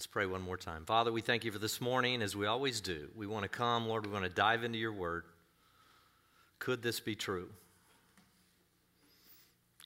Let's 0.00 0.06
pray 0.06 0.24
one 0.24 0.40
more 0.40 0.56
time. 0.56 0.86
Father, 0.86 1.12
we 1.12 1.20
thank 1.20 1.44
you 1.44 1.52
for 1.52 1.58
this 1.58 1.78
morning 1.78 2.22
as 2.22 2.34
we 2.34 2.46
always 2.46 2.80
do. 2.80 3.10
We 3.14 3.26
want 3.26 3.42
to 3.42 3.50
come, 3.50 3.86
Lord, 3.86 4.06
we 4.06 4.12
want 4.12 4.24
to 4.24 4.30
dive 4.30 4.64
into 4.64 4.78
your 4.78 4.94
word. 4.94 5.24
Could 6.58 6.80
this 6.80 7.00
be 7.00 7.14
true? 7.14 7.50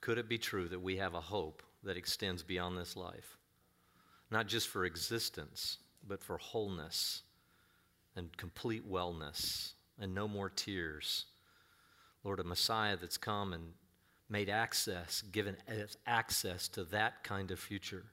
Could 0.01 0.19
it 0.19 0.29
be 0.29 0.39
true 0.39 0.69
that 0.69 0.81
we 0.81 0.99
have 0.99 1.15
a 1.15 1.21
hope 1.21 1.65
that 1.83 1.97
extends 1.97 2.45
beyond 2.45 2.79
this 2.79 2.95
life? 2.95 3.37
Not 4.31 4.47
just 4.47 4.69
for 4.69 4.85
existence, 4.85 5.79
but 6.07 6.23
for 6.23 6.39
wholeness 6.39 7.23
and 8.15 8.37
complete 8.37 8.89
wellness 8.89 9.73
and 9.99 10.15
no 10.15 10.29
more 10.29 10.49
tears. 10.49 11.25
Lord, 12.23 12.39
a 12.39 12.45
Messiah 12.45 12.97
that's 12.97 13.19
come 13.19 13.53
and 13.53 13.73
made 14.29 14.49
access, 14.49 15.23
given 15.23 15.57
access 16.07 16.69
to 16.69 16.85
that 16.85 17.25
kind 17.25 17.51
of 17.51 17.59
future. 17.59 18.05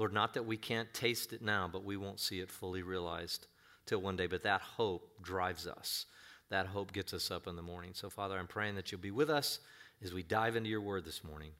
Lord, 0.00 0.14
not 0.14 0.32
that 0.32 0.46
we 0.46 0.56
can't 0.56 0.92
taste 0.94 1.34
it 1.34 1.42
now, 1.42 1.68
but 1.70 1.84
we 1.84 1.98
won't 1.98 2.20
see 2.20 2.40
it 2.40 2.50
fully 2.50 2.82
realized 2.82 3.46
till 3.84 4.00
one 4.00 4.16
day. 4.16 4.26
But 4.26 4.44
that 4.44 4.62
hope 4.62 5.10
drives 5.20 5.66
us. 5.66 6.06
That 6.48 6.68
hope 6.68 6.94
gets 6.94 7.12
us 7.12 7.30
up 7.30 7.46
in 7.46 7.54
the 7.54 7.60
morning. 7.60 7.90
So, 7.92 8.08
Father, 8.08 8.38
I'm 8.38 8.46
praying 8.46 8.76
that 8.76 8.90
you'll 8.90 9.02
be 9.02 9.10
with 9.10 9.28
us 9.28 9.58
as 10.02 10.14
we 10.14 10.22
dive 10.22 10.56
into 10.56 10.70
your 10.70 10.80
word 10.80 11.04
this 11.04 11.22
morning. 11.22 11.50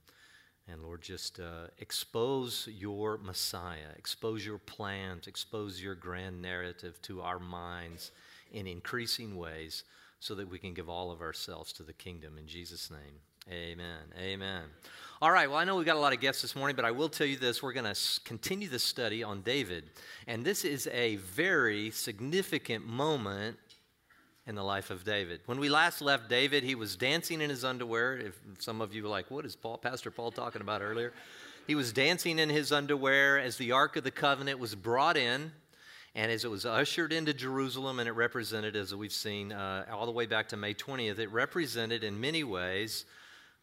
And 0.66 0.82
Lord, 0.82 1.02
just 1.02 1.38
uh, 1.38 1.66
expose 1.80 2.66
your 2.72 3.18
Messiah, 3.18 3.92
expose 3.98 4.46
your 4.46 4.56
plans, 4.56 5.26
expose 5.26 5.82
your 5.82 5.94
grand 5.94 6.40
narrative 6.40 6.98
to 7.02 7.20
our 7.20 7.38
minds 7.38 8.10
in 8.52 8.66
increasing 8.66 9.36
ways 9.36 9.84
so 10.18 10.34
that 10.36 10.48
we 10.48 10.58
can 10.58 10.72
give 10.72 10.88
all 10.88 11.10
of 11.10 11.20
ourselves 11.20 11.74
to 11.74 11.82
the 11.82 11.92
kingdom. 11.92 12.38
In 12.38 12.46
Jesus' 12.46 12.90
name, 12.90 13.20
amen. 13.48 13.98
Amen. 14.18 14.62
All 15.22 15.30
right, 15.30 15.50
well, 15.50 15.58
I 15.58 15.64
know 15.64 15.76
we've 15.76 15.84
got 15.84 15.96
a 15.96 16.00
lot 16.00 16.14
of 16.14 16.20
guests 16.20 16.40
this 16.40 16.56
morning, 16.56 16.74
but 16.74 16.86
I 16.86 16.90
will 16.90 17.10
tell 17.10 17.26
you 17.26 17.36
this. 17.36 17.62
We're 17.62 17.74
going 17.74 17.92
to 17.92 18.00
continue 18.24 18.68
the 18.68 18.78
study 18.78 19.22
on 19.22 19.42
David. 19.42 19.84
And 20.26 20.44
this 20.44 20.64
is 20.64 20.86
a 20.86 21.16
very 21.16 21.90
significant 21.90 22.86
moment 22.86 23.58
in 24.46 24.54
the 24.54 24.64
life 24.64 24.90
of 24.90 25.04
David. 25.04 25.40
When 25.46 25.60
we 25.60 25.68
last 25.68 26.00
left 26.00 26.30
David, 26.30 26.64
he 26.64 26.74
was 26.74 26.96
dancing 26.96 27.40
in 27.42 27.50
his 27.50 27.64
underwear. 27.64 28.16
If 28.16 28.40
some 28.58 28.80
of 28.80 28.94
you 28.94 29.02
were 29.02 29.10
like, 29.10 29.30
what 29.30 29.44
is 29.44 29.54
Paul, 29.54 29.78
Pastor 29.78 30.10
Paul 30.10 30.30
talking 30.30 30.62
about 30.62 30.80
earlier? 30.80 31.12
He 31.66 31.74
was 31.74 31.92
dancing 31.92 32.38
in 32.38 32.48
his 32.48 32.72
underwear 32.72 33.38
as 33.38 33.58
the 33.58 33.72
Ark 33.72 33.96
of 33.96 34.04
the 34.04 34.10
Covenant 34.10 34.58
was 34.58 34.74
brought 34.74 35.16
in. 35.16 35.52
And 36.14 36.32
as 36.32 36.44
it 36.44 36.50
was 36.50 36.66
ushered 36.66 37.12
into 37.12 37.32
Jerusalem, 37.32 38.00
and 38.00 38.08
it 38.08 38.12
represented, 38.12 38.74
as 38.74 38.94
we've 38.94 39.12
seen 39.12 39.52
uh, 39.52 39.84
all 39.92 40.06
the 40.06 40.12
way 40.12 40.26
back 40.26 40.48
to 40.48 40.56
May 40.56 40.74
20th, 40.74 41.18
it 41.18 41.30
represented 41.30 42.02
in 42.02 42.20
many 42.20 42.42
ways 42.42 43.04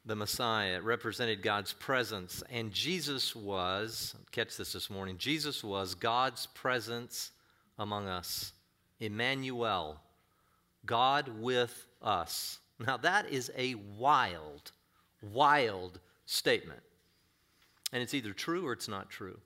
the 0.07 0.15
Messiah. 0.15 0.77
It 0.77 0.83
represented 0.83 1.43
God's 1.43 1.73
presence. 1.73 2.41
And 2.49 2.71
Jesus 2.71 3.35
was, 3.35 4.15
catch 4.31 4.55
this 4.55 4.73
this 4.73 4.89
morning, 4.89 5.17
Jesus 5.17 5.63
was 5.63 5.93
God's 5.93 6.47
presence 6.47 7.31
among 7.77 8.07
us. 8.07 8.53
Emmanuel, 8.99 9.99
God 10.85 11.29
with 11.39 11.85
us. 12.01 12.59
Now, 12.79 12.97
that 12.97 13.29
is 13.29 13.51
a 13.57 13.75
wild, 13.75 14.71
wild 15.21 15.99
statement. 16.25 16.81
And 17.91 18.01
it's 18.01 18.13
either 18.13 18.33
true 18.33 18.65
or 18.65 18.73
it's 18.73 18.87
not 18.87 19.09
true. 19.09 19.37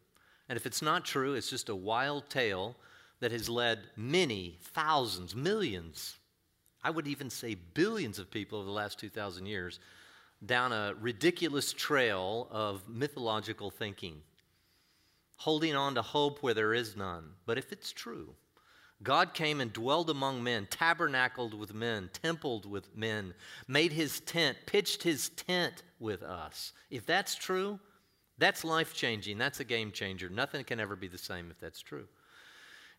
And 0.48 0.58
if 0.58 0.66
it's 0.66 0.82
not 0.82 1.06
true, 1.06 1.34
it's 1.34 1.50
just 1.50 1.70
a 1.70 1.76
wild 1.76 2.30
tale 2.30 2.76
that 3.20 3.32
has 3.32 3.50
led 3.50 3.80
many, 3.96 4.58
thousands, 4.62 5.36
millions, 5.36 6.18
I 6.84 6.90
would 6.90 7.08
even 7.08 7.30
say 7.30 7.56
billions 7.56 8.20
of 8.20 8.32
people 8.32 8.60
over 8.60 8.66
the 8.66 8.72
last 8.72 9.00
2,000 9.00 9.46
years 9.46 9.80
down 10.46 10.72
a 10.72 10.96
ridiculous 11.00 11.74
trail 11.74 12.48
of 12.52 12.88
mythological 12.88 13.70
thinking, 13.70 14.22
holding 15.36 15.76
on 15.76 15.96
to 15.96 16.02
hope 16.02 16.42
where 16.42 16.54
there 16.54 16.74
is 16.74 16.96
none. 16.96 17.32
But 17.46 17.58
if 17.58 17.72
it's 17.72 17.92
true, 17.92 18.36
God 19.04 19.34
came 19.34 19.62
and 19.62 19.74
dwelled 19.74 20.10
among 20.10 20.44
men, 20.44 20.68
tabernacled 20.70 21.54
with 21.54 21.74
men, 21.74 22.10
templed 22.14 22.70
with 22.70 22.96
men, 22.96 23.34
made 23.68 23.92
his 23.92 24.20
tent, 24.20 24.58
pitched 24.66 25.04
his 25.04 25.30
tent 25.30 25.84
with 26.00 26.22
us. 26.22 26.74
If 26.90 27.06
that's 27.06 27.36
true, 27.36 27.80
that's 28.38 28.64
life 28.64 28.94
changing. 28.94 29.38
That's 29.38 29.60
a 29.60 29.64
game 29.64 29.92
changer. 29.92 30.30
Nothing 30.30 30.64
can 30.64 30.80
ever 30.80 30.96
be 30.96 31.08
the 31.08 31.18
same 31.18 31.50
if 31.52 31.60
that's 31.60 31.82
true. 31.82 32.08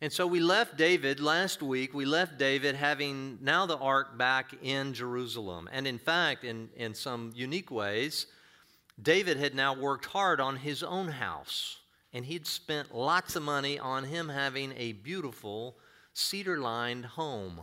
And 0.03 0.13
so 0.13 0.27
we 0.27 0.41
left 0.41 0.77
David 0.77 1.21
last 1.21 1.63
week, 1.63 1.95
we 1.95 2.05
left 2.05 2.37
David 2.37 2.75
having 2.75 3.39
now 3.41 3.67
the 3.67 3.77
ark 3.77 4.19
back 4.19 4.53
in 4.61 4.95
Jerusalem. 4.95 5.71
And 5.73 5.87
in 5.87 5.97
fact, 5.97 6.43
in, 6.43 6.71
in 6.75 6.93
some 6.93 7.31
unique 7.37 7.71
ways, 7.71 8.27
David 9.01 9.37
had 9.37 9.55
now 9.55 9.77
worked 9.77 10.07
hard 10.07 10.41
on 10.41 10.57
his 10.57 10.83
own 10.83 11.07
house. 11.07 11.79
And 12.13 12.25
he'd 12.25 12.49
spent 12.49 12.93
lots 12.93 13.37
of 13.37 13.45
money 13.45 13.79
on 13.79 14.03
him 14.03 14.29
having 14.29 14.75
a 14.77 14.91
beautiful 14.91 15.77
cedar 16.15 16.59
lined 16.59 17.05
home. 17.07 17.61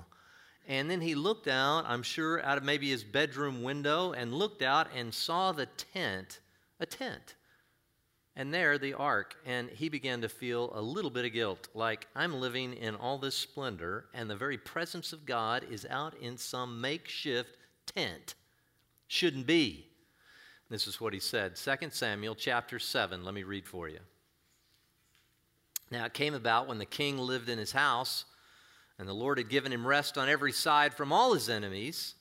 And 0.65 0.89
then 0.89 1.01
he 1.01 1.15
looked 1.15 1.49
out, 1.49 1.83
I'm 1.87 2.03
sure, 2.03 2.41
out 2.41 2.57
of 2.57 2.63
maybe 2.63 2.89
his 2.89 3.03
bedroom 3.03 3.63
window 3.63 4.13
and 4.13 4.33
looked 4.33 4.61
out 4.61 4.87
and 4.95 5.13
saw 5.13 5.51
the 5.51 5.65
tent, 5.65 6.39
a 6.79 6.85
tent 6.85 7.35
and 8.39 8.53
there 8.53 8.77
the 8.77 8.93
ark. 8.93 9.35
And 9.45 9.69
he 9.69 9.89
began 9.89 10.21
to 10.21 10.29
feel 10.29 10.71
a 10.73 10.81
little 10.81 11.11
bit 11.11 11.25
of 11.25 11.33
guilt, 11.33 11.67
like 11.73 12.07
I'm 12.15 12.39
living 12.39 12.73
in 12.73 12.95
all 12.95 13.17
this 13.17 13.35
splendor, 13.35 14.05
and 14.13 14.29
the 14.29 14.35
very 14.35 14.57
presence 14.57 15.11
of 15.11 15.25
God 15.25 15.65
is 15.69 15.85
out 15.89 16.15
in 16.21 16.37
some 16.37 16.79
makeshift 16.79 17.57
tent. 17.85 18.35
Shouldn't 19.07 19.45
be. 19.45 19.87
This 20.69 20.87
is 20.87 21.01
what 21.01 21.13
he 21.13 21.19
said 21.19 21.57
2 21.57 21.89
Samuel 21.91 22.33
chapter 22.33 22.79
7. 22.79 23.25
Let 23.25 23.33
me 23.33 23.43
read 23.43 23.67
for 23.67 23.89
you. 23.89 23.99
Now 25.91 26.05
it 26.05 26.13
came 26.13 26.33
about 26.33 26.67
when 26.67 26.77
the 26.77 26.85
king 26.85 27.17
lived 27.17 27.49
in 27.49 27.59
his 27.59 27.73
house, 27.73 28.23
and 28.97 29.05
the 29.05 29.13
Lord 29.13 29.37
had 29.37 29.49
given 29.49 29.73
him 29.73 29.85
rest 29.85 30.17
on 30.17 30.29
every 30.29 30.53
side 30.53 30.93
from 30.93 31.11
all 31.11 31.33
his 31.33 31.49
enemies. 31.49 32.15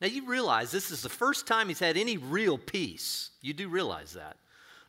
Now 0.00 0.06
you 0.06 0.26
realize 0.26 0.70
this 0.70 0.90
is 0.90 1.02
the 1.02 1.10
first 1.10 1.46
time 1.46 1.68
he's 1.68 1.78
had 1.78 1.98
any 1.98 2.16
real 2.16 2.56
peace. 2.56 3.32
You 3.42 3.52
do 3.52 3.68
realize 3.68 4.14
that. 4.14 4.38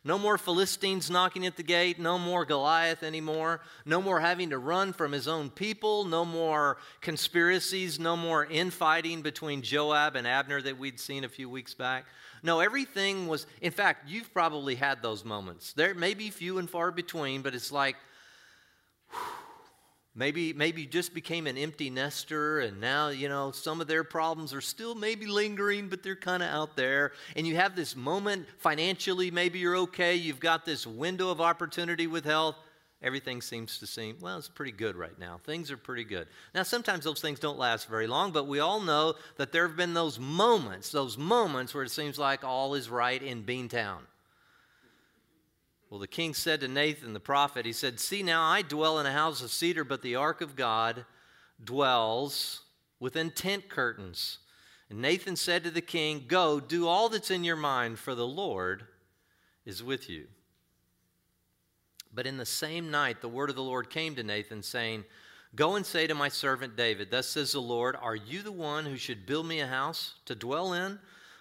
No 0.02 0.18
more 0.18 0.38
Philistines 0.38 1.10
knocking 1.10 1.46
at 1.46 1.56
the 1.56 1.62
gate. 1.62 1.98
No 1.98 2.18
more 2.18 2.44
Goliath 2.44 3.02
anymore. 3.02 3.60
No 3.84 4.00
more 4.00 4.20
having 4.20 4.50
to 4.50 4.58
run 4.58 4.92
from 4.94 5.12
his 5.12 5.28
own 5.28 5.50
people. 5.50 6.04
No 6.04 6.24
more 6.24 6.78
conspiracies. 7.02 7.98
No 8.00 8.16
more 8.16 8.46
infighting 8.46 9.20
between 9.20 9.60
Joab 9.60 10.16
and 10.16 10.26
Abner 10.26 10.62
that 10.62 10.78
we'd 10.78 10.98
seen 10.98 11.24
a 11.24 11.28
few 11.28 11.50
weeks 11.50 11.74
back. 11.74 12.06
No, 12.42 12.60
everything 12.60 13.28
was, 13.28 13.46
in 13.60 13.72
fact, 13.72 14.08
you've 14.08 14.32
probably 14.32 14.74
had 14.74 15.02
those 15.02 15.24
moments. 15.24 15.74
There 15.74 15.94
may 15.94 16.14
be 16.14 16.30
few 16.30 16.56
and 16.56 16.70
far 16.70 16.90
between, 16.90 17.42
but 17.42 17.54
it's 17.54 17.70
like, 17.70 17.96
whew, 19.10 19.39
Maybe, 20.14 20.52
maybe 20.52 20.82
you 20.82 20.88
just 20.88 21.14
became 21.14 21.46
an 21.46 21.56
empty 21.56 21.88
nester, 21.88 22.58
and 22.60 22.80
now, 22.80 23.10
you 23.10 23.28
know, 23.28 23.52
some 23.52 23.80
of 23.80 23.86
their 23.86 24.02
problems 24.02 24.52
are 24.52 24.60
still 24.60 24.96
maybe 24.96 25.26
lingering, 25.26 25.88
but 25.88 26.02
they're 26.02 26.16
kind 26.16 26.42
of 26.42 26.48
out 26.48 26.74
there. 26.76 27.12
And 27.36 27.46
you 27.46 27.54
have 27.56 27.76
this 27.76 27.94
moment 27.94 28.46
financially, 28.58 29.30
maybe 29.30 29.60
you're 29.60 29.76
okay. 29.76 30.16
You've 30.16 30.40
got 30.40 30.64
this 30.64 30.84
window 30.84 31.30
of 31.30 31.40
opportunity 31.40 32.08
with 32.08 32.24
health. 32.24 32.56
Everything 33.02 33.40
seems 33.40 33.78
to 33.78 33.86
seem, 33.86 34.16
well, 34.20 34.36
it's 34.36 34.48
pretty 34.48 34.72
good 34.72 34.96
right 34.96 35.18
now. 35.18 35.40
Things 35.44 35.70
are 35.70 35.76
pretty 35.76 36.04
good. 36.04 36.26
Now, 36.54 36.64
sometimes 36.64 37.04
those 37.04 37.20
things 37.20 37.38
don't 37.38 37.58
last 37.58 37.88
very 37.88 38.06
long, 38.06 38.32
but 38.32 38.46
we 38.48 38.58
all 38.58 38.80
know 38.80 39.14
that 39.36 39.52
there 39.52 39.66
have 39.66 39.76
been 39.76 39.94
those 39.94 40.18
moments, 40.18 40.90
those 40.90 41.16
moments 41.16 41.72
where 41.72 41.84
it 41.84 41.90
seems 41.90 42.18
like 42.18 42.44
all 42.44 42.74
is 42.74 42.90
right 42.90 43.22
in 43.22 43.44
Beantown. 43.44 44.00
Well, 45.90 45.98
the 45.98 46.06
king 46.06 46.34
said 46.34 46.60
to 46.60 46.68
Nathan 46.68 47.12
the 47.12 47.20
prophet, 47.20 47.66
He 47.66 47.72
said, 47.72 47.98
See 47.98 48.22
now, 48.22 48.44
I 48.44 48.62
dwell 48.62 49.00
in 49.00 49.06
a 49.06 49.12
house 49.12 49.42
of 49.42 49.50
cedar, 49.50 49.82
but 49.82 50.02
the 50.02 50.14
ark 50.14 50.40
of 50.40 50.54
God 50.54 51.04
dwells 51.62 52.62
within 53.00 53.32
tent 53.32 53.68
curtains. 53.68 54.38
And 54.88 55.02
Nathan 55.02 55.34
said 55.34 55.64
to 55.64 55.70
the 55.70 55.80
king, 55.80 56.24
Go, 56.28 56.60
do 56.60 56.86
all 56.86 57.08
that's 57.08 57.30
in 57.30 57.42
your 57.42 57.56
mind, 57.56 57.98
for 57.98 58.14
the 58.14 58.26
Lord 58.26 58.84
is 59.66 59.82
with 59.82 60.08
you. 60.08 60.28
But 62.14 62.26
in 62.26 62.36
the 62.36 62.46
same 62.46 62.90
night, 62.90 63.20
the 63.20 63.28
word 63.28 63.50
of 63.50 63.56
the 63.56 63.62
Lord 63.62 63.90
came 63.90 64.14
to 64.14 64.22
Nathan, 64.22 64.62
saying, 64.62 65.04
Go 65.56 65.74
and 65.74 65.84
say 65.84 66.06
to 66.06 66.14
my 66.14 66.28
servant 66.28 66.76
David, 66.76 67.10
Thus 67.10 67.26
says 67.26 67.52
the 67.52 67.60
Lord, 67.60 67.96
Are 68.00 68.14
you 68.14 68.42
the 68.42 68.52
one 68.52 68.84
who 68.86 68.96
should 68.96 69.26
build 69.26 69.46
me 69.46 69.58
a 69.58 69.66
house 69.66 70.14
to 70.26 70.36
dwell 70.36 70.72
in? 70.72 71.00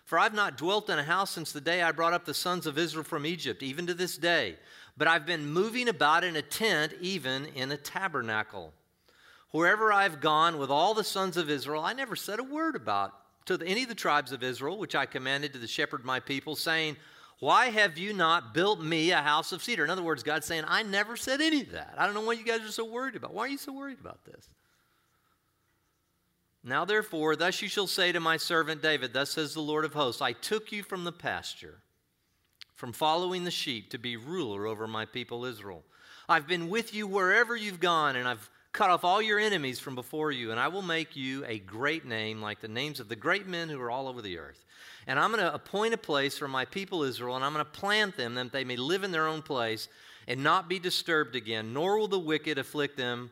For 0.10 0.18
I've 0.18 0.34
not 0.34 0.58
dwelt 0.58 0.90
in 0.90 0.98
a 0.98 1.04
house 1.04 1.30
since 1.30 1.52
the 1.52 1.62
day 1.62 1.84
I 1.84 1.92
brought 1.92 2.14
up 2.14 2.26
the 2.26 2.34
sons 2.34 2.66
of 2.66 2.80
Israel 2.80 3.04
from 3.04 3.28
Egypt, 3.28 3.62
even 3.62 3.86
to 3.86 3.94
this 3.94 4.18
day. 4.18 4.56
But 4.98 5.08
I've 5.08 5.28
been 5.28 5.46
moving 5.46 5.88
about 5.88 6.24
in 6.24 6.36
a 6.36 6.42
tent, 6.42 6.96
even 7.00 7.46
in 7.54 7.72
a 7.72 7.78
tabernacle. 7.78 8.74
Wherever 9.52 9.94
I've 9.94 10.20
gone 10.20 10.58
with 10.58 10.72
all 10.72 10.96
the 10.96 11.04
sons 11.04 11.38
of 11.38 11.48
Israel, 11.48 11.84
I 11.86 11.94
never 11.94 12.16
said 12.16 12.40
a 12.40 12.44
word 12.44 12.76
about 12.76 13.14
to 13.46 13.62
any 13.64 13.84
of 13.84 13.90
the 13.90 13.94
tribes 13.94 14.32
of 14.32 14.42
Israel, 14.42 14.80
which 14.80 14.96
I 14.96 15.06
commanded 15.06 15.54
to 15.54 15.60
the 15.60 15.68
shepherd 15.68 16.04
my 16.04 16.20
people, 16.20 16.56
saying, 16.56 16.98
Why 17.38 17.68
have 17.68 18.00
you 18.00 18.12
not 18.12 18.56
built 18.56 18.82
me 18.82 19.12
a 19.12 19.22
house 19.22 19.52
of 19.52 19.62
cedar? 19.62 19.84
In 19.84 19.92
other 19.92 20.02
words, 20.02 20.24
God's 20.24 20.48
saying, 20.48 20.64
I 20.68 20.82
never 20.82 21.18
said 21.18 21.40
any 21.40 21.62
of 21.62 21.74
that. 21.74 21.94
I 22.00 22.08
don't 22.08 22.16
know 22.16 22.22
why 22.22 22.34
you 22.34 22.44
guys 22.44 22.62
are 22.62 22.72
so 22.72 22.86
worried 22.86 23.16
about. 23.16 23.36
Why 23.36 23.44
are 23.44 23.50
you 23.50 23.60
so 23.60 23.74
worried 23.74 24.00
about 24.00 24.26
this? 24.26 24.50
Now, 26.70 26.86
therefore, 26.86 27.36
thus 27.36 27.64
you 27.64 27.68
shall 27.68 27.88
say 27.88 28.12
to 28.12 28.20
my 28.20 28.38
servant 28.38 28.84
David, 28.84 29.12
Thus 29.12 29.32
says 29.32 29.56
the 29.56 29.60
Lord 29.60 29.86
of 29.86 29.94
hosts, 29.94 30.22
I 30.22 30.34
took 30.34 30.72
you 30.72 30.84
from 30.84 31.04
the 31.04 31.12
pasture, 31.12 31.80
from 32.76 32.94
following 32.94 33.44
the 33.44 33.50
sheep 33.50 33.90
to 33.90 33.98
be 33.98 34.18
ruler 34.18 34.68
over 34.68 34.88
my 34.88 35.06
people 35.06 35.46
Israel. 35.46 35.84
I've 36.30 36.46
been 36.46 36.70
with 36.70 36.94
you 36.94 37.08
wherever 37.08 37.56
you've 37.56 37.80
gone, 37.80 38.16
and 38.16 38.28
I've 38.28 38.48
cut 38.72 38.92
off 38.92 39.04
all 39.04 39.20
your 39.20 39.40
enemies 39.40 39.80
from 39.80 39.96
before 39.96 40.32
you, 40.32 40.52
and 40.52 40.60
I 40.60 40.68
will 40.68 40.84
make 40.84 41.16
you 41.16 41.44
a 41.46 41.58
great 41.58 42.06
name 42.06 42.40
like 42.40 42.62
the 42.62 42.68
names 42.68 43.00
of 43.00 43.10
the 43.10 43.16
great 43.16 43.48
men 43.48 43.68
who 43.68 43.82
are 43.82 43.90
all 43.90 44.08
over 44.08 44.22
the 44.22 44.38
earth. 44.38 44.64
And 45.08 45.20
I'm 45.20 45.32
going 45.32 45.44
to 45.44 45.52
appoint 45.52 45.96
a 45.96 45.98
place 45.98 46.38
for 46.38 46.48
my 46.48 46.66
people 46.66 47.02
Israel, 47.02 47.36
and 47.36 47.44
I'm 47.44 47.54
going 47.54 47.66
to 47.66 47.72
plant 47.72 48.16
them 48.16 48.36
that 48.36 48.52
they 48.52 48.64
may 48.64 48.76
live 48.76 49.04
in 49.04 49.12
their 49.12 49.26
own 49.26 49.42
place 49.42 49.88
and 50.28 50.44
not 50.44 50.70
be 50.70 50.78
disturbed 50.78 51.36
again, 51.36 51.74
nor 51.74 51.98
will 51.98 52.08
the 52.08 52.20
wicked 52.20 52.60
afflict 52.60 52.96
them 52.96 53.32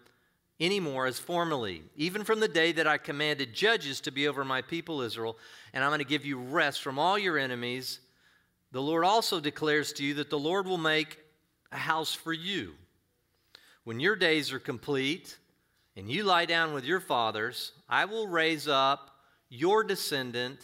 anymore 0.59 1.05
as 1.05 1.19
formerly, 1.19 1.83
even 1.95 2.23
from 2.23 2.39
the 2.39 2.47
day 2.47 2.71
that 2.71 2.87
I 2.87 2.97
commanded 2.97 3.53
judges 3.53 4.01
to 4.01 4.11
be 4.11 4.27
over 4.27 4.43
my 4.43 4.61
people 4.61 5.01
Israel, 5.01 5.37
and 5.73 5.83
I'm 5.83 5.89
going 5.89 5.99
to 5.99 6.05
give 6.05 6.25
you 6.25 6.39
rest 6.39 6.81
from 6.81 6.97
all 6.97 7.17
your 7.17 7.37
enemies. 7.37 7.99
The 8.71 8.81
Lord 8.81 9.05
also 9.05 9.39
declares 9.39 9.93
to 9.93 10.03
you 10.03 10.15
that 10.15 10.29
the 10.29 10.39
Lord 10.39 10.67
will 10.67 10.77
make 10.77 11.19
a 11.71 11.77
house 11.77 12.13
for 12.13 12.33
you 12.33 12.73
when 13.87 14.01
your 14.01 14.17
days 14.17 14.51
are 14.51 14.59
complete 14.59 15.37
and 15.95 16.11
you 16.11 16.23
lie 16.23 16.43
down 16.43 16.73
with 16.73 16.83
your 16.83 16.99
fathers, 16.99 17.71
I 17.87 18.03
will 18.03 18.27
raise 18.27 18.67
up 18.67 19.11
your 19.47 19.81
descendant 19.81 20.59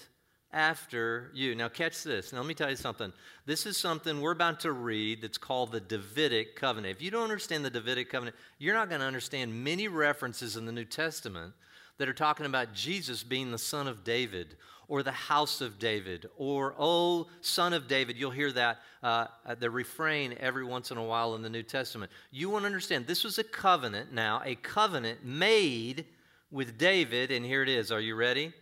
after 0.53 1.31
you. 1.33 1.55
Now, 1.55 1.67
catch 1.67 2.03
this. 2.03 2.31
Now, 2.31 2.39
let 2.39 2.47
me 2.47 2.53
tell 2.53 2.69
you 2.69 2.75
something. 2.75 3.11
This 3.45 3.65
is 3.65 3.75
something 3.75 4.21
we're 4.21 4.31
about 4.31 4.59
to 4.61 4.71
read 4.71 5.21
that's 5.21 5.37
called 5.37 5.71
the 5.71 5.81
Davidic 5.81 6.55
covenant. 6.55 6.95
If 6.95 7.01
you 7.01 7.11
don't 7.11 7.23
understand 7.23 7.65
the 7.65 7.69
Davidic 7.69 8.09
covenant, 8.09 8.35
you're 8.59 8.75
not 8.75 8.89
going 8.89 9.01
to 9.01 9.07
understand 9.07 9.63
many 9.63 9.87
references 9.87 10.55
in 10.55 10.65
the 10.65 10.71
New 10.71 10.85
Testament 10.85 11.53
that 11.97 12.07
are 12.07 12.13
talking 12.13 12.45
about 12.45 12.73
Jesus 12.73 13.23
being 13.23 13.51
the 13.51 13.57
son 13.57 13.87
of 13.87 14.03
David 14.03 14.55
or 14.87 15.03
the 15.03 15.11
house 15.11 15.61
of 15.61 15.79
David 15.79 16.27
or, 16.37 16.75
oh, 16.77 17.27
son 17.41 17.73
of 17.73 17.87
David. 17.87 18.17
You'll 18.17 18.31
hear 18.31 18.51
that, 18.51 18.79
uh, 19.01 19.27
the 19.59 19.69
refrain 19.69 20.35
every 20.39 20.63
once 20.63 20.91
in 20.91 20.97
a 20.97 21.03
while 21.03 21.35
in 21.35 21.41
the 21.41 21.49
New 21.49 21.63
Testament. 21.63 22.11
You 22.31 22.49
want 22.49 22.63
to 22.63 22.67
understand 22.67 23.07
this 23.07 23.23
was 23.23 23.39
a 23.39 23.43
covenant 23.43 24.13
now, 24.13 24.41
a 24.45 24.55
covenant 24.55 25.25
made 25.25 26.05
with 26.51 26.77
David, 26.77 27.31
and 27.31 27.45
here 27.45 27.63
it 27.63 27.69
is. 27.69 27.91
Are 27.91 27.99
you 27.99 28.15
ready? 28.15 28.53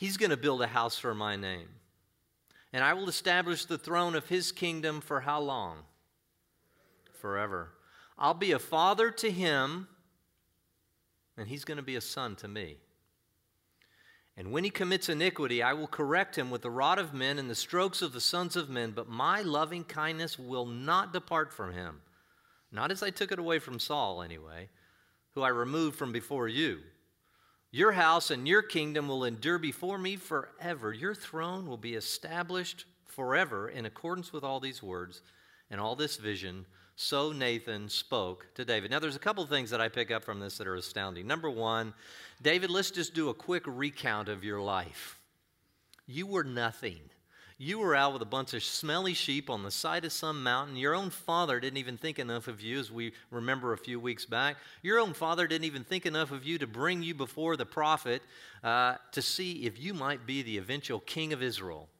He's 0.00 0.16
going 0.16 0.30
to 0.30 0.38
build 0.38 0.62
a 0.62 0.66
house 0.66 0.98
for 0.98 1.14
my 1.14 1.36
name. 1.36 1.68
And 2.72 2.82
I 2.82 2.94
will 2.94 3.10
establish 3.10 3.66
the 3.66 3.76
throne 3.76 4.14
of 4.14 4.30
his 4.30 4.50
kingdom 4.50 5.02
for 5.02 5.20
how 5.20 5.40
long? 5.40 5.80
Forever. 7.20 7.68
I'll 8.18 8.32
be 8.32 8.52
a 8.52 8.58
father 8.58 9.10
to 9.10 9.30
him, 9.30 9.88
and 11.36 11.46
he's 11.46 11.66
going 11.66 11.76
to 11.76 11.82
be 11.82 11.96
a 11.96 12.00
son 12.00 12.34
to 12.36 12.48
me. 12.48 12.78
And 14.38 14.52
when 14.52 14.64
he 14.64 14.70
commits 14.70 15.10
iniquity, 15.10 15.62
I 15.62 15.74
will 15.74 15.86
correct 15.86 16.38
him 16.38 16.50
with 16.50 16.62
the 16.62 16.70
rod 16.70 16.98
of 16.98 17.12
men 17.12 17.38
and 17.38 17.50
the 17.50 17.54
strokes 17.54 18.00
of 18.00 18.14
the 18.14 18.22
sons 18.22 18.56
of 18.56 18.70
men, 18.70 18.92
but 18.92 19.06
my 19.06 19.42
loving 19.42 19.84
kindness 19.84 20.38
will 20.38 20.64
not 20.64 21.12
depart 21.12 21.52
from 21.52 21.74
him. 21.74 22.00
Not 22.72 22.90
as 22.90 23.02
I 23.02 23.10
took 23.10 23.32
it 23.32 23.38
away 23.38 23.58
from 23.58 23.78
Saul, 23.78 24.22
anyway, 24.22 24.70
who 25.34 25.42
I 25.42 25.48
removed 25.48 25.98
from 25.98 26.10
before 26.10 26.48
you. 26.48 26.78
Your 27.72 27.92
house 27.92 28.30
and 28.30 28.48
your 28.48 28.62
kingdom 28.62 29.06
will 29.06 29.24
endure 29.24 29.58
before 29.58 29.98
me 29.98 30.16
forever. 30.16 30.92
Your 30.92 31.14
throne 31.14 31.66
will 31.66 31.76
be 31.76 31.94
established 31.94 32.84
forever 33.06 33.68
in 33.68 33.86
accordance 33.86 34.32
with 34.32 34.42
all 34.42 34.58
these 34.58 34.82
words 34.82 35.22
and 35.70 35.80
all 35.80 35.94
this 35.94 36.16
vision. 36.16 36.66
So 36.96 37.32
Nathan 37.32 37.88
spoke 37.88 38.46
to 38.56 38.64
David. 38.64 38.90
Now, 38.90 38.98
there's 38.98 39.16
a 39.16 39.20
couple 39.20 39.46
things 39.46 39.70
that 39.70 39.80
I 39.80 39.88
pick 39.88 40.10
up 40.10 40.24
from 40.24 40.40
this 40.40 40.58
that 40.58 40.66
are 40.66 40.74
astounding. 40.74 41.26
Number 41.26 41.48
one, 41.48 41.94
David, 42.42 42.70
let's 42.70 42.90
just 42.90 43.14
do 43.14 43.28
a 43.28 43.34
quick 43.34 43.62
recount 43.66 44.28
of 44.28 44.44
your 44.44 44.60
life. 44.60 45.18
You 46.06 46.26
were 46.26 46.44
nothing. 46.44 46.98
You 47.62 47.78
were 47.78 47.94
out 47.94 48.14
with 48.14 48.22
a 48.22 48.24
bunch 48.24 48.54
of 48.54 48.64
smelly 48.64 49.12
sheep 49.12 49.50
on 49.50 49.62
the 49.62 49.70
side 49.70 50.06
of 50.06 50.12
some 50.12 50.42
mountain. 50.42 50.76
Your 50.76 50.94
own 50.94 51.10
father 51.10 51.60
didn't 51.60 51.76
even 51.76 51.98
think 51.98 52.18
enough 52.18 52.48
of 52.48 52.62
you, 52.62 52.80
as 52.80 52.90
we 52.90 53.12
remember 53.30 53.74
a 53.74 53.76
few 53.76 54.00
weeks 54.00 54.24
back. 54.24 54.56
Your 54.80 54.98
own 54.98 55.12
father 55.12 55.46
didn't 55.46 55.66
even 55.66 55.84
think 55.84 56.06
enough 56.06 56.32
of 56.32 56.42
you 56.42 56.56
to 56.56 56.66
bring 56.66 57.02
you 57.02 57.12
before 57.12 57.58
the 57.58 57.66
prophet 57.66 58.22
uh, 58.64 58.94
to 59.12 59.20
see 59.20 59.66
if 59.66 59.78
you 59.78 59.92
might 59.92 60.24
be 60.26 60.40
the 60.40 60.56
eventual 60.56 61.00
king 61.00 61.34
of 61.34 61.42
Israel. 61.42 61.90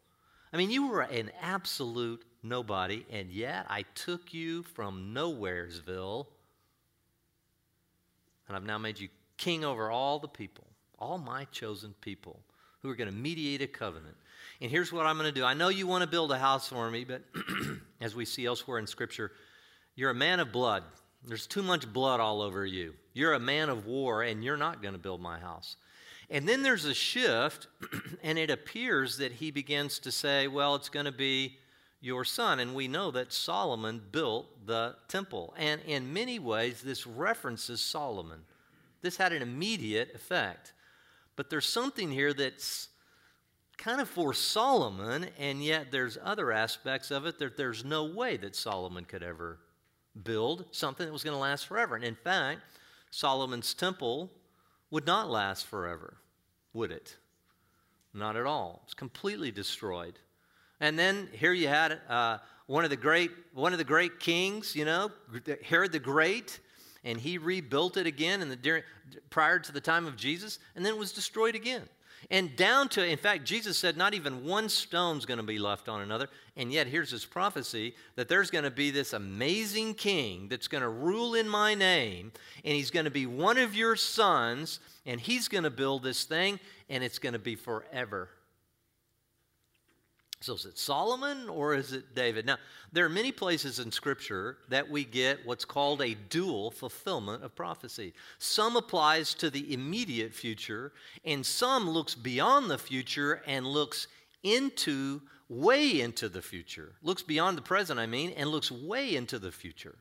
I 0.50 0.56
mean, 0.56 0.70
you 0.70 0.88
were 0.88 1.02
an 1.02 1.30
absolute 1.42 2.24
nobody, 2.42 3.04
and 3.12 3.30
yet 3.30 3.66
I 3.68 3.84
took 3.94 4.32
you 4.32 4.62
from 4.62 5.12
Nowheresville, 5.14 6.24
and 8.48 8.56
I've 8.56 8.64
now 8.64 8.78
made 8.78 8.98
you 8.98 9.10
king 9.36 9.62
over 9.62 9.90
all 9.90 10.20
the 10.20 10.26
people, 10.26 10.64
all 10.98 11.18
my 11.18 11.44
chosen 11.52 11.94
people 12.00 12.40
who 12.80 12.88
are 12.88 12.94
going 12.94 13.10
to 13.10 13.14
mediate 13.14 13.60
a 13.60 13.66
covenant. 13.66 14.16
And 14.60 14.70
here's 14.70 14.92
what 14.92 15.06
I'm 15.06 15.16
going 15.16 15.32
to 15.32 15.38
do. 15.38 15.44
I 15.44 15.54
know 15.54 15.68
you 15.68 15.86
want 15.86 16.02
to 16.02 16.08
build 16.08 16.32
a 16.32 16.38
house 16.38 16.68
for 16.68 16.90
me, 16.90 17.04
but 17.04 17.22
as 18.00 18.14
we 18.14 18.24
see 18.24 18.44
elsewhere 18.44 18.78
in 18.78 18.86
Scripture, 18.86 19.32
you're 19.96 20.10
a 20.10 20.14
man 20.14 20.40
of 20.40 20.52
blood. 20.52 20.82
There's 21.26 21.46
too 21.46 21.62
much 21.62 21.90
blood 21.90 22.20
all 22.20 22.42
over 22.42 22.66
you. 22.66 22.94
You're 23.14 23.32
a 23.32 23.40
man 23.40 23.68
of 23.68 23.86
war, 23.86 24.22
and 24.22 24.44
you're 24.44 24.56
not 24.56 24.82
going 24.82 24.94
to 24.94 25.00
build 25.00 25.20
my 25.20 25.38
house. 25.38 25.76
And 26.28 26.48
then 26.48 26.62
there's 26.62 26.84
a 26.84 26.94
shift, 26.94 27.68
and 28.22 28.38
it 28.38 28.50
appears 28.50 29.16
that 29.18 29.32
he 29.32 29.50
begins 29.50 29.98
to 30.00 30.12
say, 30.12 30.46
Well, 30.46 30.74
it's 30.74 30.88
going 30.88 31.06
to 31.06 31.12
be 31.12 31.56
your 32.00 32.24
son. 32.24 32.60
And 32.60 32.74
we 32.74 32.88
know 32.88 33.10
that 33.10 33.32
Solomon 33.32 34.00
built 34.12 34.66
the 34.66 34.96
temple. 35.08 35.54
And 35.56 35.80
in 35.86 36.12
many 36.12 36.38
ways, 36.38 36.82
this 36.82 37.06
references 37.06 37.80
Solomon. 37.80 38.40
This 39.02 39.16
had 39.16 39.32
an 39.32 39.42
immediate 39.42 40.14
effect. 40.14 40.72
But 41.36 41.50
there's 41.50 41.68
something 41.68 42.10
here 42.10 42.32
that's 42.32 42.88
kind 43.80 44.00
of 44.00 44.08
for 44.08 44.34
Solomon, 44.34 45.26
and 45.38 45.64
yet 45.64 45.90
there's 45.90 46.18
other 46.22 46.52
aspects 46.52 47.10
of 47.10 47.24
it 47.24 47.38
that 47.38 47.56
there's 47.56 47.82
no 47.82 48.04
way 48.04 48.36
that 48.36 48.54
Solomon 48.54 49.06
could 49.06 49.22
ever 49.22 49.58
build 50.22 50.66
something 50.70 51.06
that 51.06 51.12
was 51.12 51.24
going 51.24 51.34
to 51.34 51.40
last 51.40 51.66
forever. 51.66 51.96
And 51.96 52.04
in 52.04 52.14
fact, 52.14 52.60
Solomon's 53.10 53.72
temple 53.72 54.30
would 54.90 55.06
not 55.06 55.30
last 55.30 55.66
forever, 55.66 56.18
would 56.74 56.92
it? 56.92 57.16
Not 58.12 58.36
at 58.36 58.44
all. 58.44 58.82
It's 58.84 58.92
completely 58.92 59.50
destroyed. 59.50 60.18
And 60.80 60.98
then 60.98 61.28
here 61.32 61.54
you 61.54 61.68
had 61.68 62.00
uh, 62.08 62.38
one 62.66 62.84
of 62.84 62.90
the 62.90 62.96
great 62.96 63.30
one 63.54 63.72
of 63.72 63.78
the 63.78 63.84
great 63.84 64.20
kings, 64.20 64.76
you 64.76 64.84
know, 64.84 65.10
Herod 65.64 65.92
the 65.92 65.98
Great 65.98 66.60
and 67.02 67.18
he 67.18 67.38
rebuilt 67.38 67.96
it 67.96 68.06
again 68.06 68.42
in 68.42 68.50
the, 68.50 68.82
prior 69.30 69.58
to 69.58 69.72
the 69.72 69.80
time 69.80 70.06
of 70.06 70.16
Jesus, 70.16 70.58
and 70.76 70.84
then 70.84 70.94
it 70.94 70.98
was 70.98 71.12
destroyed 71.12 71.54
again. 71.54 71.88
And 72.28 72.54
down 72.54 72.88
to, 72.90 73.04
in 73.04 73.16
fact, 73.16 73.44
Jesus 73.44 73.78
said 73.78 73.96
not 73.96 74.14
even 74.14 74.44
one 74.44 74.68
stone's 74.68 75.24
going 75.24 75.38
to 75.38 75.44
be 75.44 75.58
left 75.58 75.88
on 75.88 76.00
another. 76.00 76.28
And 76.56 76.72
yet, 76.72 76.86
here's 76.86 77.10
his 77.10 77.24
prophecy 77.24 77.94
that 78.16 78.28
there's 78.28 78.50
going 78.50 78.64
to 78.64 78.70
be 78.70 78.90
this 78.90 79.12
amazing 79.12 79.94
king 79.94 80.48
that's 80.48 80.68
going 80.68 80.82
to 80.82 80.88
rule 80.88 81.34
in 81.34 81.48
my 81.48 81.74
name, 81.74 82.32
and 82.64 82.74
he's 82.74 82.90
going 82.90 83.04
to 83.04 83.10
be 83.10 83.26
one 83.26 83.58
of 83.58 83.74
your 83.74 83.96
sons, 83.96 84.80
and 85.06 85.20
he's 85.20 85.48
going 85.48 85.64
to 85.64 85.70
build 85.70 86.02
this 86.02 86.24
thing, 86.24 86.60
and 86.88 87.02
it's 87.02 87.18
going 87.18 87.32
to 87.32 87.38
be 87.38 87.56
forever. 87.56 88.28
So 90.42 90.54
is 90.54 90.64
it 90.64 90.78
Solomon 90.78 91.50
or 91.50 91.74
is 91.74 91.92
it 91.92 92.14
David? 92.14 92.46
Now, 92.46 92.56
there 92.92 93.04
are 93.04 93.10
many 93.10 93.30
places 93.30 93.78
in 93.78 93.92
Scripture 93.92 94.56
that 94.70 94.88
we 94.88 95.04
get 95.04 95.44
what's 95.44 95.66
called 95.66 96.00
a 96.00 96.14
dual 96.14 96.70
fulfillment 96.70 97.44
of 97.44 97.54
prophecy. 97.54 98.14
Some 98.38 98.76
applies 98.76 99.34
to 99.34 99.50
the 99.50 99.74
immediate 99.74 100.32
future, 100.32 100.92
and 101.26 101.44
some 101.44 101.90
looks 101.90 102.14
beyond 102.14 102.70
the 102.70 102.78
future 102.78 103.42
and 103.46 103.66
looks 103.66 104.06
into, 104.42 105.20
way 105.50 106.00
into 106.00 106.30
the 106.30 106.40
future. 106.40 106.92
Looks 107.02 107.22
beyond 107.22 107.58
the 107.58 107.62
present, 107.62 108.00
I 108.00 108.06
mean, 108.06 108.30
and 108.30 108.48
looks 108.48 108.72
way 108.72 109.16
into 109.16 109.38
the 109.38 109.52
future. 109.52 109.98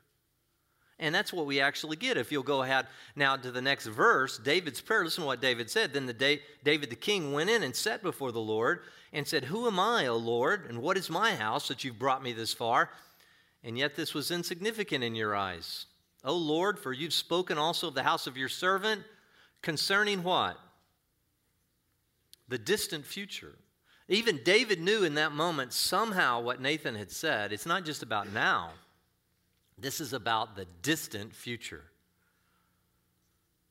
And 0.99 1.15
that's 1.15 1.31
what 1.31 1.45
we 1.45 1.61
actually 1.61 1.95
get. 1.95 2.17
If 2.17 2.31
you'll 2.31 2.43
go 2.43 2.63
ahead 2.63 2.87
now 3.15 3.37
to 3.37 3.51
the 3.51 3.61
next 3.61 3.85
verse, 3.85 4.37
David's 4.37 4.81
prayer, 4.81 5.03
listen 5.03 5.21
to 5.21 5.27
what 5.27 5.41
David 5.41 5.69
said. 5.69 5.93
Then 5.93 6.05
the 6.05 6.13
day, 6.13 6.41
David 6.63 6.89
the 6.89 6.95
king 6.97 7.31
went 7.31 7.49
in 7.49 7.63
and 7.63 7.73
sat 7.73 8.03
before 8.03 8.33
the 8.33 8.41
Lord 8.41 8.81
and 9.13 9.25
said, 9.25 9.45
Who 9.45 9.65
am 9.67 9.79
I, 9.79 10.07
O 10.07 10.17
Lord, 10.17 10.65
and 10.67 10.81
what 10.81 10.97
is 10.97 11.09
my 11.09 11.35
house 11.35 11.69
that 11.69 11.83
you've 11.83 11.99
brought 11.99 12.21
me 12.21 12.33
this 12.33 12.53
far? 12.53 12.89
And 13.63 13.77
yet 13.77 13.95
this 13.95 14.13
was 14.13 14.29
insignificant 14.29 15.03
in 15.03 15.15
your 15.15 15.35
eyes. 15.35 15.85
O 16.25 16.35
Lord, 16.35 16.77
for 16.77 16.91
you've 16.91 17.13
spoken 17.13 17.57
also 17.57 17.87
of 17.87 17.93
the 17.93 18.03
house 18.03 18.27
of 18.27 18.35
your 18.35 18.49
servant 18.49 19.03
concerning 19.61 20.21
what? 20.23 20.57
The 22.49 22.57
distant 22.57 23.05
future. 23.05 23.55
Even 24.09 24.41
David 24.43 24.81
knew 24.81 25.03
in 25.03 25.13
that 25.15 25.31
moment 25.31 25.71
somehow 25.71 26.41
what 26.41 26.59
Nathan 26.59 26.95
had 26.95 27.11
said. 27.11 27.53
It's 27.53 27.65
not 27.65 27.85
just 27.85 28.03
about 28.03 28.33
now. 28.33 28.71
This 29.81 30.01
is 30.01 30.13
about 30.13 30.55
the 30.55 30.65
distant 30.81 31.35
future. 31.35 31.83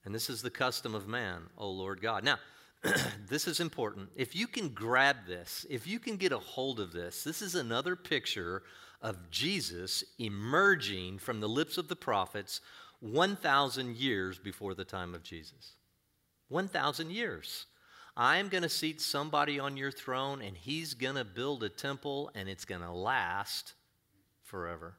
And 0.04 0.14
this 0.14 0.30
is 0.30 0.42
the 0.42 0.50
custom 0.50 0.94
of 0.94 1.06
man, 1.06 1.42
O 1.58 1.70
Lord 1.70 2.00
God. 2.00 2.24
Now, 2.24 2.38
this 3.28 3.46
is 3.46 3.60
important. 3.60 4.08
If 4.16 4.34
you 4.34 4.46
can 4.46 4.68
grab 4.70 5.16
this, 5.26 5.66
if 5.68 5.86
you 5.86 5.98
can 5.98 6.16
get 6.16 6.32
a 6.32 6.38
hold 6.38 6.80
of 6.80 6.92
this, 6.92 7.24
this 7.24 7.42
is 7.42 7.54
another 7.54 7.96
picture 7.96 8.62
of 9.02 9.30
Jesus 9.30 10.04
emerging 10.18 11.18
from 11.18 11.40
the 11.40 11.48
lips 11.48 11.78
of 11.78 11.88
the 11.88 11.96
prophets 11.96 12.60
1,000 13.00 13.96
years 13.96 14.38
before 14.38 14.74
the 14.74 14.84
time 14.84 15.14
of 15.14 15.22
Jesus. 15.22 15.74
1,000 16.48 17.10
years. 17.10 17.66
I'm 18.16 18.48
going 18.48 18.62
to 18.62 18.68
seat 18.68 19.00
somebody 19.00 19.60
on 19.60 19.76
your 19.76 19.92
throne, 19.92 20.42
and 20.42 20.56
he's 20.56 20.94
going 20.94 21.14
to 21.14 21.24
build 21.24 21.62
a 21.62 21.68
temple, 21.68 22.30
and 22.34 22.48
it's 22.48 22.64
going 22.64 22.80
to 22.80 22.90
last 22.90 23.74
forever. 24.42 24.94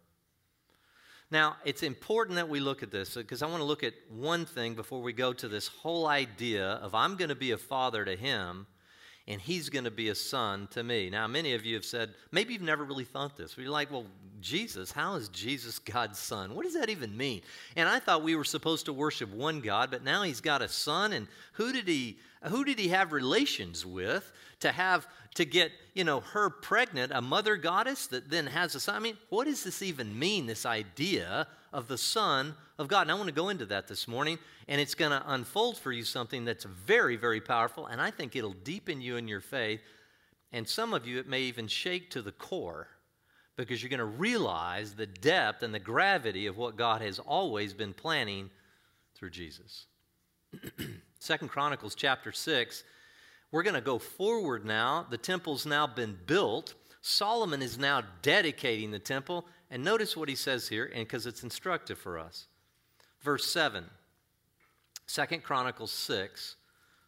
Now, 1.32 1.58
it's 1.64 1.84
important 1.84 2.38
that 2.38 2.50
we 2.50 2.60
look 2.60 2.82
at 2.82 2.92
this 2.92 3.16
because 3.16 3.44
I 3.44 3.48
want 3.48 3.60
to 3.60 3.66
look 3.66 3.84
at 3.84 3.94
one 4.10 4.46
thing 4.46 4.74
before 4.74 5.02
we 5.02 5.14
go 5.14 5.32
to 5.34 5.48
this 5.48 5.68
whole 5.68 6.08
idea 6.08 6.66
of 6.66 6.96
I'm 6.96 7.16
going 7.16 7.30
to 7.30 7.36
be 7.36 7.52
a 7.52 7.58
father 7.58 8.04
to 8.04 8.16
him 8.16 8.66
and 9.30 9.40
he's 9.40 9.70
going 9.70 9.84
to 9.84 9.92
be 9.92 10.10
a 10.10 10.16
son 10.16 10.68
to 10.72 10.84
me. 10.84 11.12
Now, 11.12 11.28
many 11.28 11.54
of 11.54 11.64
you 11.64 11.76
have 11.76 11.86
said, 11.86 12.16
maybe 12.32 12.54
you've 12.54 12.64
never 12.64 12.84
really 12.84 13.04
thought 13.04 13.38
this. 13.38 13.56
You're 13.56 13.70
like, 13.70 13.92
well, 13.92 14.08
Jesus, 14.42 14.92
how 14.92 15.16
is 15.16 15.30
Jesus 15.30 15.78
God's 15.78 16.18
son? 16.18 16.56
What 16.56 16.66
does 16.66 16.74
that 16.74 16.90
even 16.90 17.16
mean? 17.16 17.42
And 17.76 17.88
I 17.88 18.00
thought 18.00 18.24
we 18.24 18.36
were 18.36 18.44
supposed 18.44 18.86
to 18.88 18.94
worship 18.94 19.30
one 19.30 19.60
God, 19.62 19.92
but 19.92 20.04
now 20.04 20.24
he's 20.24 20.42
got 20.42 20.64
a 20.64 20.68
son, 20.68 21.14
and 21.14 21.28
who 21.54 21.72
did 21.72 21.88
he 21.88 22.18
who 22.44 22.64
did 22.64 22.80
he 22.80 22.88
have 22.88 23.12
relations 23.12 23.86
with 23.86 24.32
to 24.60 24.72
have 24.72 25.08
to 25.36 25.46
get, 25.46 25.72
you 25.94 26.04
know, 26.04 26.20
her 26.20 26.50
pregnant, 26.50 27.12
a 27.14 27.22
mother 27.22 27.56
goddess 27.56 28.08
that 28.08 28.30
then 28.30 28.48
has 28.48 28.76
a 28.76 28.80
son? 28.80 28.96
I 28.96 29.00
mean, 29.00 29.18
what 29.30 29.46
does 29.46 29.64
this 29.64 29.82
even 29.82 30.18
mean, 30.18 30.46
this 30.46 30.66
idea 30.66 31.48
of 31.72 31.88
the 31.88 31.98
Son 31.98 32.56
of 32.78 32.88
God? 32.88 33.04
And 33.04 33.12
I 33.12 33.16
want 33.16 33.28
to 33.28 33.34
go 33.34 33.50
into 33.50 33.66
that 33.68 33.88
this 33.88 34.08
morning, 34.08 34.40
and 34.68 34.82
it's 34.82 34.96
going 34.96 35.12
to 35.12 35.24
unfold 35.28 35.78
for 35.78 35.92
you 35.92 36.04
something 36.04 36.46
that's 36.46 36.66
very, 36.66 37.16
very 37.16 37.42
powerful, 37.42 37.86
and 37.86 38.02
I 38.02 38.12
think 38.12 38.36
it'll 38.36 38.54
deepen 38.54 39.02
you 39.02 39.18
in 39.18 39.28
your 39.28 39.42
faith. 39.42 39.82
And 40.52 40.68
some 40.68 40.94
of 40.94 41.08
you, 41.08 41.20
it 41.20 41.28
may 41.28 41.42
even 41.42 41.68
shake 41.68 42.10
to 42.12 42.22
the 42.22 42.32
core 42.32 42.88
because 43.56 43.84
you're 43.84 43.90
going 43.90 44.00
to 44.00 44.06
realize 44.06 44.94
the 44.94 45.06
depth 45.06 45.64
and 45.64 45.74
the 45.74 45.80
gravity 45.80 46.48
of 46.48 46.58
what 46.58 46.78
God 46.78 47.02
has 47.02 47.20
always 47.20 47.74
been 47.74 47.94
planning 47.94 48.50
through 49.16 49.30
Jesus. 49.32 49.86
Second 51.20 51.50
Chronicles 51.50 51.94
chapter 51.94 52.32
6. 52.32 52.84
We're 53.52 53.64
going 53.64 53.76
to 53.76 53.82
go 53.82 53.98
forward 53.98 54.66
now. 54.66 55.06
The 55.10 55.18
temple's 55.18 55.66
now 55.66 55.88
been 55.88 56.18
built. 56.26 56.76
Solomon 57.02 57.62
is 57.62 57.78
now 57.78 58.04
dedicating 58.22 58.92
the 58.92 59.00
temple. 59.00 59.46
And 59.72 59.84
notice 59.84 60.16
what 60.16 60.30
he 60.30 60.36
says 60.36 60.68
here, 60.68 60.86
and 60.94 61.08
because 61.08 61.26
it's 61.26 61.44
instructive 61.44 61.98
for 61.98 62.18
us. 62.18 62.48
Verse 63.22 63.52
7. 63.52 63.86
Second 65.06 65.44
Chronicles 65.44 65.92
6, 65.92 66.56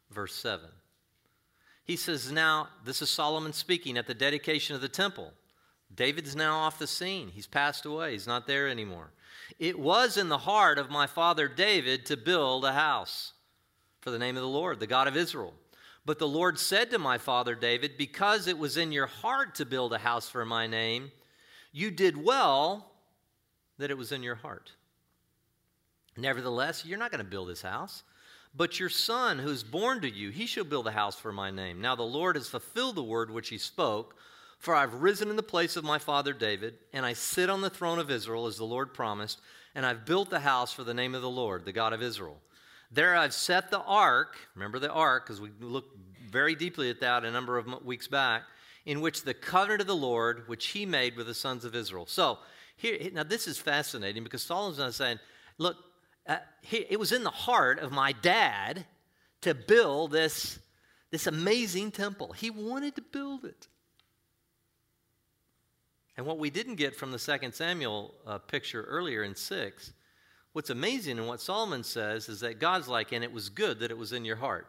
verse 0.09 0.33
7. 0.35 0.67
He 1.83 1.95
says, 1.95 2.31
Now, 2.31 2.69
this 2.83 3.01
is 3.01 3.09
Solomon 3.09 3.53
speaking 3.53 3.97
at 3.97 4.07
the 4.07 4.13
dedication 4.13 4.75
of 4.75 4.81
the 4.81 4.89
temple. 4.89 5.31
David's 5.93 6.35
now 6.35 6.59
off 6.59 6.79
the 6.79 6.87
scene. 6.87 7.27
He's 7.27 7.47
passed 7.47 7.85
away. 7.85 8.13
He's 8.13 8.27
not 8.27 8.47
there 8.47 8.67
anymore. 8.67 9.11
It 9.59 9.77
was 9.77 10.17
in 10.17 10.29
the 10.29 10.37
heart 10.37 10.79
of 10.79 10.89
my 10.89 11.05
father 11.05 11.47
David 11.47 12.05
to 12.07 12.17
build 12.17 12.65
a 12.65 12.73
house 12.73 13.33
for 13.99 14.09
the 14.09 14.19
name 14.19 14.37
of 14.37 14.41
the 14.41 14.47
Lord, 14.47 14.79
the 14.79 14.87
God 14.87 15.07
of 15.07 15.17
Israel. 15.17 15.53
But 16.05 16.19
the 16.19 16.27
Lord 16.27 16.59
said 16.59 16.89
to 16.91 16.99
my 16.99 17.17
father 17.17 17.53
David, 17.53 17.97
Because 17.97 18.47
it 18.47 18.57
was 18.57 18.77
in 18.77 18.91
your 18.91 19.07
heart 19.07 19.55
to 19.55 19.65
build 19.65 19.93
a 19.93 19.99
house 19.99 20.29
for 20.29 20.45
my 20.45 20.65
name, 20.67 21.11
you 21.71 21.91
did 21.91 22.17
well 22.17 22.91
that 23.77 23.91
it 23.91 23.97
was 23.97 24.11
in 24.11 24.23
your 24.23 24.35
heart. 24.35 24.71
Nevertheless, 26.17 26.85
you're 26.85 26.97
not 26.97 27.11
going 27.11 27.23
to 27.23 27.29
build 27.29 27.49
this 27.49 27.61
house, 27.61 28.03
but 28.53 28.79
your 28.79 28.89
son 28.89 29.39
who's 29.39 29.63
born 29.63 30.01
to 30.01 30.09
you, 30.09 30.29
he 30.29 30.45
shall 30.45 30.65
build 30.65 30.87
a 30.87 30.91
house 30.91 31.15
for 31.15 31.31
my 31.31 31.51
name. 31.51 31.79
Now 31.79 31.95
the 31.95 32.03
Lord 32.03 32.35
has 32.35 32.49
fulfilled 32.49 32.95
the 32.95 33.03
word 33.03 33.31
which 33.31 33.49
he 33.49 33.57
spoke, 33.57 34.15
for 34.59 34.75
I've 34.75 34.95
risen 34.95 35.29
in 35.29 35.37
the 35.37 35.43
place 35.43 35.77
of 35.77 35.83
my 35.83 35.97
father 35.97 36.33
David, 36.33 36.75
and 36.93 37.05
I 37.05 37.13
sit 37.13 37.49
on 37.49 37.61
the 37.61 37.69
throne 37.69 37.97
of 37.97 38.11
Israel 38.11 38.45
as 38.45 38.57
the 38.57 38.65
Lord 38.65 38.93
promised, 38.93 39.39
and 39.73 39.85
I've 39.85 40.05
built 40.05 40.29
the 40.29 40.41
house 40.41 40.73
for 40.73 40.83
the 40.83 40.93
name 40.93 41.15
of 41.15 41.21
the 41.21 41.29
Lord, 41.29 41.63
the 41.63 41.71
God 41.71 41.93
of 41.93 42.01
Israel. 42.01 42.41
There 42.91 43.15
I've 43.15 43.33
set 43.33 43.71
the 43.71 43.81
ark, 43.81 44.37
remember 44.53 44.77
the 44.77 44.91
ark, 44.91 45.25
because 45.25 45.39
we 45.39 45.49
looked 45.61 45.95
very 46.29 46.55
deeply 46.55 46.89
at 46.89 46.99
that 46.99 47.23
a 47.23 47.31
number 47.31 47.57
of 47.57 47.85
weeks 47.85 48.07
back, 48.07 48.43
in 48.85 48.99
which 48.99 49.23
the 49.23 49.33
covenant 49.33 49.81
of 49.81 49.87
the 49.87 49.95
Lord, 49.95 50.47
which 50.47 50.67
he 50.67 50.85
made 50.85 51.15
with 51.15 51.27
the 51.27 51.33
sons 51.33 51.63
of 51.63 51.75
Israel. 51.75 52.05
So, 52.05 52.39
here, 52.75 52.97
now 53.13 53.23
this 53.23 53.47
is 53.47 53.57
fascinating 53.57 54.23
because 54.23 54.41
Solomon's 54.41 54.79
not 54.79 54.93
saying, 54.93 55.19
look, 55.57 55.77
uh, 56.27 56.37
he, 56.61 56.85
it 56.89 56.99
was 56.99 57.11
in 57.11 57.23
the 57.23 57.29
heart 57.29 57.79
of 57.79 57.91
my 57.91 58.11
dad 58.11 58.85
to 59.41 59.53
build 59.53 60.11
this, 60.11 60.59
this 61.11 61.27
amazing 61.27 61.91
temple. 61.91 62.33
He 62.33 62.49
wanted 62.49 62.95
to 62.95 63.01
build 63.01 63.45
it. 63.45 63.67
And 66.17 66.25
what 66.25 66.39
we 66.39 66.49
didn't 66.49 66.75
get 66.75 66.95
from 66.95 67.11
the 67.11 67.19
second 67.19 67.53
Samuel 67.53 68.13
uh, 68.27 68.37
picture 68.37 68.83
earlier 68.83 69.23
in 69.23 69.35
6 69.35 69.93
What's 70.53 70.69
amazing 70.69 71.17
and 71.17 71.27
what 71.27 71.41
Solomon 71.41 71.83
says 71.83 72.27
is 72.27 72.41
that 72.41 72.59
God's 72.59 72.87
like, 72.87 73.11
and 73.11 73.23
it 73.23 73.31
was 73.31 73.49
good 73.49 73.79
that 73.79 73.91
it 73.91 73.97
was 73.97 74.11
in 74.11 74.25
your 74.25 74.35
heart. 74.35 74.67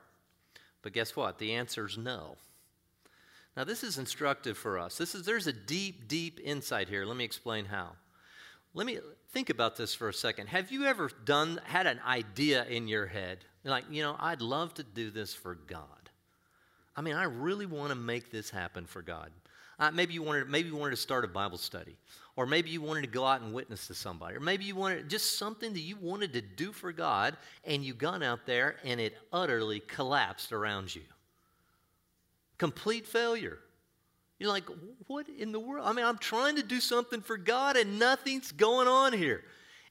But 0.83 0.93
guess 0.93 1.17
what? 1.17 1.39
The 1.39 1.55
answer 1.55 1.87
is 1.87 1.99
no. 1.99 2.37
Now, 3.57 3.65
this 3.65 3.85
is 3.85 3.99
instructive 3.99 4.57
for 4.57 4.79
us. 4.79 4.97
This 4.97 5.15
is, 5.15 5.27
there's 5.27 5.47
a 5.47 5.53
deep, 5.53 6.09
deep 6.09 6.41
insight 6.43 6.89
here. 6.89 7.05
Let 7.05 7.17
me 7.17 7.25
explain 7.25 7.67
how. 7.67 7.91
Let 8.75 8.87
me 8.87 8.99
think 9.33 9.51
about 9.51 9.77
this 9.77 9.95
for 9.95 10.09
a 10.09 10.15
second. 10.15 10.47
Have 10.49 10.73
you 10.73 10.87
ever 10.87 11.11
done, 11.25 11.61
had 11.65 11.87
an 11.87 12.01
idea 12.07 12.65
in 12.65 12.89
your 12.89 13.07
head? 13.07 13.45
Like, 13.65 13.85
you 13.91 14.03
know, 14.03 14.17
I'd 14.19 14.41
love 14.41 14.75
to 14.75 14.83
do 14.83 15.11
this 15.11 15.35
for 15.35 15.55
God. 15.55 15.87
I 16.97 17.03
mean, 17.03 17.15
I 17.15 17.25
really 17.25 17.67
want 17.67 17.91
to 17.91 17.95
make 17.95 18.31
this 18.31 18.51
happen 18.51 18.87
for 18.87 19.03
God. 19.03 19.31
Uh, 19.83 19.91
maybe 19.91 20.15
you 20.15 20.23
wanted, 20.23 20.49
maybe 20.49 20.69
you 20.69 20.77
wanted 20.77 20.93
to 20.93 20.97
start 20.97 21.25
a 21.25 21.29
Bible 21.29 21.59
study, 21.59 21.97
or 22.37 22.47
maybe 22.47 22.71
you 22.71 22.81
wanted 22.81 23.01
to 23.01 23.09
go 23.09 23.27
out 23.27 23.41
and 23.41 23.53
witness 23.53 23.89
to 23.89 23.95
somebody, 23.95 24.37
or 24.37 24.39
maybe 24.39 24.65
you 24.65 24.77
wanted 24.77 25.11
just 25.11 25.41
something 25.41 25.73
that 25.73 25.81
you 25.81 25.97
wanted 26.01 26.33
to 26.35 26.41
do 26.41 26.71
for 26.71 26.93
God, 26.93 27.37
and 27.65 27.83
you 27.85 27.93
got 27.93 28.23
out 28.23 28.47
there 28.47 28.77
and 28.85 29.01
it 29.01 29.19
utterly 29.33 29.81
collapsed 29.81 30.53
around 30.53 30.95
you. 30.95 31.03
Complete 32.59 33.09
failure. 33.09 33.59
You're 34.39 34.51
like, 34.51 34.69
what 35.09 35.27
in 35.29 35.51
the 35.51 35.59
world? 35.59 35.85
I 35.85 35.93
mean, 35.93 36.05
I'm 36.05 36.19
trying 36.19 36.55
to 36.57 36.62
do 36.62 36.79
something 36.79 37.21
for 37.21 37.37
God, 37.37 37.77
and 37.77 37.99
nothing's 37.99 38.53
going 38.53 38.87
on 38.87 39.12
here. 39.12 39.43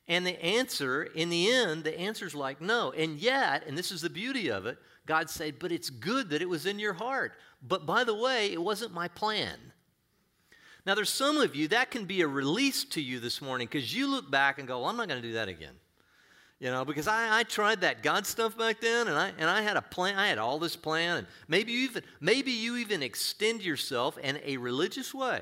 And 0.08 0.26
the 0.26 0.42
answer, 0.42 1.04
in 1.04 1.30
the 1.30 1.52
end, 1.52 1.84
the 1.84 2.00
answer 2.00 2.26
is 2.26 2.34
like, 2.34 2.62
no. 2.62 2.92
And 2.92 3.20
yet, 3.20 3.68
and 3.68 3.78
this 3.78 3.92
is 3.92 4.04
the 4.04 4.10
beauty 4.10 4.52
of 4.52 4.66
it, 4.68 4.78
God 5.06 5.30
said, 5.30 5.60
but 5.60 5.74
it's 5.74 5.90
good 5.90 6.30
that 6.30 6.42
it 6.42 6.48
was 6.48 6.66
in 6.66 6.80
your 6.80 6.94
heart. 6.94 7.34
But 7.62 7.86
by 7.86 8.06
the 8.06 8.16
way, 8.16 8.54
it 8.54 8.62
wasn't 8.62 8.94
my 8.94 9.10
plan. 9.10 9.58
Now, 10.86 10.96
there's 10.96 11.10
some 11.10 11.38
of 11.38 11.56
you 11.56 11.68
that 11.70 11.92
can 11.92 12.06
be 12.06 12.22
a 12.22 12.28
release 12.28 12.84
to 12.86 13.02
you 13.02 13.20
this 13.20 13.42
morning 13.42 13.68
because 13.68 13.96
you 13.96 14.08
look 14.10 14.32
back 14.32 14.58
and 14.58 14.68
go, 14.68 14.80
well, 14.80 14.90
I'm 14.90 14.98
not 14.98 15.08
going 15.08 15.22
to 15.22 15.28
do 15.28 15.36
that 15.36 15.48
again. 15.48 15.76
You 16.60 16.70
know, 16.70 16.86
because 16.86 17.08
I, 17.08 17.40
I 17.40 17.44
tried 17.44 17.82
that 17.82 18.04
God 18.04 18.26
stuff 18.26 18.58
back 18.58 18.82
then 18.82 19.08
and 19.08 19.18
I, 19.18 19.32
and 19.38 19.50
I 19.50 19.62
had 19.62 19.78
a 19.78 19.82
plan, 19.82 20.18
I 20.18 20.28
had 20.28 20.38
all 20.38 20.60
this 20.60 20.76
plan, 20.76 21.18
and 21.18 21.28
maybe 21.48 21.72
you 21.72 21.80
even, 21.86 22.04
maybe 22.20 22.52
you 22.52 22.78
even 22.78 23.02
extend 23.02 23.64
yourself 23.64 24.18
in 24.20 24.40
a 24.44 24.58
religious 24.58 25.14
way. 25.14 25.42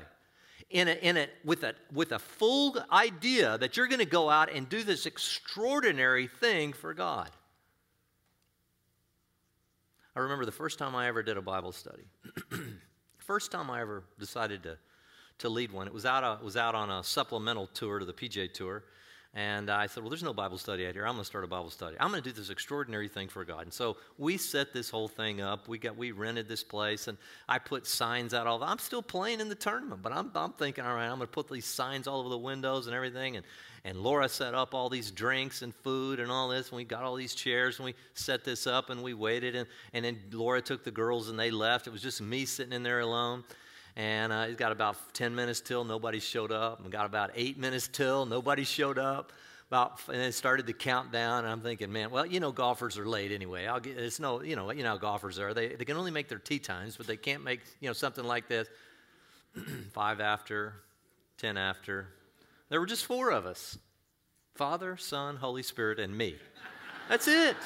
In 0.70 0.86
a, 0.86 0.92
in 0.92 1.16
a, 1.16 1.26
with, 1.44 1.64
a, 1.64 1.74
with 1.92 2.12
a 2.12 2.18
full 2.18 2.76
idea 2.92 3.58
that 3.58 3.76
you're 3.76 3.88
going 3.88 3.98
to 3.98 4.06
go 4.06 4.30
out 4.30 4.52
and 4.52 4.68
do 4.68 4.84
this 4.84 5.04
extraordinary 5.04 6.28
thing 6.28 6.72
for 6.72 6.94
God. 6.94 7.28
I 10.14 10.20
remember 10.20 10.44
the 10.44 10.52
first 10.52 10.78
time 10.78 10.94
I 10.94 11.08
ever 11.08 11.24
did 11.24 11.36
a 11.36 11.42
Bible 11.42 11.72
study. 11.72 12.04
first 13.18 13.50
time 13.50 13.68
I 13.68 13.80
ever 13.80 14.04
decided 14.18 14.62
to 14.62 14.78
to 15.40 15.48
lead 15.48 15.72
one. 15.72 15.86
It 15.86 15.92
was 15.92 16.06
out, 16.06 16.24
uh, 16.24 16.36
it 16.40 16.44
was 16.44 16.56
out 16.56 16.74
on 16.74 16.90
a 16.90 17.02
supplemental 17.04 17.66
tour 17.68 17.98
to 17.98 18.04
the 18.04 18.12
PGA 18.12 18.52
Tour. 18.52 18.84
And 19.32 19.70
I 19.70 19.86
said, 19.86 20.02
Well, 20.02 20.10
there's 20.10 20.24
no 20.24 20.34
Bible 20.34 20.58
study 20.58 20.84
out 20.86 20.94
here. 20.94 21.06
I'm 21.06 21.12
going 21.12 21.22
to 21.22 21.24
start 21.24 21.44
a 21.44 21.46
Bible 21.46 21.70
study. 21.70 21.96
I'm 22.00 22.10
going 22.10 22.20
to 22.20 22.28
do 22.28 22.34
this 22.34 22.50
extraordinary 22.50 23.06
thing 23.06 23.28
for 23.28 23.44
God. 23.44 23.62
And 23.62 23.72
so 23.72 23.96
we 24.18 24.36
set 24.36 24.72
this 24.72 24.90
whole 24.90 25.06
thing 25.06 25.40
up. 25.40 25.68
We 25.68 25.78
got 25.78 25.96
we 25.96 26.10
rented 26.10 26.48
this 26.48 26.64
place, 26.64 27.06
and 27.06 27.16
I 27.48 27.60
put 27.60 27.86
signs 27.86 28.34
out 28.34 28.48
all. 28.48 28.60
I'm 28.64 28.80
still 28.80 29.02
playing 29.02 29.38
in 29.38 29.48
the 29.48 29.54
tournament, 29.54 30.02
but 30.02 30.12
I'm, 30.12 30.32
I'm 30.34 30.52
thinking, 30.54 30.84
all 30.84 30.96
right, 30.96 31.04
I'm 31.04 31.18
going 31.18 31.20
to 31.20 31.26
put 31.28 31.48
these 31.48 31.64
signs 31.64 32.08
all 32.08 32.18
over 32.18 32.28
the 32.28 32.38
windows 32.38 32.88
and 32.88 32.96
everything. 32.96 33.36
And 33.36 33.46
and 33.84 33.98
Laura 33.98 34.28
set 34.28 34.52
up 34.54 34.74
all 34.74 34.88
these 34.88 35.12
drinks 35.12 35.62
and 35.62 35.72
food 35.76 36.18
and 36.18 36.30
all 36.30 36.48
this. 36.48 36.70
And 36.70 36.76
we 36.76 36.84
got 36.84 37.04
all 37.04 37.14
these 37.14 37.34
chairs, 37.34 37.78
and 37.78 37.84
we 37.84 37.94
set 38.14 38.44
this 38.44 38.66
up, 38.66 38.90
and 38.90 39.00
we 39.00 39.14
waited. 39.14 39.54
And 39.54 39.68
and 39.92 40.04
then 40.04 40.18
Laura 40.32 40.60
took 40.60 40.82
the 40.82 40.90
girls, 40.90 41.28
and 41.28 41.38
they 41.38 41.52
left. 41.52 41.86
It 41.86 41.90
was 41.90 42.02
just 42.02 42.20
me 42.20 42.46
sitting 42.46 42.72
in 42.72 42.82
there 42.82 42.98
alone. 42.98 43.44
And 43.96 44.32
uh, 44.32 44.46
he's 44.46 44.56
got 44.56 44.72
about 44.72 44.96
10 45.14 45.34
minutes 45.34 45.60
till 45.60 45.84
nobody 45.84 46.20
showed 46.20 46.52
up. 46.52 46.80
And 46.80 46.90
got 46.90 47.06
about 47.06 47.30
eight 47.34 47.58
minutes 47.58 47.88
till 47.88 48.26
nobody 48.26 48.64
showed 48.64 48.98
up. 48.98 49.32
About, 49.68 50.00
and 50.08 50.16
then 50.16 50.32
started 50.32 50.66
the 50.66 50.72
countdown. 50.72 51.44
And 51.44 51.48
I'm 51.48 51.60
thinking, 51.60 51.92
man, 51.92 52.10
well, 52.10 52.26
you 52.26 52.40
know, 52.40 52.50
golfers 52.50 52.98
are 52.98 53.06
late 53.06 53.30
anyway. 53.30 53.66
I'll 53.66 53.78
get, 53.78 53.96
it's 53.96 54.18
no, 54.18 54.42
you 54.42 54.56
know, 54.56 54.72
you 54.72 54.82
know 54.82 54.90
how 54.90 54.96
golfers 54.96 55.38
are. 55.38 55.54
They, 55.54 55.68
they 55.68 55.84
can 55.84 55.96
only 55.96 56.10
make 56.10 56.28
their 56.28 56.38
tee 56.38 56.58
times, 56.58 56.96
but 56.96 57.06
they 57.06 57.16
can't 57.16 57.44
make, 57.44 57.60
you 57.80 57.88
know, 57.88 57.92
something 57.92 58.24
like 58.24 58.48
this. 58.48 58.68
Five 59.92 60.20
after, 60.20 60.74
10 61.38 61.56
after. 61.56 62.08
There 62.68 62.80
were 62.80 62.86
just 62.86 63.06
four 63.06 63.30
of 63.30 63.46
us 63.46 63.78
Father, 64.54 64.96
Son, 64.96 65.36
Holy 65.36 65.62
Spirit, 65.62 65.98
and 65.98 66.16
me. 66.16 66.36
That's 67.08 67.26
it. 67.28 67.56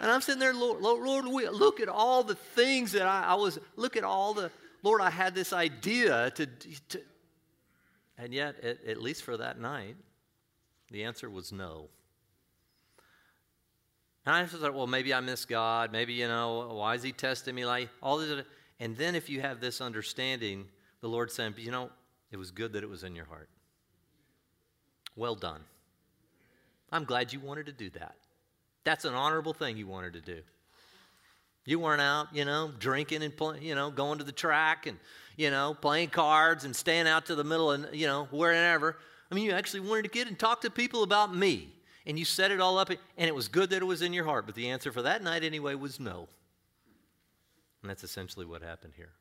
And 0.00 0.10
I'm 0.10 0.20
sitting 0.20 0.40
there, 0.40 0.54
Lord, 0.54 0.80
Lord, 0.80 1.24
look 1.26 1.78
at 1.78 1.88
all 1.88 2.24
the 2.24 2.34
things 2.34 2.92
that 2.92 3.06
I, 3.06 3.24
I 3.28 3.34
was, 3.34 3.58
look 3.76 3.96
at 3.96 4.04
all 4.04 4.32
the, 4.32 4.50
Lord, 4.82 5.00
I 5.00 5.10
had 5.10 5.34
this 5.34 5.52
idea 5.52 6.30
to, 6.32 6.46
to 6.46 7.00
and 8.18 8.34
yet, 8.34 8.62
at, 8.62 8.84
at 8.84 9.00
least 9.00 9.22
for 9.22 9.36
that 9.36 9.58
night, 9.58 9.96
the 10.90 11.04
answer 11.04 11.30
was 11.30 11.52
no. 11.52 11.88
And 14.26 14.34
I 14.34 14.44
thought, 14.44 14.74
well, 14.74 14.86
maybe 14.86 15.14
I 15.14 15.20
miss 15.20 15.46
God. 15.46 15.90
Maybe, 15.90 16.12
you 16.12 16.28
know, 16.28 16.68
why 16.74 16.94
is 16.94 17.02
he 17.02 17.12
testing 17.12 17.54
me 17.54 17.64
like 17.64 17.88
all 18.02 18.18
this? 18.18 18.44
And 18.78 18.96
then 18.96 19.14
if 19.14 19.30
you 19.30 19.40
have 19.40 19.60
this 19.60 19.80
understanding, 19.80 20.66
the 21.00 21.08
Lord 21.08 21.30
saying, 21.30 21.54
you 21.56 21.70
know, 21.70 21.90
it 22.30 22.36
was 22.36 22.50
good 22.50 22.74
that 22.74 22.82
it 22.82 22.90
was 22.90 23.04
in 23.04 23.16
your 23.16 23.24
heart. 23.24 23.48
Well 25.16 25.34
done. 25.34 25.62
I'm 26.92 27.04
glad 27.04 27.32
you 27.32 27.40
wanted 27.40 27.66
to 27.66 27.72
do 27.72 27.88
that. 27.90 28.16
That's 28.84 29.04
an 29.04 29.14
honorable 29.14 29.54
thing 29.54 29.76
you 29.76 29.86
wanted 29.86 30.12
to 30.14 30.20
do. 30.20 30.40
You 31.64 31.78
weren't 31.78 32.00
out, 32.00 32.28
you 32.32 32.44
know, 32.44 32.72
drinking 32.78 33.22
and 33.22 33.36
play, 33.36 33.60
you 33.60 33.74
know, 33.74 33.90
going 33.90 34.18
to 34.18 34.24
the 34.24 34.32
track 34.32 34.86
and, 34.86 34.98
you 35.36 35.50
know, 35.50 35.76
playing 35.80 36.08
cards 36.08 36.64
and 36.64 36.74
staying 36.74 37.06
out 37.06 37.26
to 37.26 37.34
the 37.34 37.44
middle 37.44 37.70
and, 37.72 37.88
you 37.92 38.06
know, 38.06 38.26
wherever. 38.30 38.96
I 39.30 39.34
mean, 39.34 39.44
you 39.44 39.52
actually 39.52 39.80
wanted 39.80 40.02
to 40.02 40.08
get 40.08 40.26
and 40.26 40.38
talk 40.38 40.62
to 40.62 40.70
people 40.70 41.02
about 41.02 41.34
me. 41.34 41.74
And 42.06 42.18
you 42.18 42.24
set 42.24 42.50
it 42.50 42.60
all 42.60 42.78
up, 42.78 42.88
and 42.88 43.28
it 43.28 43.34
was 43.34 43.46
good 43.46 43.70
that 43.70 43.82
it 43.82 43.84
was 43.84 44.00
in 44.00 44.14
your 44.14 44.24
heart. 44.24 44.46
But 44.46 44.54
the 44.54 44.70
answer 44.70 44.90
for 44.90 45.02
that 45.02 45.22
night, 45.22 45.44
anyway, 45.44 45.74
was 45.74 46.00
no. 46.00 46.28
And 47.82 47.90
that's 47.90 48.02
essentially 48.02 48.46
what 48.46 48.62
happened 48.62 48.94
here. 48.96 49.12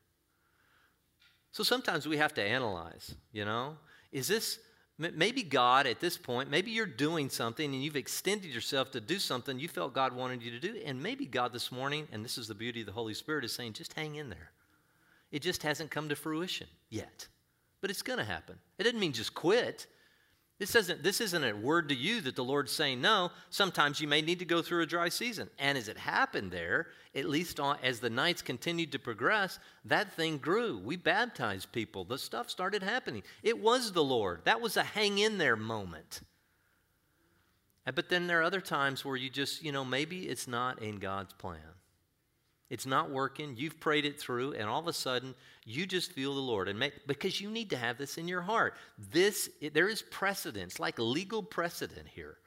So 1.51 1.61
sometimes 1.63 2.07
we 2.07 2.17
have 2.17 2.33
to 2.35 2.41
analyze, 2.41 3.15
you 3.33 3.43
know, 3.43 3.75
is 4.11 4.27
this 4.27 4.59
maybe 4.99 5.43
God 5.43 5.87
at 5.87 5.99
this 5.99 6.17
point, 6.17 6.49
maybe 6.49 6.71
you're 6.71 6.85
doing 6.85 7.29
something 7.29 7.73
and 7.73 7.83
you've 7.83 7.95
extended 7.95 8.53
yourself 8.53 8.91
to 8.91 8.99
do 8.99 9.17
something 9.17 9.57
you 9.57 9.69
felt 9.69 9.93
God 9.93 10.13
wanted 10.13 10.43
you 10.43 10.51
to 10.51 10.59
do. 10.59 10.75
And 10.85 11.01
maybe 11.01 11.25
God 11.25 11.53
this 11.53 11.71
morning, 11.71 12.07
and 12.11 12.23
this 12.23 12.37
is 12.37 12.47
the 12.47 12.55
beauty 12.55 12.81
of 12.81 12.85
the 12.85 12.91
Holy 12.91 13.13
Spirit, 13.13 13.45
is 13.45 13.53
saying, 13.53 13.73
just 13.73 13.93
hang 13.93 14.15
in 14.15 14.29
there. 14.29 14.51
It 15.31 15.41
just 15.41 15.63
hasn't 15.63 15.89
come 15.89 16.09
to 16.09 16.15
fruition 16.15 16.67
yet. 16.89 17.27
But 17.81 17.89
it's 17.89 18.01
going 18.01 18.19
to 18.19 18.25
happen. 18.25 18.57
It 18.77 18.83
doesn't 18.83 18.99
mean 18.99 19.13
just 19.13 19.33
quit. 19.33 19.87
This 20.59 20.75
isn't, 20.75 21.03
this 21.03 21.21
isn't 21.21 21.43
a 21.43 21.55
word 21.55 21.87
to 21.87 21.95
you 21.95 22.19
that 22.21 22.35
the 22.35 22.43
Lord's 22.43 22.73
saying, 22.73 22.99
no, 22.99 23.31
sometimes 23.49 24.01
you 24.01 24.09
may 24.09 24.21
need 24.21 24.39
to 24.39 24.45
go 24.45 24.61
through 24.61 24.83
a 24.83 24.85
dry 24.85 25.07
season. 25.07 25.49
And 25.57 25.77
as 25.77 25.87
it 25.87 25.97
happened 25.97 26.51
there, 26.51 26.87
at 27.15 27.29
least 27.29 27.61
on, 27.61 27.77
as 27.81 28.01
the 28.01 28.09
nights 28.09 28.41
continued 28.41 28.91
to 28.91 28.99
progress, 28.99 29.57
that 29.85 30.11
thing 30.13 30.37
grew. 30.37 30.77
We 30.77 30.97
baptized 30.97 31.71
people. 31.71 32.03
The 32.03 32.17
stuff 32.17 32.49
started 32.49 32.83
happening. 32.83 33.23
It 33.41 33.57
was 33.57 33.93
the 33.93 34.03
Lord. 34.03 34.41
That 34.43 34.59
was 34.59 34.75
a 34.75 34.83
hang 34.83 35.17
in 35.17 35.37
there 35.37 35.55
moment. 35.55 36.19
But 37.85 38.09
then 38.09 38.27
there 38.27 38.41
are 38.41 38.43
other 38.43 38.61
times 38.61 39.05
where 39.05 39.15
you 39.15 39.29
just, 39.29 39.63
you 39.63 39.71
know, 39.71 39.85
maybe 39.85 40.27
it's 40.27 40.47
not 40.47 40.81
in 40.81 40.99
God's 40.99 41.33
plan. 41.33 41.61
It's 42.69 42.85
not 42.85 43.09
working. 43.09 43.55
You've 43.57 43.79
prayed 43.79 44.05
it 44.05 44.19
through, 44.19 44.53
and 44.53 44.69
all 44.69 44.79
of 44.79 44.87
a 44.87 44.93
sudden, 44.93 45.33
you 45.65 45.87
just 45.87 46.11
feel 46.11 46.35
the 46.35 46.39
Lord. 46.39 46.67
And 46.67 46.77
make, 46.77 47.07
because 47.07 47.41
you 47.41 47.49
need 47.49 47.71
to 47.71 47.77
have 47.77 47.97
this 47.97 48.17
in 48.17 48.27
your 48.27 48.41
heart. 48.41 48.75
This, 49.11 49.49
there 49.73 49.89
is 49.89 50.03
precedence, 50.03 50.79
like 50.79 50.99
legal 50.99 51.41
precedent 51.41 52.07
here. 52.07 52.37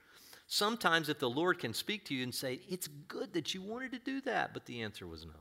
Sometimes, 0.47 1.09
if 1.09 1.19
the 1.19 1.31
Lord 1.31 1.59
can 1.59 1.75
speak 1.75 2.05
to 2.07 2.15
you 2.15 2.23
and 2.23 2.35
say, 2.35 2.61
It's 2.69 2.87
good 3.09 3.33
that 3.33 3.55
you 3.55 3.63
wanted 3.63 3.93
to 3.93 3.99
do 3.99 4.21
that, 4.23 4.55
but 4.55 4.65
the 4.67 4.83
answer 4.83 5.07
was 5.07 5.25
no. 5.25 5.33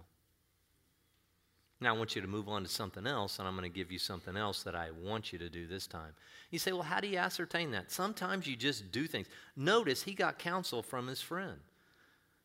Now, 1.80 1.96
I 1.96 1.98
want 1.98 2.16
you 2.16 2.22
to 2.22 2.28
move 2.28 2.48
on 2.48 2.64
to 2.64 2.70
something 2.70 3.08
else, 3.08 3.40
and 3.40 3.48
I'm 3.48 3.56
going 3.56 3.70
to 3.70 3.76
give 3.76 3.92
you 3.92 3.98
something 3.98 4.38
else 4.38 4.62
that 4.64 4.76
I 4.76 4.90
want 4.92 5.34
you 5.34 5.40
to 5.40 5.50
do 5.50 5.66
this 5.66 5.88
time. 5.88 6.14
You 6.50 6.60
say, 6.60 6.72
Well, 6.72 6.84
how 6.84 7.00
do 7.00 7.08
you 7.08 7.18
ascertain 7.18 7.72
that? 7.72 7.92
Sometimes 7.92 8.48
you 8.48 8.56
just 8.56 8.92
do 8.92 9.06
things. 9.06 9.28
Notice 9.56 10.02
he 10.02 10.14
got 10.14 10.40
counsel 10.40 10.82
from 10.82 11.08
his 11.08 11.22
friend. 11.22 11.60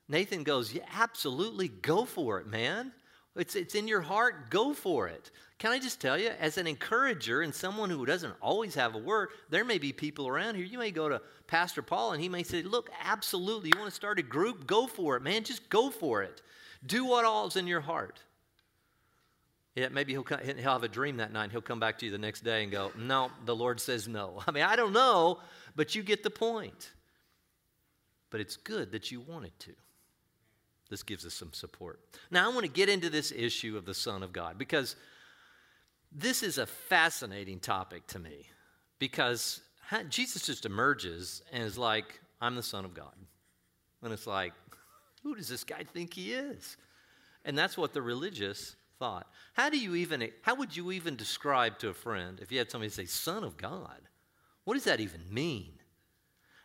Nathan 0.09 0.43
goes, 0.43 0.73
Yeah, 0.73 0.85
absolutely, 0.95 1.69
go 1.69 2.05
for 2.05 2.39
it, 2.41 2.47
man. 2.47 2.93
It's, 3.35 3.55
it's 3.55 3.75
in 3.75 3.87
your 3.87 4.01
heart, 4.01 4.51
go 4.51 4.73
for 4.73 5.09
it. 5.09 5.31
Can 5.59 5.71
I 5.71 5.79
just 5.79 6.01
tell 6.01 6.19
you, 6.19 6.31
as 6.41 6.57
an 6.57 6.67
encourager 6.67 7.43
and 7.43 7.55
someone 7.55 7.91
who 7.91 8.07
doesn't 8.07 8.35
always 8.41 8.75
have 8.75 8.95
a 8.95 8.99
word, 8.99 9.29
there 9.51 9.65
may 9.65 9.79
be 9.79 9.93
people 9.93 10.27
around 10.27 10.55
here. 10.55 10.65
You 10.65 10.79
may 10.79 10.91
go 10.91 11.09
to 11.09 11.21
Pastor 11.47 11.83
Paul 11.83 12.13
and 12.13 12.23
he 12.23 12.29
may 12.29 12.43
say, 12.43 12.63
Look, 12.63 12.91
absolutely, 13.03 13.71
you 13.73 13.79
want 13.79 13.91
to 13.91 13.95
start 13.95 14.19
a 14.19 14.23
group? 14.23 14.67
Go 14.67 14.87
for 14.87 15.17
it, 15.17 15.23
man. 15.23 15.45
Just 15.45 15.69
go 15.69 15.91
for 15.91 16.23
it. 16.23 16.41
Do 16.85 17.05
what 17.05 17.25
all's 17.25 17.57
in 17.57 17.67
your 17.67 17.81
heart. 17.81 18.21
Yeah, 19.75 19.89
maybe 19.89 20.13
he'll, 20.13 20.23
come, 20.23 20.41
he'll 20.41 20.73
have 20.73 20.85
a 20.85 20.89
dream 20.89 21.19
that 21.19 21.33
night 21.33 21.51
he'll 21.53 21.61
come 21.61 21.81
back 21.81 21.99
to 21.99 22.07
you 22.07 22.13
the 22.13 22.19
next 22.19 22.43
day 22.43 22.63
and 22.63 22.73
go, 22.73 22.91
No, 22.99 23.31
the 23.45 23.55
Lord 23.55 23.81
says 23.81 24.09
no. 24.09 24.43
I 24.47 24.51
mean, 24.51 24.65
I 24.65 24.77
don't 24.77 24.93
know, 24.93 25.41
but 25.75 25.95
you 25.95 26.03
get 26.03 26.23
the 26.23 26.31
point. 26.31 26.93
But 28.31 28.41
it's 28.41 28.57
good 28.57 28.93
that 28.93 29.11
you 29.11 29.21
wanted 29.21 29.59
to. 29.61 29.73
This 30.89 31.03
gives 31.03 31.27
us 31.27 31.35
some 31.35 31.53
support. 31.53 32.01
Now, 32.31 32.49
I 32.49 32.55
want 32.55 32.65
to 32.65 32.71
get 32.71 32.89
into 32.89 33.11
this 33.11 33.33
issue 33.33 33.77
of 33.77 33.85
the 33.85 33.95
Son 33.95 34.23
of 34.23 34.33
God 34.33 34.57
because 34.59 34.97
this 36.13 36.43
is 36.43 36.59
a 36.59 36.67
fascinating 36.67 37.59
topic 37.59 38.07
to 38.09 38.19
me 38.19 38.47
because 38.99 39.61
Jesus 40.09 40.47
just 40.47 40.65
emerges 40.65 41.43
and 41.53 41.63
is 41.63 41.77
like, 41.77 42.21
I'm 42.41 42.55
the 42.55 42.63
Son 42.63 42.85
of 42.85 42.95
God. 42.95 43.15
And 44.03 44.13
it's 44.13 44.27
like, 44.27 44.53
who 45.23 45.35
does 45.35 45.49
this 45.49 45.65
guy 45.65 45.83
think 45.83 46.15
he 46.15 46.33
is? 46.33 46.77
And 47.45 47.59
that's 47.59 47.77
what 47.77 47.93
the 47.93 48.03
religious 48.03 48.77
thought. 48.99 49.27
How 49.55 49.69
do 49.69 49.79
you 49.79 49.97
even, 49.97 50.29
how 50.43 50.55
would 50.55 50.77
you 50.77 50.93
even 50.93 51.17
describe 51.17 51.79
to 51.81 51.89
a 51.89 51.95
friend 51.95 52.39
if 52.41 52.53
you 52.53 52.59
had 52.59 52.71
somebody 52.71 52.91
say, 52.91 53.07
Son 53.07 53.43
of 53.43 53.57
God? 53.57 54.01
What 54.65 54.75
does 54.75 54.85
that 54.85 55.01
even 55.01 55.23
mean? 55.31 55.73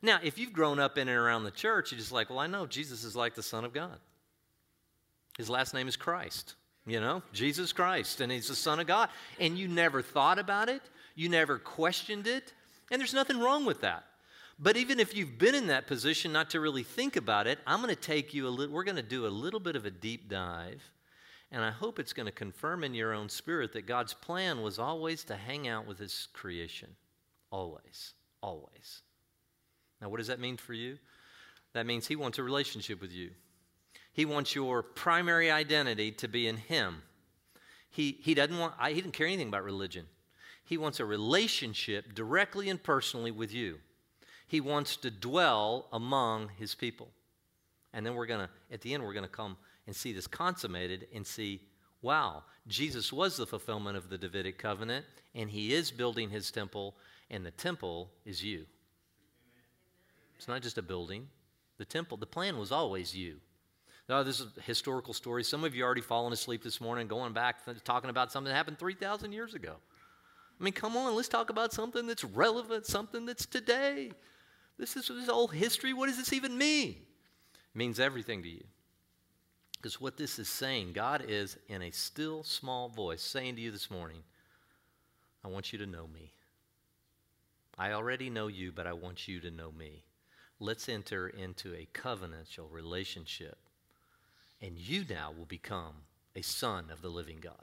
Now, 0.01 0.19
if 0.23 0.39
you've 0.39 0.53
grown 0.53 0.79
up 0.79 0.97
in 0.97 1.07
and 1.07 1.17
around 1.17 1.43
the 1.43 1.51
church, 1.51 1.91
you're 1.91 1.99
just 1.99 2.11
like, 2.11 2.29
well, 2.29 2.39
I 2.39 2.47
know 2.47 2.65
Jesus 2.65 3.03
is 3.03 3.15
like 3.15 3.35
the 3.35 3.43
Son 3.43 3.65
of 3.65 3.73
God. 3.73 3.99
His 5.37 5.49
last 5.49 5.73
name 5.73 5.87
is 5.87 5.95
Christ, 5.95 6.55
you 6.85 6.99
know, 6.99 7.23
Jesus 7.33 7.73
Christ, 7.73 8.21
and 8.21 8.31
he's 8.31 8.47
the 8.47 8.55
Son 8.55 8.79
of 8.79 8.87
God. 8.87 9.09
And 9.39 9.57
you 9.57 9.67
never 9.67 10.01
thought 10.01 10.39
about 10.39 10.69
it, 10.69 10.81
you 11.15 11.29
never 11.29 11.57
questioned 11.57 12.27
it, 12.27 12.53
and 12.91 12.99
there's 12.99 13.13
nothing 13.13 13.39
wrong 13.39 13.65
with 13.65 13.81
that. 13.81 14.05
But 14.59 14.77
even 14.77 14.99
if 14.99 15.15
you've 15.15 15.39
been 15.39 15.55
in 15.55 15.67
that 15.67 15.87
position 15.87 16.31
not 16.31 16.51
to 16.51 16.59
really 16.59 16.83
think 16.83 17.15
about 17.15 17.47
it, 17.47 17.57
I'm 17.65 17.81
going 17.81 17.93
to 17.93 17.99
take 17.99 18.33
you 18.33 18.47
a 18.47 18.49
little, 18.49 18.73
we're 18.73 18.83
going 18.83 18.95
to 18.95 19.01
do 19.01 19.25
a 19.25 19.29
little 19.29 19.59
bit 19.59 19.75
of 19.75 19.85
a 19.85 19.91
deep 19.91 20.29
dive. 20.29 20.83
And 21.51 21.63
I 21.63 21.71
hope 21.71 21.99
it's 21.99 22.13
going 22.13 22.27
to 22.27 22.31
confirm 22.31 22.83
in 22.83 22.93
your 22.93 23.13
own 23.13 23.27
spirit 23.27 23.73
that 23.73 23.87
God's 23.87 24.13
plan 24.13 24.61
was 24.61 24.79
always 24.79 25.23
to 25.25 25.35
hang 25.35 25.67
out 25.67 25.87
with 25.87 25.97
His 25.97 26.27
creation. 26.31 26.89
Always. 27.51 28.13
Always. 28.41 29.01
Now, 29.99 30.09
what 30.09 30.17
does 30.17 30.27
that 30.27 30.39
mean 30.39 30.57
for 30.57 30.73
you? 30.73 30.97
That 31.73 31.85
means 31.85 32.07
He 32.07 32.15
wants 32.15 32.37
a 32.37 32.43
relationship 32.43 33.01
with 33.01 33.11
you. 33.11 33.31
He 34.13 34.25
wants 34.25 34.55
your 34.55 34.83
primary 34.83 35.49
identity 35.49 36.11
to 36.13 36.27
be 36.27 36.47
in 36.47 36.57
Him. 36.57 37.03
He, 37.89 38.17
he 38.21 38.33
doesn't 38.33 38.57
want, 38.57 38.73
I, 38.79 38.91
he 38.91 39.01
didn't 39.01 39.13
care 39.13 39.27
anything 39.27 39.47
about 39.47 39.63
religion. 39.63 40.05
He 40.63 40.77
wants 40.77 40.99
a 40.99 41.05
relationship 41.05 42.13
directly 42.13 42.69
and 42.69 42.81
personally 42.81 43.31
with 43.31 43.53
you. 43.53 43.79
He 44.47 44.61
wants 44.61 44.97
to 44.97 45.11
dwell 45.11 45.87
among 45.91 46.49
His 46.57 46.75
people. 46.75 47.09
And 47.93 48.05
then 48.05 48.15
we're 48.15 48.25
going 48.25 48.47
to, 48.47 48.49
at 48.73 48.81
the 48.81 48.93
end, 48.93 49.03
we're 49.03 49.13
going 49.13 49.25
to 49.25 49.29
come 49.29 49.57
and 49.87 49.95
see 49.95 50.13
this 50.13 50.27
consummated 50.27 51.07
and 51.13 51.25
see, 51.25 51.61
wow, 52.01 52.43
Jesus 52.67 53.11
was 53.11 53.37
the 53.37 53.45
fulfillment 53.45 53.97
of 53.97 54.09
the 54.09 54.17
Davidic 54.17 54.57
covenant, 54.57 55.05
and 55.35 55.49
He 55.49 55.73
is 55.73 55.91
building 55.91 56.29
His 56.29 56.51
temple, 56.51 56.95
and 57.29 57.45
the 57.45 57.51
temple 57.51 58.09
is 58.25 58.43
you. 58.43 58.65
It's 60.37 60.47
not 60.47 60.61
just 60.61 60.77
a 60.77 60.81
building. 60.81 61.27
The 61.77 61.85
temple, 61.85 62.17
the 62.17 62.25
plan 62.25 62.57
was 62.57 62.71
always 62.71 63.15
you. 63.15 63.37
No, 64.11 64.25
this 64.25 64.41
is 64.41 64.47
a 64.57 64.61
historical 64.63 65.13
story. 65.13 65.41
Some 65.41 65.63
of 65.63 65.73
you 65.73 65.85
already 65.85 66.01
fallen 66.01 66.33
asleep 66.33 66.61
this 66.61 66.81
morning 66.81 67.07
going 67.07 67.31
back 67.31 67.59
talking 67.85 68.09
about 68.09 68.29
something 68.29 68.51
that 68.51 68.57
happened 68.57 68.77
3,000 68.77 69.31
years 69.31 69.53
ago. 69.53 69.77
I 70.59 70.63
mean, 70.65 70.73
come 70.73 70.97
on, 70.97 71.15
let's 71.15 71.29
talk 71.29 71.49
about 71.49 71.71
something 71.71 72.05
that's 72.07 72.25
relevant, 72.25 72.85
something 72.85 73.25
that's 73.25 73.45
today. 73.45 74.11
This 74.77 74.97
is 74.97 75.07
this 75.07 75.29
old 75.29 75.53
history. 75.53 75.93
What 75.93 76.07
does 76.07 76.17
this 76.17 76.33
even 76.33 76.57
mean? 76.57 76.89
It 77.53 77.77
means 77.77 78.01
everything 78.01 78.43
to 78.43 78.49
you. 78.49 78.65
Because 79.77 80.01
what 80.01 80.17
this 80.17 80.39
is 80.39 80.49
saying, 80.49 80.91
God 80.91 81.23
is 81.25 81.57
in 81.69 81.81
a 81.81 81.91
still 81.91 82.43
small 82.43 82.89
voice 82.89 83.21
saying 83.21 83.55
to 83.55 83.61
you 83.61 83.71
this 83.71 83.89
morning, 83.89 84.23
I 85.41 85.47
want 85.47 85.71
you 85.71 85.79
to 85.79 85.85
know 85.85 86.07
me. 86.13 86.33
I 87.77 87.93
already 87.93 88.29
know 88.29 88.47
you, 88.47 88.73
but 88.73 88.87
I 88.87 88.91
want 88.91 89.29
you 89.29 89.39
to 89.39 89.51
know 89.51 89.71
me. 89.71 90.03
Let's 90.59 90.89
enter 90.89 91.29
into 91.29 91.73
a 91.75 91.87
covenantal 91.93 92.69
relationship 92.69 93.57
and 94.61 94.77
you 94.77 95.03
now 95.09 95.33
will 95.35 95.45
become 95.45 95.93
a 96.35 96.41
son 96.41 96.85
of 96.91 97.01
the 97.01 97.09
living 97.09 97.39
God. 97.41 97.55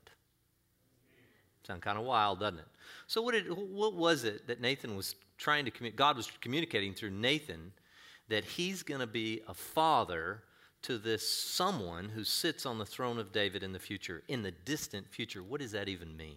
Sound 1.66 1.82
kind 1.82 1.98
of 1.98 2.04
wild, 2.04 2.40
doesn't 2.40 2.60
it? 2.60 2.68
So, 3.06 3.20
what, 3.20 3.34
did, 3.34 3.46
what 3.50 3.94
was 3.94 4.24
it 4.24 4.46
that 4.46 4.60
Nathan 4.60 4.96
was 4.96 5.14
trying 5.36 5.66
to 5.66 5.70
communicate? 5.70 5.98
God 5.98 6.16
was 6.16 6.30
communicating 6.40 6.94
through 6.94 7.10
Nathan 7.10 7.72
that 8.28 8.44
he's 8.44 8.82
going 8.82 9.00
to 9.00 9.06
be 9.06 9.42
a 9.48 9.54
father 9.54 10.42
to 10.82 10.98
this 10.98 11.28
someone 11.28 12.08
who 12.08 12.24
sits 12.24 12.64
on 12.64 12.78
the 12.78 12.86
throne 12.86 13.18
of 13.18 13.32
David 13.32 13.62
in 13.62 13.72
the 13.72 13.78
future, 13.78 14.22
in 14.28 14.42
the 14.42 14.50
distant 14.50 15.08
future. 15.08 15.42
What 15.42 15.60
does 15.60 15.72
that 15.72 15.88
even 15.88 16.16
mean? 16.16 16.36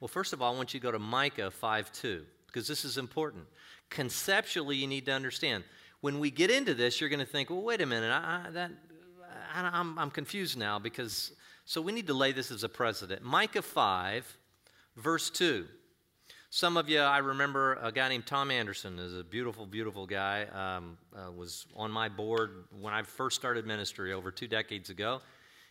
Well, 0.00 0.08
first 0.08 0.32
of 0.32 0.42
all, 0.42 0.52
I 0.52 0.56
want 0.56 0.74
you 0.74 0.80
to 0.80 0.84
go 0.84 0.92
to 0.92 0.98
Micah 0.98 1.50
5 1.50 1.92
2, 1.92 2.24
because 2.46 2.68
this 2.68 2.84
is 2.84 2.98
important. 2.98 3.44
Conceptually, 3.88 4.76
you 4.76 4.86
need 4.86 5.06
to 5.06 5.12
understand. 5.12 5.64
When 6.00 6.18
we 6.18 6.30
get 6.30 6.50
into 6.50 6.74
this, 6.74 7.00
you're 7.00 7.10
going 7.10 7.20
to 7.20 7.26
think, 7.26 7.50
well, 7.50 7.62
wait 7.62 7.80
a 7.80 7.86
minute, 7.86 8.10
I, 8.10 8.46
I, 8.46 8.50
that, 8.50 8.72
I'm, 9.54 9.98
I'm 9.98 10.10
confused 10.10 10.58
now 10.58 10.78
because, 10.78 11.32
so 11.64 11.80
we 11.80 11.92
need 11.92 12.06
to 12.06 12.14
lay 12.14 12.32
this 12.32 12.50
as 12.50 12.64
a 12.64 12.68
precedent. 12.68 13.22
Micah 13.22 13.62
5, 13.62 14.38
verse 14.96 15.30
2. 15.30 15.66
Some 16.50 16.76
of 16.76 16.88
you, 16.88 17.00
I 17.00 17.18
remember 17.18 17.78
a 17.82 17.90
guy 17.90 18.10
named 18.10 18.26
Tom 18.26 18.50
Anderson 18.50 18.98
is 18.98 19.14
a 19.14 19.24
beautiful, 19.24 19.64
beautiful 19.64 20.06
guy. 20.06 20.44
Um, 20.52 20.98
uh, 21.16 21.32
was 21.32 21.64
on 21.74 21.90
my 21.90 22.10
board 22.10 22.64
when 22.78 22.92
I 22.92 23.02
first 23.04 23.36
started 23.36 23.66
ministry 23.66 24.12
over 24.12 24.30
two 24.30 24.48
decades 24.48 24.90
ago. 24.90 25.22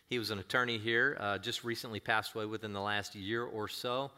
He 0.08 0.18
was 0.18 0.30
an 0.30 0.40
attorney 0.40 0.78
here, 0.78 1.16
uh, 1.20 1.38
just 1.38 1.62
recently 1.62 2.00
passed 2.00 2.34
away 2.34 2.46
within 2.46 2.72
the 2.72 2.80
last 2.80 3.14
year 3.14 3.44
or 3.44 3.68
so. 3.68 4.10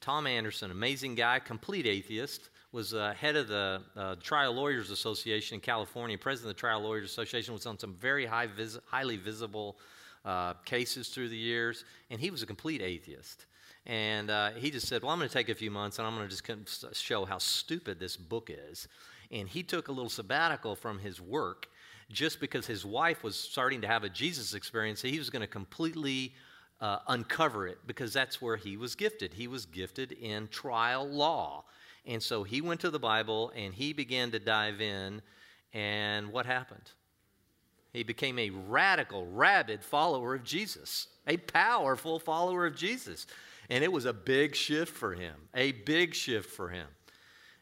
Tom 0.00 0.26
Anderson, 0.26 0.70
amazing 0.70 1.14
guy, 1.14 1.38
complete 1.38 1.86
atheist, 1.86 2.50
was 2.72 2.92
uh, 2.92 3.14
head 3.18 3.36
of 3.36 3.48
the 3.48 3.80
uh, 3.96 4.14
Trial 4.22 4.52
Lawyers 4.52 4.90
Association 4.90 5.56
in 5.56 5.60
California, 5.60 6.18
president 6.18 6.50
of 6.50 6.56
the 6.56 6.60
Trial 6.60 6.80
Lawyers 6.80 7.10
Association, 7.10 7.54
was 7.54 7.66
on 7.66 7.78
some 7.78 7.94
very 7.94 8.26
high 8.26 8.46
vis- 8.46 8.78
highly 8.86 9.16
visible 9.16 9.78
uh, 10.24 10.54
cases 10.64 11.08
through 11.08 11.30
the 11.30 11.36
years, 11.36 11.84
and 12.10 12.20
he 12.20 12.30
was 12.30 12.42
a 12.42 12.46
complete 12.46 12.82
atheist. 12.82 13.46
And 13.86 14.30
uh, 14.30 14.50
he 14.50 14.70
just 14.70 14.86
said, 14.86 15.02
Well, 15.02 15.10
I'm 15.10 15.18
going 15.18 15.28
to 15.28 15.34
take 15.34 15.48
a 15.48 15.54
few 15.54 15.70
months 15.70 15.98
and 15.98 16.06
I'm 16.06 16.14
going 16.14 16.28
to 16.28 16.36
just 16.36 17.02
show 17.02 17.24
how 17.24 17.38
stupid 17.38 17.98
this 17.98 18.16
book 18.16 18.50
is. 18.52 18.86
And 19.30 19.48
he 19.48 19.62
took 19.62 19.88
a 19.88 19.92
little 19.92 20.10
sabbatical 20.10 20.76
from 20.76 20.98
his 20.98 21.20
work 21.20 21.68
just 22.10 22.40
because 22.40 22.66
his 22.66 22.84
wife 22.84 23.22
was 23.22 23.36
starting 23.36 23.80
to 23.82 23.86
have 23.86 24.04
a 24.04 24.08
Jesus 24.08 24.52
experience. 24.54 25.00
He 25.00 25.18
was 25.18 25.30
going 25.30 25.40
to 25.40 25.48
completely 25.48 26.34
uh, 26.80 26.98
uncover 27.08 27.66
it 27.66 27.78
because 27.86 28.12
that's 28.12 28.40
where 28.40 28.56
he 28.56 28.76
was 28.76 28.94
gifted. 28.94 29.34
He 29.34 29.48
was 29.48 29.64
gifted 29.64 30.12
in 30.12 30.48
trial 30.48 31.08
law. 31.08 31.64
And 32.08 32.22
so 32.22 32.42
he 32.42 32.62
went 32.62 32.80
to 32.80 32.90
the 32.90 32.98
Bible 32.98 33.52
and 33.54 33.74
he 33.74 33.92
began 33.92 34.30
to 34.30 34.38
dive 34.38 34.80
in. 34.80 35.20
And 35.74 36.32
what 36.32 36.46
happened? 36.46 36.90
He 37.92 38.02
became 38.02 38.38
a 38.38 38.48
radical, 38.50 39.26
rabid 39.26 39.84
follower 39.84 40.34
of 40.34 40.42
Jesus, 40.42 41.08
a 41.26 41.36
powerful 41.36 42.18
follower 42.18 42.64
of 42.66 42.74
Jesus. 42.74 43.26
And 43.68 43.84
it 43.84 43.92
was 43.92 44.06
a 44.06 44.14
big 44.14 44.56
shift 44.56 44.96
for 44.96 45.12
him, 45.12 45.34
a 45.54 45.72
big 45.72 46.14
shift 46.14 46.50
for 46.50 46.70
him. 46.70 46.86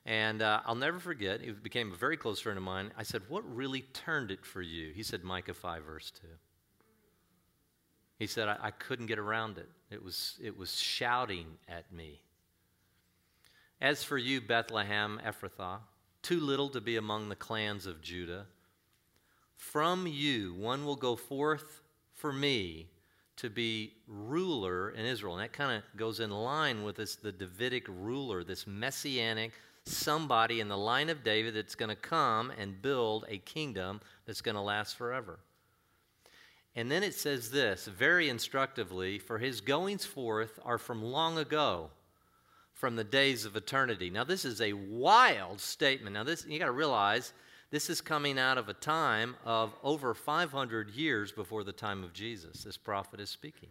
And 0.04 0.40
uh, 0.40 0.60
I'll 0.64 0.76
never 0.76 1.00
forget, 1.00 1.40
he 1.40 1.50
became 1.50 1.92
a 1.92 1.96
very 1.96 2.16
close 2.16 2.38
friend 2.38 2.56
of 2.56 2.62
mine. 2.62 2.92
I 2.96 3.02
said, 3.02 3.22
What 3.28 3.42
really 3.52 3.80
turned 3.92 4.30
it 4.30 4.46
for 4.46 4.62
you? 4.62 4.92
He 4.92 5.02
said, 5.02 5.24
Micah 5.24 5.54
5, 5.54 5.82
verse 5.82 6.12
2. 6.20 6.28
He 8.20 8.28
said, 8.28 8.46
I, 8.46 8.56
I 8.62 8.70
couldn't 8.70 9.06
get 9.06 9.18
around 9.18 9.58
it. 9.58 9.68
It 9.90 10.04
was, 10.04 10.38
it 10.40 10.56
was 10.56 10.78
shouting 10.78 11.46
at 11.68 11.92
me. 11.92 12.20
As 13.80 14.02
for 14.02 14.16
you, 14.16 14.40
Bethlehem 14.40 15.20
Ephrathah, 15.24 15.80
too 16.22 16.40
little 16.40 16.68
to 16.70 16.80
be 16.80 16.96
among 16.96 17.28
the 17.28 17.36
clans 17.36 17.86
of 17.86 18.00
Judah, 18.00 18.46
from 19.54 20.06
you 20.06 20.54
one 20.54 20.84
will 20.84 20.96
go 20.96 21.16
forth 21.16 21.82
for 22.12 22.32
me 22.32 22.88
to 23.36 23.50
be 23.50 23.92
ruler 24.06 24.90
in 24.90 25.04
Israel. 25.04 25.34
And 25.34 25.42
that 25.42 25.52
kind 25.52 25.76
of 25.76 25.98
goes 25.98 26.20
in 26.20 26.30
line 26.30 26.84
with 26.84 26.96
this 26.96 27.16
the 27.16 27.32
Davidic 27.32 27.86
ruler, 27.88 28.42
this 28.44 28.66
messianic 28.66 29.52
somebody 29.86 30.60
in 30.60 30.68
the 30.68 30.76
line 30.76 31.08
of 31.08 31.22
David 31.22 31.54
that's 31.54 31.74
going 31.74 31.90
to 31.90 31.96
come 31.96 32.52
and 32.58 32.82
build 32.82 33.24
a 33.28 33.38
kingdom 33.38 34.00
that's 34.26 34.40
going 34.40 34.56
to 34.56 34.60
last 34.60 34.96
forever. 34.96 35.38
And 36.74 36.90
then 36.90 37.02
it 37.02 37.14
says 37.14 37.50
this 37.50 37.86
very 37.86 38.28
instructively 38.28 39.18
for 39.18 39.38
his 39.38 39.60
goings 39.60 40.04
forth 40.04 40.58
are 40.64 40.78
from 40.78 41.02
long 41.02 41.38
ago, 41.38 41.90
from 42.76 42.94
the 42.94 43.04
days 43.04 43.46
of 43.46 43.56
eternity. 43.56 44.10
Now, 44.10 44.22
this 44.22 44.44
is 44.44 44.60
a 44.60 44.74
wild 44.74 45.60
statement. 45.60 46.12
Now, 46.14 46.24
this 46.24 46.46
you 46.46 46.58
got 46.58 46.66
to 46.66 46.72
realize 46.72 47.32
this 47.70 47.88
is 47.90 48.00
coming 48.02 48.38
out 48.38 48.58
of 48.58 48.68
a 48.68 48.74
time 48.74 49.34
of 49.44 49.72
over 49.82 50.12
500 50.14 50.90
years 50.90 51.32
before 51.32 51.64
the 51.64 51.72
time 51.72 52.04
of 52.04 52.12
Jesus. 52.12 52.62
This 52.62 52.76
prophet 52.76 53.18
is 53.18 53.30
speaking. 53.30 53.70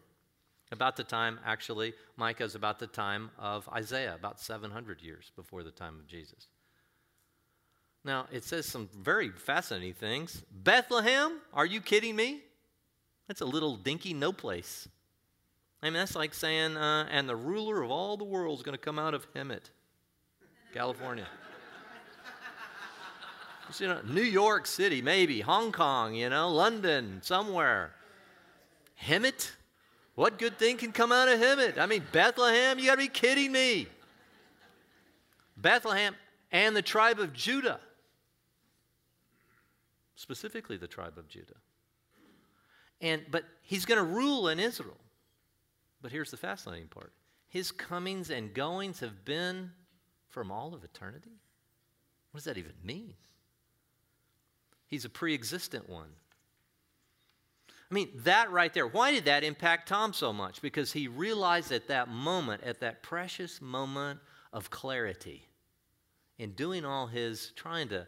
About 0.71 0.95
the 0.97 1.03
time, 1.03 1.39
actually, 1.45 1.93
Micah 2.17 2.43
is 2.43 2.55
about 2.55 2.79
the 2.79 2.87
time 2.87 3.29
of 3.37 3.69
Isaiah, 3.69 4.15
about 4.15 4.39
700 4.39 5.01
years 5.01 5.31
before 5.35 5.61
the 5.61 5.71
time 5.71 5.99
of 5.99 6.07
Jesus. 6.07 6.47
Now, 8.03 8.25
it 8.31 8.43
says 8.43 8.65
some 8.65 8.89
very 8.99 9.29
fascinating 9.29 9.93
things. 9.93 10.43
Bethlehem, 10.51 11.39
are 11.53 11.65
you 11.65 11.79
kidding 11.79 12.15
me? 12.15 12.41
That's 13.27 13.41
a 13.41 13.45
little 13.45 13.75
dinky 13.75 14.15
no 14.15 14.33
place. 14.33 14.87
I 15.86 15.89
mean, 15.89 16.00
that's 16.00 16.15
like 16.15 16.34
saying, 16.34 16.78
uh, 16.78 17.08
and 17.12 17.30
the 17.30 17.36
ruler 17.36 17.84
of 17.84 17.91
all 17.91 18.17
the 18.17 18.24
world 18.24 18.58
is 18.58 18.63
going 18.63 18.74
to 18.74 18.84
come 18.84 18.98
out 18.98 19.13
of 19.13 19.32
Hemet, 19.36 19.69
California. 20.74 21.28
you 23.78 23.88
know, 23.88 24.02
New 24.04 24.24
York 24.24 24.65
City, 24.65 25.04
maybe, 25.04 25.41
Hong 25.41 25.71
Kong, 25.71 26.15
you 26.15 26.28
know, 26.28 26.50
London, 26.50 27.19
somewhere. 27.21 27.93
Hemet? 29.00 29.52
What 30.15 30.39
good 30.39 30.58
thing 30.58 30.78
can 30.78 30.91
come 30.91 31.12
out 31.12 31.28
of 31.28 31.39
Hemet? 31.39 31.78
I 31.78 31.86
mean, 31.86 32.04
Bethlehem? 32.12 32.80
You 32.80 32.88
got 32.88 32.93
to 32.93 32.98
be 32.98 33.08
kidding 33.08 33.52
me. 33.52 33.88
Bethlehem 35.56 36.15
and 36.52 36.76
the 36.76 36.82
tribe 36.82 37.19
of 37.19 37.32
Judah. 37.32 37.80
Specifically, 40.15 40.78
the 40.78 40.88
tribe 40.88 41.19
of 41.19 41.30
Judah. 41.30 41.54
And, 43.02 43.21
but 43.30 43.43
he's 43.62 43.86
going 43.86 44.00
to 44.00 44.04
rule 44.04 44.48
in 44.48 44.60
Israel. 44.60 44.98
But 46.05 46.11
here's 46.11 46.29
the 46.29 46.37
fascinating 46.37 46.87
part 46.87 47.13
his 47.47 47.71
comings 47.71 48.29
and 48.29 48.53
goings 48.53 48.99
have 48.99 49.25
been 49.25 49.71
from 50.29 50.51
all 50.51 50.75
of 50.75 50.83
eternity. 50.83 51.41
What 52.29 52.37
does 52.37 52.43
that 52.43 52.59
even 52.59 52.73
mean? 52.83 53.15
He's 54.85 55.03
a 55.03 55.09
pre 55.09 55.33
existent 55.33 55.89
one. 55.89 56.09
I 57.89 57.93
mean, 57.95 58.09
that 58.17 58.51
right 58.51 58.71
there, 58.71 58.85
why 58.85 59.13
did 59.13 59.25
that 59.25 59.43
impact 59.43 59.87
Tom 59.89 60.13
so 60.13 60.31
much? 60.31 60.61
Because 60.61 60.93
he 60.93 61.07
realized 61.07 61.71
at 61.71 61.87
that 61.87 62.07
moment, 62.07 62.61
at 62.61 62.81
that 62.81 63.01
precious 63.01 63.59
moment 63.59 64.19
of 64.53 64.69
clarity, 64.69 65.47
in 66.37 66.51
doing 66.51 66.85
all 66.85 67.07
his 67.07 67.51
trying 67.55 67.87
to 67.87 68.05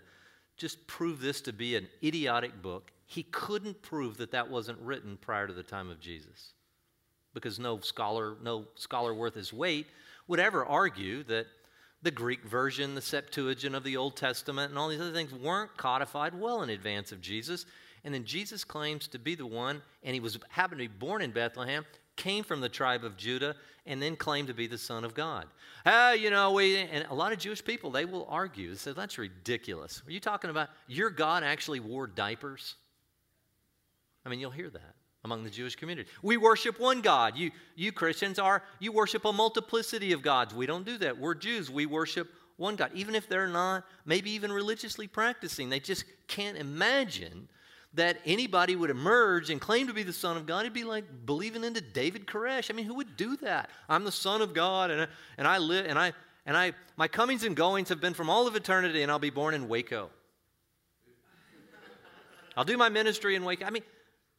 just 0.56 0.86
prove 0.86 1.20
this 1.20 1.42
to 1.42 1.52
be 1.52 1.76
an 1.76 1.88
idiotic 2.04 2.62
book, 2.62 2.92
he 3.08 3.24
couldn't 3.24 3.82
prove 3.82 4.18
that 4.18 4.34
that 4.34 4.52
wasn't 4.52 4.78
written 4.82 5.18
prior 5.20 5.48
to 5.48 5.54
the 5.54 5.64
time 5.64 5.90
of 5.90 6.00
Jesus. 6.00 6.54
Because 7.38 7.60
no 7.60 7.80
scholar, 7.80 8.36
no 8.42 8.66
scholar 8.76 9.14
worth 9.14 9.36
his 9.36 9.54
weight 9.54 9.88
would 10.28 10.40
ever 10.40 10.66
argue 10.66 11.24
that 11.24 11.48
the 12.02 12.12
Greek 12.12 12.44
version, 12.44 12.96
the 12.96 13.02
Septuagint 13.02 13.76
of 13.76 13.84
the 13.84 13.98
Old 13.98 14.16
Testament, 14.16 14.70
and 14.70 14.78
all 14.78 14.90
these 14.90 15.02
other 15.02 15.12
things 15.12 15.34
weren't 15.34 15.76
codified 15.78 16.34
well 16.40 16.64
in 16.64 16.70
advance 16.70 17.12
of 17.12 17.22
Jesus. 17.22 17.66
And 18.04 18.14
then 18.14 18.24
Jesus 18.24 18.64
claims 18.64 19.08
to 19.10 19.20
be 19.20 19.36
the 19.36 19.46
one, 19.46 19.82
and 20.04 20.14
he 20.14 20.20
was 20.20 20.38
happened 20.50 20.80
to 20.80 20.88
be 20.88 20.96
born 21.00 21.22
in 21.22 21.32
Bethlehem, 21.32 21.86
came 22.16 22.44
from 22.44 22.62
the 22.62 22.70
tribe 22.70 23.04
of 23.04 23.18
Judah, 23.18 23.56
and 23.86 24.02
then 24.02 24.16
claimed 24.16 24.48
to 24.50 24.54
be 24.54 24.68
the 24.68 24.78
Son 24.78 25.04
of 25.04 25.14
God. 25.14 25.46
Ah, 25.86 26.12
you 26.12 26.30
know, 26.30 26.52
we 26.52 26.78
and 26.78 27.06
a 27.10 27.14
lot 27.14 27.32
of 27.32 27.40
Jewish 27.40 27.64
people 27.64 27.90
they 27.90 28.06
will 28.06 28.28
argue. 28.30 28.70
They 28.70 28.76
say 28.76 28.92
that's 28.94 29.18
ridiculous. 29.18 30.02
Are 30.06 30.12
you 30.12 30.20
talking 30.20 30.50
about 30.50 30.70
your 30.88 31.10
God 31.10 31.44
actually 31.44 31.80
wore 31.80 32.08
diapers? 32.08 32.76
I 34.26 34.30
mean, 34.30 34.40
you'll 34.40 34.52
hear 34.52 34.70
that 34.70 34.96
among 35.28 35.44
the 35.44 35.50
Jewish 35.50 35.76
community. 35.76 36.10
We 36.22 36.38
worship 36.38 36.80
one 36.80 37.02
God. 37.02 37.36
You, 37.36 37.52
you 37.76 37.92
Christians 37.92 38.40
are, 38.40 38.64
you 38.80 38.94
worship 38.94 39.26
a 39.26 39.34
multiplicity 39.34 40.14
of 40.14 40.22
gods. 40.22 40.56
We 40.56 40.66
don't 40.66 40.86
do 40.86 40.98
that. 41.00 41.18
We're 41.18 41.36
Jews. 41.36 41.70
We 41.70 41.86
worship 41.86 42.30
one 42.56 42.78
God. 42.78 42.92
Even 42.94 43.14
if 43.14 43.28
they're 43.28 43.48
not, 43.48 43.84
maybe 44.06 44.32
even 44.32 44.52
religiously 44.52 45.08
practicing, 45.08 45.70
they 45.70 45.82
just 45.82 46.06
can't 46.28 46.58
imagine 46.58 47.50
that 47.94 48.18
anybody 48.26 48.76
would 48.76 48.90
emerge 48.90 49.50
and 49.50 49.60
claim 49.60 49.88
to 49.88 49.94
be 49.94 50.04
the 50.04 50.14
Son 50.14 50.38
of 50.38 50.46
God, 50.46 50.62
it'd 50.62 50.74
be 50.74 50.84
like 50.84 51.04
believing 51.26 51.64
into 51.64 51.82
David 51.82 52.26
Koresh. 52.26 52.70
I 52.70 52.74
mean, 52.74 52.86
who 52.86 52.94
would 52.96 53.18
do 53.18 53.36
that? 53.38 53.70
I'm 53.90 54.04
the 54.04 54.12
Son 54.12 54.42
of 54.42 54.54
God, 54.54 54.92
and 54.92 55.02
I, 55.02 55.08
and 55.38 55.48
I 55.48 55.58
live, 55.58 55.88
and 55.88 55.98
I, 56.00 56.14
and 56.46 56.56
I, 56.56 56.74
my 56.96 57.08
comings 57.08 57.44
and 57.44 57.56
goings 57.56 57.90
have 57.90 58.00
been 58.00 58.14
from 58.14 58.30
all 58.30 58.48
of 58.48 58.56
eternity, 58.56 59.02
and 59.02 59.12
I'll 59.12 59.20
be 59.20 59.30
born 59.30 59.54
in 59.54 59.68
Waco. 59.68 60.10
I'll 62.56 62.66
do 62.66 62.78
my 62.78 62.90
ministry 62.90 63.36
in 63.36 63.44
Waco. 63.44 63.66
I 63.66 63.70
mean, 63.70 63.84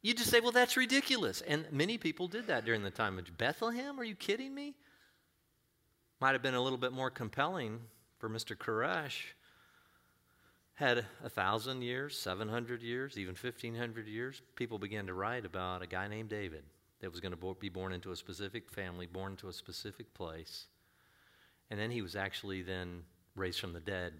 you 0.02 0.14
just 0.14 0.30
say, 0.30 0.40
well, 0.40 0.52
that's 0.52 0.76
ridiculous. 0.76 1.40
And 1.40 1.66
many 1.72 1.98
people 1.98 2.28
did 2.28 2.46
that 2.46 2.64
during 2.64 2.82
the 2.82 2.90
time 2.90 3.18
of 3.18 3.37
Bethlehem. 3.37 3.98
Are 3.98 4.04
you 4.04 4.14
kidding 4.14 4.54
me? 4.54 4.74
Might 6.20 6.32
have 6.32 6.42
been 6.42 6.54
a 6.54 6.61
little 6.61 6.78
bit 6.78 6.92
more 6.92 7.11
compelling 7.11 7.80
for 8.18 8.28
Mr. 8.28 8.56
Koresh 8.56 9.34
had 10.78 11.04
a 11.24 11.28
thousand 11.28 11.82
years, 11.82 12.16
700 12.16 12.82
years, 12.82 13.18
even 13.18 13.34
1500 13.34 14.06
years, 14.06 14.42
people 14.54 14.78
began 14.78 15.08
to 15.08 15.12
write 15.12 15.44
about 15.44 15.82
a 15.82 15.88
guy 15.88 16.06
named 16.06 16.28
David 16.28 16.62
that 17.00 17.11
was 17.11 17.18
going 17.18 17.34
to 17.34 17.56
be 17.58 17.68
born 17.68 17.92
into 17.92 18.12
a 18.12 18.16
specific 18.16 18.70
family, 18.70 19.04
born 19.04 19.32
into 19.32 19.48
a 19.48 19.52
specific 19.52 20.14
place. 20.14 20.66
And 21.68 21.80
then 21.80 21.90
he 21.90 22.00
was 22.00 22.14
actually 22.14 22.62
then 22.62 23.02
raised 23.34 23.58
from 23.58 23.72
the 23.72 23.80
dead, 23.80 24.12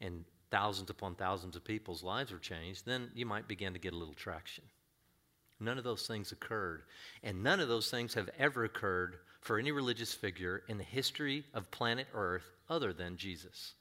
and 0.00 0.24
thousands 0.50 0.88
upon 0.88 1.14
thousands 1.14 1.56
of 1.56 1.64
people's 1.64 2.02
lives 2.02 2.32
were 2.32 2.38
changed. 2.38 2.86
Then 2.86 3.10
you 3.14 3.26
might 3.26 3.46
begin 3.46 3.74
to 3.74 3.78
get 3.78 3.92
a 3.92 3.98
little 3.98 4.14
traction. 4.14 4.64
None 5.58 5.78
of 5.78 5.84
those 5.84 6.06
things 6.06 6.32
occurred. 6.32 6.82
And 7.22 7.42
none 7.42 7.60
of 7.60 7.68
those 7.68 7.90
things 7.90 8.14
have 8.14 8.30
ever 8.38 8.64
occurred 8.64 9.16
for 9.40 9.58
any 9.58 9.72
religious 9.72 10.12
figure 10.12 10.62
in 10.68 10.78
the 10.78 10.84
history 10.84 11.44
of 11.54 11.70
planet 11.70 12.08
Earth 12.14 12.44
other 12.68 12.92
than 12.92 13.16
Jesus. 13.16 13.74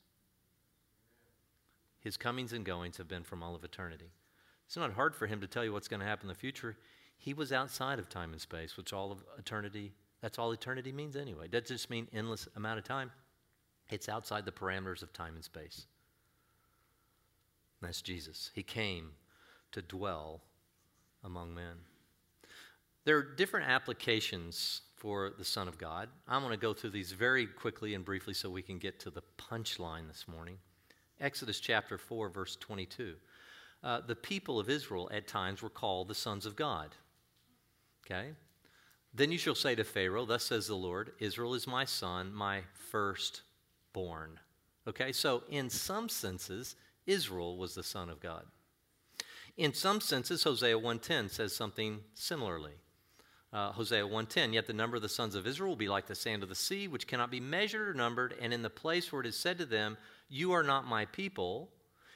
His 1.99 2.17
comings 2.17 2.53
and 2.53 2.63
goings 2.63 2.97
have 2.97 3.07
been 3.07 3.23
from 3.23 3.41
all 3.41 3.55
of 3.55 3.63
eternity. 3.63 4.11
It's 4.67 4.77
not 4.77 4.93
hard 4.93 5.15
for 5.15 5.27
him 5.27 5.41
to 5.41 5.47
tell 5.47 5.63
you 5.63 5.73
what's 5.73 5.88
going 5.88 5.99
to 5.99 6.05
happen 6.05 6.25
in 6.25 6.33
the 6.33 6.39
future. 6.39 6.77
He 7.17 7.33
was 7.33 7.51
outside 7.51 7.99
of 7.99 8.09
time 8.09 8.31
and 8.31 8.41
space, 8.41 8.77
which 8.77 8.93
all 8.93 9.11
of 9.11 9.23
eternity, 9.38 9.91
that's 10.21 10.38
all 10.38 10.51
eternity 10.51 10.91
means 10.91 11.15
anyway. 11.15 11.45
It 11.45 11.51
doesn't 11.51 11.67
just 11.67 11.89
mean 11.89 12.07
endless 12.13 12.47
amount 12.55 12.77
of 12.77 12.85
time. 12.85 13.11
It's 13.89 14.09
outside 14.09 14.45
the 14.45 14.51
parameters 14.51 15.01
of 15.01 15.13
time 15.13 15.35
and 15.35 15.43
space. 15.43 15.88
That's 17.81 18.01
Jesus. 18.01 18.51
He 18.53 18.63
came 18.63 19.11
to 19.71 19.81
dwell 19.81 20.41
among 21.25 21.53
men. 21.53 21.75
There 23.03 23.17
are 23.17 23.23
different 23.23 23.67
applications 23.67 24.81
for 24.95 25.33
the 25.38 25.45
Son 25.45 25.67
of 25.67 25.77
God. 25.77 26.09
I'm 26.27 26.41
going 26.41 26.51
to 26.51 26.57
go 26.57 26.73
through 26.73 26.91
these 26.91 27.11
very 27.11 27.45
quickly 27.45 27.93
and 27.93 28.05
briefly 28.05 28.33
so 28.33 28.49
we 28.49 28.61
can 28.61 28.79
get 28.79 28.99
to 29.01 29.09
the 29.09 29.23
punchline 29.38 30.07
this 30.07 30.25
morning. 30.27 30.57
Exodus 31.19 31.59
chapter 31.59 31.97
4, 31.97 32.29
verse 32.29 32.55
22. 32.55 33.15
Uh, 33.83 34.01
the 34.01 34.15
people 34.15 34.59
of 34.59 34.69
Israel 34.69 35.09
at 35.13 35.27
times 35.27 35.61
were 35.61 35.69
called 35.69 36.07
the 36.07 36.15
sons 36.15 36.45
of 36.45 36.55
God. 36.55 36.95
Okay? 38.05 38.29
Then 39.13 39.31
you 39.31 39.38
shall 39.38 39.55
say 39.55 39.75
to 39.75 39.83
Pharaoh, 39.83 40.25
Thus 40.25 40.43
says 40.43 40.67
the 40.67 40.75
Lord, 40.75 41.11
Israel 41.19 41.53
is 41.53 41.67
my 41.67 41.85
son, 41.85 42.33
my 42.33 42.61
firstborn. 42.73 44.39
Okay, 44.88 45.11
so 45.11 45.43
in 45.49 45.69
some 45.69 46.09
senses, 46.09 46.75
Israel 47.05 47.57
was 47.57 47.75
the 47.75 47.83
son 47.83 48.09
of 48.09 48.19
God. 48.19 48.45
In 49.58 49.74
some 49.74 50.02
senses, 50.02 50.44
Hosea 50.44 50.78
1:10 50.78 51.30
says 51.30 51.56
something 51.56 52.04
similarly. 52.13 52.74
Uh, 53.54 53.72
Hosea 53.72 54.06
1:10, 54.06 54.54
yet 54.54 54.68
the 54.68 54.74
number 54.74 54.98
of 54.98 55.02
the 55.02 55.08
sons 55.08 55.34
of 55.34 55.48
Israel 55.48 55.70
will 55.70 55.76
be 55.78 55.88
like 55.88 56.08
the 56.08 56.15
sand 56.15 56.44
of 56.44 56.50
the 56.50 56.56
sea, 56.56 56.89
which 56.89 57.08
cannot 57.08 57.32
be 57.32 57.39
measured 57.39 57.88
or 57.88 57.94
numbered, 57.94 58.34
and 58.34 58.54
in 58.54 58.62
the 58.62 58.70
place 58.70 59.12
where 59.12 59.22
it 59.22 59.28
is 59.28 59.38
said 59.38 59.58
to 59.60 59.65
them, 59.65 59.98
"You 60.28 60.52
are 60.52 60.63
not 60.63 60.86
my 60.86 61.06
people," 61.06 61.72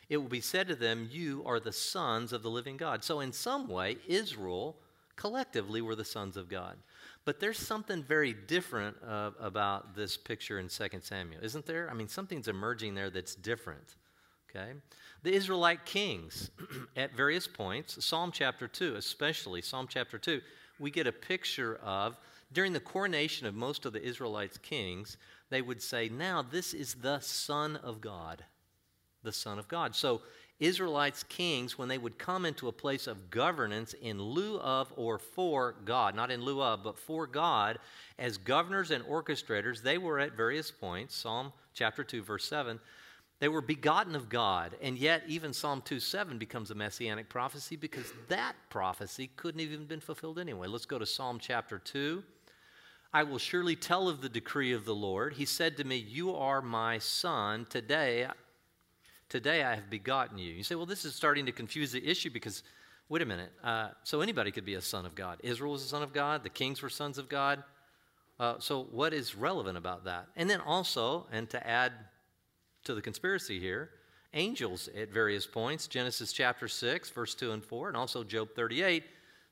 it 0.10 0.18
will 0.18 0.28
be 0.28 0.42
said 0.42 0.68
to 0.68 0.76
them, 0.76 1.08
"You 1.10 1.44
are 1.46 1.62
the 1.62 1.72
sons 1.72 2.34
of 2.34 2.44
the 2.44 2.50
living 2.50 2.76
God." 2.76 3.06
So 3.06 3.22
in 3.22 3.32
some 3.32 3.70
way, 3.70 4.00
Israel 4.06 4.82
collectively 5.16 5.82
were 5.82 5.96
the 5.96 6.06
sons 6.06 6.36
of 6.36 6.50
God. 6.50 6.78
But 7.24 7.40
there's 7.40 7.60
something 7.60 8.04
very 8.04 8.34
different 8.34 8.98
uh, 9.04 9.32
about 9.40 9.96
this 9.96 10.18
picture 10.18 10.60
in 10.60 10.68
2 10.68 11.04
Samuel, 11.04 11.44
isn't 11.44 11.66
there? 11.66 11.90
I 11.90 11.94
mean, 11.94 12.08
something's 12.08 12.48
emerging 12.48 12.96
there 12.96 13.10
that's 13.10 13.36
different. 13.36 13.96
Okay? 14.56 14.72
The 15.24 15.34
Israelite 15.34 15.86
kings, 15.86 16.52
at 16.96 17.16
various 17.16 17.48
points, 17.48 18.04
Psalm 18.04 18.32
chapter 18.32 18.68
2, 18.68 18.96
especially 18.96 19.62
Psalm 19.62 19.88
chapter 19.90 20.18
2, 20.18 20.42
we 20.80 20.92
get 20.92 21.08
a 21.08 21.12
picture 21.12 21.80
of 21.84 22.18
during 22.52 22.74
the 22.74 22.80
coronation 22.80 23.46
of 23.46 23.54
most 23.54 23.86
of 23.86 23.94
the 23.94 24.04
Israelites' 24.04 24.58
kings, 24.58 25.18
they 25.50 25.62
would 25.62 25.82
say, 25.82 26.10
Now 26.10 26.42
this 26.42 26.74
is 26.74 26.96
the 26.96 27.20
Son 27.20 27.76
of 27.78 28.02
God. 28.02 28.44
The 29.24 29.32
Son 29.32 29.60
of 29.60 29.68
God. 29.68 29.96
So, 29.96 30.22
Israelites' 30.60 31.24
kings, 31.24 31.78
when 31.78 31.88
they 31.88 31.98
would 31.98 32.18
come 32.18 32.46
into 32.46 32.68
a 32.68 32.74
place 32.74 33.08
of 33.08 33.30
governance 33.30 33.94
in 33.94 34.22
lieu 34.22 34.60
of 34.60 34.92
or 34.98 35.18
for 35.18 35.76
God, 35.86 36.16
not 36.16 36.32
in 36.32 36.44
lieu 36.44 36.62
of, 36.62 36.84
but 36.84 36.98
for 36.98 37.26
God, 37.26 37.80
as 38.18 38.38
governors 38.38 38.92
and 38.92 39.04
orchestrators, 39.06 39.82
they 39.82 39.98
were 39.98 40.20
at 40.20 40.36
various 40.36 40.70
points, 40.70 41.16
Psalm 41.16 41.54
chapter 41.74 42.04
2, 42.04 42.24
verse 42.24 42.46
7, 42.46 42.78
they 43.40 43.48
were 43.48 43.62
begotten 43.62 44.16
of 44.16 44.28
God, 44.28 44.76
and 44.82 44.98
yet 44.98 45.24
even 45.28 45.54
Psalm 45.54 45.82
2:7 45.82 46.38
becomes 46.38 46.72
a 46.72 46.76
messianic 46.76 47.30
prophecy 47.30 47.76
because 47.76 48.12
that 48.28 48.56
prophecy 48.70 49.28
couldn't 49.36 49.62
even 49.62 49.86
been 49.86 50.02
fulfilled 50.02 50.40
anyway. 50.40 50.68
Let's 50.68 50.86
go 50.86 51.00
to 51.00 51.06
Psalm 51.06 51.40
chapter 51.40 51.80
2. 51.80 52.24
I 53.14 53.24
will 53.24 53.40
surely 53.40 53.76
tell 53.76 54.08
of 54.08 54.22
the 54.22 54.30
decree 54.30 54.74
of 54.74 54.86
the 54.86 54.94
Lord. 54.94 55.34
He 55.34 55.46
said 55.46 55.78
to 55.78 55.84
me, 55.84 55.96
"You 55.96 56.36
are 56.36 56.62
my 56.62 57.00
son. 57.00 57.66
Today 57.66 58.30
today 59.30 59.64
I 59.64 59.76
have 59.76 59.90
begotten 59.90 60.38
you." 60.38 60.54
You 60.54 60.64
say, 60.64 60.76
"Well, 60.76 60.86
this 60.86 61.06
is 61.06 61.16
starting 61.16 61.46
to 61.46 61.52
confuse 61.52 61.92
the 61.92 62.06
issue 62.06 62.30
because 62.30 62.64
wait 63.10 63.24
a 63.24 63.26
minute. 63.26 63.52
Uh, 63.64 63.90
so 64.04 64.22
anybody 64.22 64.52
could 64.52 64.66
be 64.66 64.76
a 64.76 64.82
son 64.82 65.06
of 65.06 65.16
God. 65.16 65.40
Israel 65.44 65.72
was 65.72 65.84
a 65.84 65.88
son 65.88 66.04
of 66.04 66.14
God. 66.14 66.44
The 66.44 66.50
kings 66.50 66.82
were 66.82 66.90
sons 66.90 67.18
of 67.18 67.28
God. 67.28 67.64
Uh, 68.40 68.60
so 68.60 68.84
what 68.84 69.14
is 69.14 69.36
relevant 69.36 69.78
about 69.78 70.06
that? 70.06 70.28
And 70.36 70.50
then 70.50 70.62
also, 70.62 71.28
and 71.32 71.50
to 71.50 71.68
add 71.68 71.92
to 72.84 72.94
the 72.94 73.02
conspiracy 73.02 73.60
here. 73.60 73.90
Angels 74.34 74.90
at 74.96 75.10
various 75.10 75.48
points, 75.48 75.88
Genesis 75.88 76.32
chapter 76.32 76.68
6, 76.68 77.10
verse 77.10 77.34
2 77.34 77.52
and 77.52 77.64
4, 77.64 77.88
and 77.88 77.98
also 77.98 78.24
Job 78.24 78.50
38, 78.56 79.04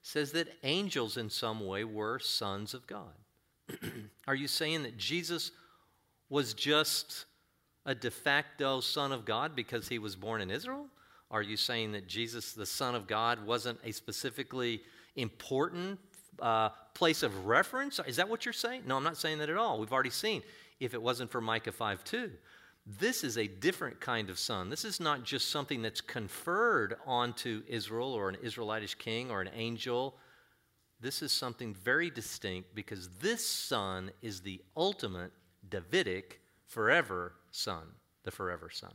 says 0.04 0.32
that 0.34 0.48
angels 0.64 1.18
in 1.18 1.30
some 1.30 1.66
way 1.66 1.84
were 1.84 2.20
sons 2.20 2.74
of 2.74 2.86
God. 2.86 3.14
Are 4.28 4.36
you 4.36 4.48
saying 4.48 4.84
that 4.84 4.98
Jesus 4.98 5.52
was 6.30 6.54
just 6.54 7.26
a 7.86 7.96
de 7.96 8.12
facto 8.12 8.80
son 8.82 9.12
of 9.12 9.26
God 9.26 9.56
because 9.56 9.88
he 9.88 9.98
was 9.98 10.16
born 10.16 10.42
in 10.42 10.52
Israel? 10.52 10.88
Are 11.30 11.42
you 11.42 11.58
saying 11.58 11.92
that 11.92 12.08
Jesus, 12.08 12.54
the 12.54 12.66
Son 12.66 12.96
of 12.96 13.06
God, 13.06 13.46
wasn't 13.46 13.80
a 13.84 13.92
specifically 13.92 14.82
important 15.16 16.00
uh, 16.42 16.70
place 16.94 17.22
of 17.24 17.46
reference? 17.46 18.00
Is 18.08 18.16
that 18.16 18.30
what 18.30 18.46
you're 18.46 18.54
saying? 18.54 18.84
No, 18.86 18.96
I'm 18.96 19.04
not 19.04 19.18
saying 19.18 19.40
that 19.40 19.50
at 19.50 19.58
all. 19.58 19.80
We've 19.80 19.92
already 19.92 20.10
seen 20.10 20.42
if 20.80 20.94
it 20.94 21.02
wasn't 21.02 21.30
for 21.32 21.42
Micah 21.42 21.72
5 21.72 22.04
2. 22.04 22.32
This 22.88 23.26
is 23.26 23.38
a 23.38 23.48
different 23.48 24.00
kind 24.00 24.30
of 24.30 24.40
son. 24.40 24.70
This 24.70 24.86
is 24.86 25.02
not 25.02 25.24
just 25.24 25.50
something 25.50 25.82
that's 25.82 26.00
conferred 26.00 26.96
onto 27.06 27.64
Israel 27.68 28.14
or 28.14 28.30
an 28.30 28.38
Israelitish 28.42 28.96
king 28.96 29.30
or 29.30 29.42
an 29.42 29.50
angel. 29.54 30.16
This 31.02 31.22
is 31.22 31.34
something 31.34 31.74
very 31.74 32.10
distinct 32.10 32.74
because 32.74 33.10
this 33.20 33.46
son 33.46 34.12
is 34.22 34.40
the 34.40 34.62
ultimate 34.78 35.34
Davidic 35.68 36.40
forever 36.66 37.34
son, 37.52 37.84
the 38.24 38.32
forever 38.32 38.70
son. 38.72 38.94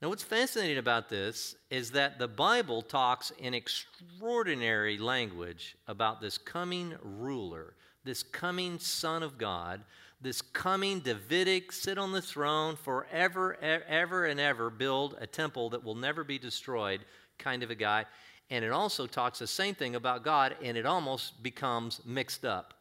Now, 0.00 0.08
what's 0.08 0.24
fascinating 0.24 0.78
about 0.78 1.10
this 1.10 1.54
is 1.70 1.90
that 1.92 2.18
the 2.18 2.26
Bible 2.26 2.82
talks 2.82 3.30
in 3.38 3.52
extraordinary 3.54 4.96
language 4.98 5.76
about 5.86 6.20
this 6.20 6.38
coming 6.38 6.94
ruler, 7.02 7.74
this 8.04 8.22
coming 8.22 8.78
Son 8.78 9.22
of 9.22 9.38
God 9.38 9.82
this 10.22 10.40
coming 10.40 11.00
Davidic, 11.00 11.72
sit 11.72 11.98
on 11.98 12.12
the 12.12 12.22
throne 12.22 12.76
forever, 12.76 13.56
ever, 13.60 14.24
and 14.26 14.38
ever, 14.38 14.70
build 14.70 15.16
a 15.20 15.26
temple 15.26 15.70
that 15.70 15.82
will 15.82 15.96
never 15.96 16.22
be 16.22 16.38
destroyed 16.38 17.04
kind 17.38 17.62
of 17.62 17.70
a 17.70 17.74
guy. 17.74 18.04
And 18.50 18.64
it 18.64 18.70
also 18.70 19.06
talks 19.06 19.38
the 19.40 19.46
same 19.46 19.74
thing 19.74 19.96
about 19.96 20.24
God, 20.24 20.56
and 20.62 20.76
it 20.76 20.86
almost 20.86 21.42
becomes 21.42 22.00
mixed 22.04 22.44
up. 22.44 22.74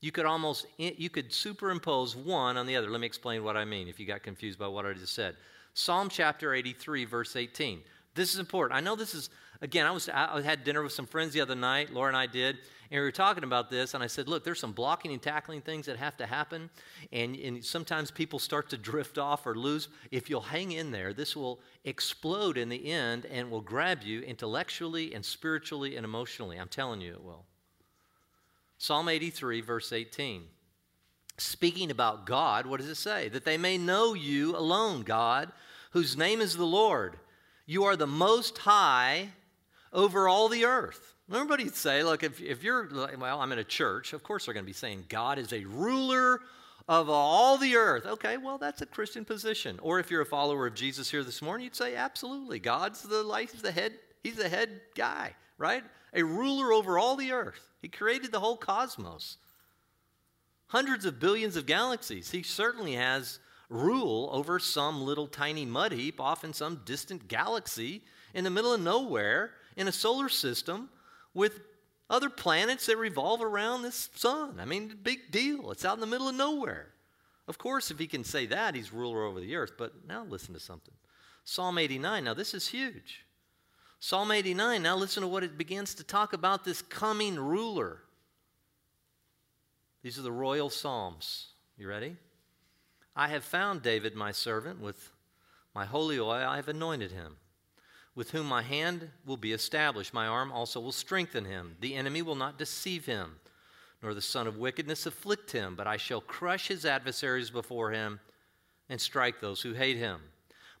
You 0.00 0.12
could 0.12 0.26
almost 0.26 0.66
you 0.78 1.08
could 1.08 1.32
superimpose 1.32 2.14
one 2.14 2.56
on 2.56 2.66
the 2.66 2.76
other. 2.76 2.90
Let 2.90 3.00
me 3.00 3.06
explain 3.06 3.44
what 3.44 3.56
I 3.56 3.64
mean 3.64 3.88
if 3.88 3.98
you 3.98 4.06
got 4.06 4.22
confused 4.22 4.58
by 4.58 4.68
what 4.68 4.86
I 4.86 4.92
just 4.92 5.14
said. 5.14 5.36
Psalm 5.74 6.08
chapter 6.08 6.54
83, 6.54 7.04
verse 7.04 7.36
18. 7.36 7.80
This 8.14 8.32
is 8.32 8.40
important. 8.40 8.76
I 8.76 8.80
know 8.80 8.96
this 8.96 9.14
is 9.14 9.30
again. 9.66 9.84
I 9.84 9.90
was 9.90 10.08
I 10.08 10.40
had 10.42 10.64
dinner 10.64 10.82
with 10.82 10.92
some 10.92 11.06
friends 11.06 11.34
the 11.34 11.40
other 11.40 11.56
night. 11.56 11.92
Laura 11.92 12.08
and 12.08 12.16
I 12.16 12.26
did, 12.26 12.56
and 12.90 13.00
we 13.00 13.04
were 13.04 13.10
talking 13.10 13.42
about 13.42 13.68
this, 13.68 13.94
and 13.94 14.02
I 14.02 14.06
said, 14.06 14.28
Look, 14.28 14.44
there's 14.44 14.60
some 14.60 14.72
blocking 14.72 15.12
and 15.12 15.20
tackling 15.20 15.60
things 15.60 15.86
that 15.86 15.96
have 15.96 16.16
to 16.18 16.26
happen. 16.26 16.70
And, 17.12 17.36
and 17.36 17.64
sometimes 17.64 18.10
people 18.10 18.38
start 18.38 18.70
to 18.70 18.78
drift 18.78 19.18
off 19.18 19.44
or 19.44 19.56
lose. 19.56 19.88
If 20.12 20.30
you'll 20.30 20.40
hang 20.40 20.72
in 20.72 20.92
there, 20.92 21.12
this 21.12 21.34
will 21.34 21.60
explode 21.84 22.56
in 22.56 22.68
the 22.68 22.90
end 22.90 23.26
and 23.26 23.50
will 23.50 23.60
grab 23.60 24.02
you 24.02 24.20
intellectually 24.22 25.12
and 25.14 25.24
spiritually 25.24 25.96
and 25.96 26.04
emotionally. 26.04 26.58
I'm 26.58 26.68
telling 26.68 27.00
you 27.00 27.12
it 27.14 27.22
will. 27.22 27.44
Psalm 28.78 29.08
83, 29.08 29.62
verse 29.62 29.92
18. 29.92 30.44
Speaking 31.38 31.90
about 31.90 32.24
God, 32.24 32.66
what 32.66 32.80
does 32.80 32.88
it 32.88 32.94
say? 32.94 33.28
That 33.28 33.44
they 33.44 33.58
may 33.58 33.78
know 33.78 34.14
you 34.14 34.56
alone, 34.56 35.02
God, 35.02 35.50
whose 35.90 36.16
name 36.16 36.40
is 36.40 36.56
the 36.56 36.64
Lord. 36.64 37.18
You 37.66 37.84
are 37.84 37.96
the 37.96 38.06
most 38.06 38.58
high 38.58 39.30
over 39.96 40.28
all 40.28 40.48
the 40.48 40.66
earth. 40.66 41.14
Everybody'd 41.32 41.74
say, 41.74 42.04
look, 42.04 42.22
if, 42.22 42.40
if 42.40 42.62
you're, 42.62 42.88
well, 43.18 43.40
I'm 43.40 43.50
in 43.50 43.58
a 43.58 43.64
church, 43.64 44.12
of 44.12 44.22
course 44.22 44.44
they're 44.44 44.54
going 44.54 44.64
to 44.64 44.68
be 44.68 44.72
saying 44.72 45.06
God 45.08 45.38
is 45.38 45.52
a 45.52 45.64
ruler 45.64 46.40
of 46.86 47.08
all 47.08 47.56
the 47.56 47.74
earth. 47.74 48.06
Okay, 48.06 48.36
well, 48.36 48.58
that's 48.58 48.82
a 48.82 48.86
Christian 48.86 49.24
position. 49.24 49.80
Or 49.82 49.98
if 49.98 50.08
you're 50.08 50.20
a 50.20 50.26
follower 50.26 50.68
of 50.68 50.74
Jesus 50.74 51.10
here 51.10 51.24
this 51.24 51.42
morning, 51.42 51.64
you'd 51.64 51.74
say, 51.74 51.96
absolutely. 51.96 52.60
God's 52.60 53.02
the 53.02 53.24
life, 53.24 53.52
he's 53.52 53.62
the 53.62 53.72
head, 53.72 53.94
he's 54.22 54.36
the 54.36 54.48
head 54.48 54.82
guy, 54.94 55.34
right? 55.58 55.82
A 56.14 56.22
ruler 56.22 56.72
over 56.72 56.98
all 56.98 57.16
the 57.16 57.32
earth. 57.32 57.72
He 57.82 57.88
created 57.88 58.30
the 58.30 58.40
whole 58.40 58.56
cosmos. 58.56 59.38
Hundreds 60.68 61.06
of 61.06 61.18
billions 61.18 61.56
of 61.56 61.66
galaxies. 61.66 62.30
He 62.30 62.42
certainly 62.42 62.92
has 62.92 63.40
rule 63.68 64.28
over 64.32 64.60
some 64.60 65.02
little 65.02 65.26
tiny 65.26 65.64
mud 65.64 65.90
heap 65.90 66.20
off 66.20 66.44
in 66.44 66.52
some 66.52 66.82
distant 66.84 67.26
galaxy 67.26 68.02
in 68.32 68.44
the 68.44 68.50
middle 68.50 68.72
of 68.72 68.80
nowhere 68.80 69.52
in 69.76 69.88
a 69.88 69.92
solar 69.92 70.28
system 70.28 70.88
with 71.34 71.60
other 72.08 72.30
planets 72.30 72.86
that 72.86 72.96
revolve 72.96 73.42
around 73.42 73.82
this 73.82 74.08
sun. 74.14 74.58
I 74.60 74.64
mean, 74.64 74.98
big 75.02 75.30
deal. 75.30 75.70
It's 75.70 75.84
out 75.84 75.94
in 75.94 76.00
the 76.00 76.06
middle 76.06 76.28
of 76.28 76.34
nowhere. 76.34 76.88
Of 77.48 77.58
course, 77.58 77.90
if 77.90 77.98
he 77.98 78.06
can 78.06 78.24
say 78.24 78.46
that, 78.46 78.74
he's 78.74 78.92
ruler 78.92 79.24
over 79.24 79.40
the 79.40 79.54
earth. 79.56 79.72
But 79.76 80.06
now 80.06 80.24
listen 80.24 80.54
to 80.54 80.60
something. 80.60 80.94
Psalm 81.44 81.78
89. 81.78 82.24
Now, 82.24 82.34
this 82.34 82.54
is 82.54 82.68
huge. 82.68 83.24
Psalm 84.00 84.32
89. 84.32 84.82
Now, 84.82 84.96
listen 84.96 85.22
to 85.22 85.28
what 85.28 85.44
it 85.44 85.58
begins 85.58 85.94
to 85.96 86.04
talk 86.04 86.32
about 86.32 86.64
this 86.64 86.82
coming 86.82 87.36
ruler. 87.36 87.98
These 90.02 90.18
are 90.18 90.22
the 90.22 90.32
royal 90.32 90.70
Psalms. 90.70 91.48
You 91.76 91.88
ready? 91.88 92.16
I 93.14 93.28
have 93.28 93.44
found 93.44 93.82
David, 93.82 94.14
my 94.14 94.32
servant, 94.32 94.80
with 94.80 95.10
my 95.74 95.84
holy 95.84 96.18
oil, 96.18 96.30
I 96.30 96.56
have 96.56 96.68
anointed 96.68 97.12
him 97.12 97.36
with 98.16 98.30
whom 98.30 98.46
my 98.46 98.62
hand 98.62 99.10
will 99.24 99.36
be 99.36 99.52
established. 99.52 100.12
My 100.12 100.26
arm 100.26 100.50
also 100.50 100.80
will 100.80 100.90
strengthen 100.90 101.44
him. 101.44 101.76
The 101.80 101.94
enemy 101.94 102.22
will 102.22 102.34
not 102.34 102.58
deceive 102.58 103.04
him, 103.04 103.36
nor 104.02 104.14
the 104.14 104.22
son 104.22 104.46
of 104.46 104.56
wickedness 104.56 105.06
afflict 105.06 105.52
him, 105.52 105.76
but 105.76 105.86
I 105.86 105.98
shall 105.98 106.22
crush 106.22 106.66
his 106.66 106.84
adversaries 106.84 107.50
before 107.50 107.92
him 107.92 108.18
and 108.88 109.00
strike 109.00 109.40
those 109.40 109.60
who 109.60 109.74
hate 109.74 109.98
him. 109.98 110.20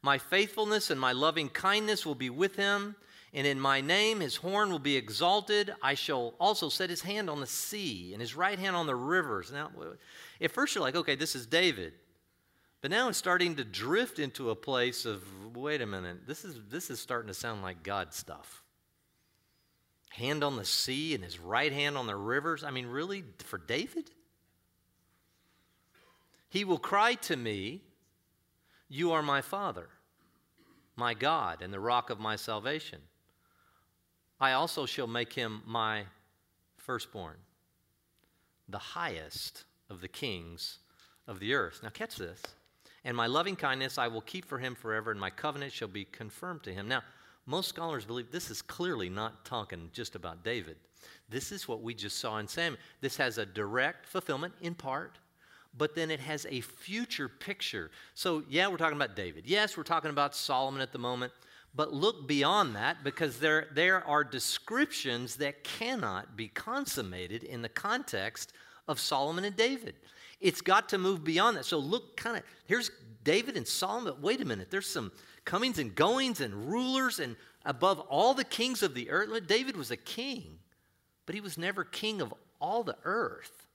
My 0.00 0.18
faithfulness 0.18 0.90
and 0.90 1.00
my 1.00 1.12
loving 1.12 1.50
kindness 1.50 2.06
will 2.06 2.14
be 2.14 2.30
with 2.30 2.56
him, 2.56 2.96
and 3.34 3.46
in 3.46 3.60
my 3.60 3.82
name 3.82 4.20
his 4.20 4.36
horn 4.36 4.70
will 4.70 4.78
be 4.78 4.96
exalted. 4.96 5.74
I 5.82 5.94
shall 5.94 6.34
also 6.40 6.70
set 6.70 6.88
his 6.88 7.02
hand 7.02 7.28
on 7.28 7.40
the 7.40 7.46
sea 7.46 8.12
and 8.12 8.20
his 8.22 8.34
right 8.34 8.58
hand 8.58 8.76
on 8.76 8.86
the 8.86 8.94
rivers. 8.94 9.52
Now, 9.52 9.70
at 10.40 10.52
first 10.52 10.74
you're 10.74 10.84
like, 10.84 10.96
okay, 10.96 11.16
this 11.16 11.36
is 11.36 11.46
David. 11.46 11.92
But 12.86 12.92
now 12.92 13.08
it's 13.08 13.18
starting 13.18 13.56
to 13.56 13.64
drift 13.64 14.20
into 14.20 14.50
a 14.50 14.54
place 14.54 15.06
of, 15.06 15.24
wait 15.56 15.82
a 15.82 15.86
minute, 15.86 16.18
this 16.24 16.44
is, 16.44 16.60
this 16.70 16.88
is 16.88 17.00
starting 17.00 17.26
to 17.26 17.34
sound 17.34 17.60
like 17.60 17.82
God 17.82 18.14
stuff. 18.14 18.62
Hand 20.10 20.44
on 20.44 20.54
the 20.54 20.64
sea 20.64 21.12
and 21.12 21.24
his 21.24 21.40
right 21.40 21.72
hand 21.72 21.96
on 21.96 22.06
the 22.06 22.14
rivers. 22.14 22.62
I 22.62 22.70
mean, 22.70 22.86
really, 22.86 23.24
for 23.38 23.58
David? 23.58 24.12
He 26.48 26.64
will 26.64 26.78
cry 26.78 27.14
to 27.14 27.34
me, 27.34 27.80
You 28.88 29.10
are 29.10 29.22
my 29.22 29.40
Father, 29.40 29.88
my 30.94 31.12
God, 31.12 31.62
and 31.62 31.72
the 31.72 31.80
rock 31.80 32.08
of 32.08 32.20
my 32.20 32.36
salvation. 32.36 33.00
I 34.38 34.52
also 34.52 34.86
shall 34.86 35.08
make 35.08 35.32
him 35.32 35.60
my 35.66 36.04
firstborn, 36.76 37.38
the 38.68 38.78
highest 38.78 39.64
of 39.90 40.00
the 40.00 40.06
kings 40.06 40.78
of 41.26 41.40
the 41.40 41.52
earth. 41.52 41.80
Now, 41.82 41.88
catch 41.88 42.14
this. 42.14 42.40
And 43.06 43.16
my 43.16 43.28
loving 43.28 43.54
kindness 43.54 43.98
I 43.98 44.08
will 44.08 44.20
keep 44.20 44.44
for 44.44 44.58
him 44.58 44.74
forever, 44.74 45.12
and 45.12 45.20
my 45.20 45.30
covenant 45.30 45.72
shall 45.72 45.86
be 45.86 46.04
confirmed 46.04 46.64
to 46.64 46.74
him. 46.74 46.88
Now, 46.88 47.02
most 47.46 47.68
scholars 47.68 48.04
believe 48.04 48.32
this 48.32 48.50
is 48.50 48.60
clearly 48.60 49.08
not 49.08 49.44
talking 49.44 49.90
just 49.92 50.16
about 50.16 50.42
David. 50.42 50.76
This 51.28 51.52
is 51.52 51.68
what 51.68 51.82
we 51.82 51.94
just 51.94 52.18
saw 52.18 52.38
in 52.38 52.48
Samuel. 52.48 52.80
This 53.00 53.16
has 53.16 53.38
a 53.38 53.46
direct 53.46 54.06
fulfillment 54.06 54.54
in 54.60 54.74
part, 54.74 55.20
but 55.78 55.94
then 55.94 56.10
it 56.10 56.18
has 56.18 56.46
a 56.50 56.60
future 56.60 57.28
picture. 57.28 57.92
So, 58.14 58.42
yeah, 58.48 58.66
we're 58.66 58.76
talking 58.76 58.96
about 58.96 59.14
David. 59.14 59.44
Yes, 59.46 59.76
we're 59.76 59.84
talking 59.84 60.10
about 60.10 60.34
Solomon 60.34 60.80
at 60.80 60.90
the 60.90 60.98
moment, 60.98 61.32
but 61.76 61.94
look 61.94 62.26
beyond 62.26 62.74
that 62.74 63.04
because 63.04 63.38
there, 63.38 63.68
there 63.72 64.04
are 64.04 64.24
descriptions 64.24 65.36
that 65.36 65.62
cannot 65.62 66.36
be 66.36 66.48
consummated 66.48 67.44
in 67.44 67.62
the 67.62 67.68
context 67.68 68.52
of 68.88 68.98
Solomon 68.98 69.44
and 69.44 69.54
David. 69.54 69.94
It's 70.40 70.60
got 70.60 70.90
to 70.90 70.98
move 70.98 71.24
beyond 71.24 71.56
that. 71.56 71.64
So 71.64 71.78
look 71.78 72.16
kind 72.16 72.36
of, 72.36 72.42
here's 72.66 72.90
David 73.24 73.56
and 73.56 73.66
Solomon. 73.66 74.14
Wait 74.20 74.40
a 74.40 74.44
minute, 74.44 74.70
there's 74.70 74.88
some 74.88 75.12
comings 75.44 75.78
and 75.78 75.94
goings 75.94 76.40
and 76.40 76.70
rulers 76.70 77.18
and 77.18 77.36
above 77.64 78.00
all 78.00 78.34
the 78.34 78.44
kings 78.44 78.82
of 78.82 78.94
the 78.94 79.10
earth. 79.10 79.46
David 79.46 79.76
was 79.76 79.90
a 79.90 79.96
king, 79.96 80.58
but 81.24 81.34
he 81.34 81.40
was 81.40 81.56
never 81.58 81.84
king 81.84 82.20
of 82.20 82.32
all 82.60 82.82
the 82.82 82.96
earth. 83.04 83.66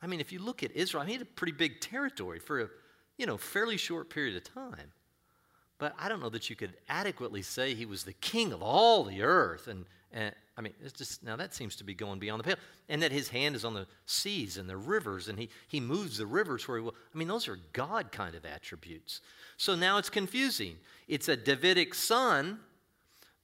I 0.00 0.06
mean, 0.06 0.20
if 0.20 0.32
you 0.32 0.38
look 0.40 0.62
at 0.62 0.72
Israel, 0.72 1.04
he 1.04 1.12
had 1.12 1.22
a 1.22 1.26
pretty 1.26 1.52
big 1.52 1.80
territory 1.80 2.38
for 2.38 2.60
a 2.60 2.68
you 3.18 3.26
know 3.26 3.36
fairly 3.36 3.76
short 3.76 4.10
period 4.10 4.36
of 4.36 4.44
time. 4.44 4.92
But 5.78 5.94
I 5.98 6.08
don't 6.08 6.20
know 6.20 6.28
that 6.28 6.48
you 6.48 6.56
could 6.56 6.74
adequately 6.88 7.42
say 7.42 7.74
he 7.74 7.86
was 7.86 8.04
the 8.04 8.12
king 8.12 8.52
of 8.52 8.62
all 8.62 9.04
the 9.04 9.22
earth 9.22 9.66
and, 9.66 9.84
and 10.12 10.34
I 10.56 10.60
mean, 10.60 10.74
it's 10.84 10.92
just 10.92 11.24
now 11.24 11.36
that 11.36 11.54
seems 11.54 11.76
to 11.76 11.84
be 11.84 11.94
going 11.94 12.18
beyond 12.18 12.40
the 12.40 12.44
pale. 12.44 12.56
And 12.88 13.02
that 13.02 13.10
his 13.10 13.28
hand 13.28 13.56
is 13.56 13.64
on 13.64 13.72
the 13.72 13.86
seas 14.04 14.58
and 14.58 14.68
the 14.68 14.76
rivers, 14.76 15.28
and 15.28 15.38
he, 15.38 15.48
he 15.68 15.80
moves 15.80 16.18
the 16.18 16.26
rivers 16.26 16.68
where 16.68 16.78
he 16.78 16.84
will. 16.84 16.94
I 17.14 17.18
mean, 17.18 17.28
those 17.28 17.48
are 17.48 17.58
God 17.72 18.12
kind 18.12 18.34
of 18.34 18.44
attributes. 18.44 19.22
So 19.56 19.74
now 19.74 19.98
it's 19.98 20.10
confusing. 20.10 20.76
It's 21.08 21.28
a 21.28 21.36
Davidic 21.36 21.94
son, 21.94 22.60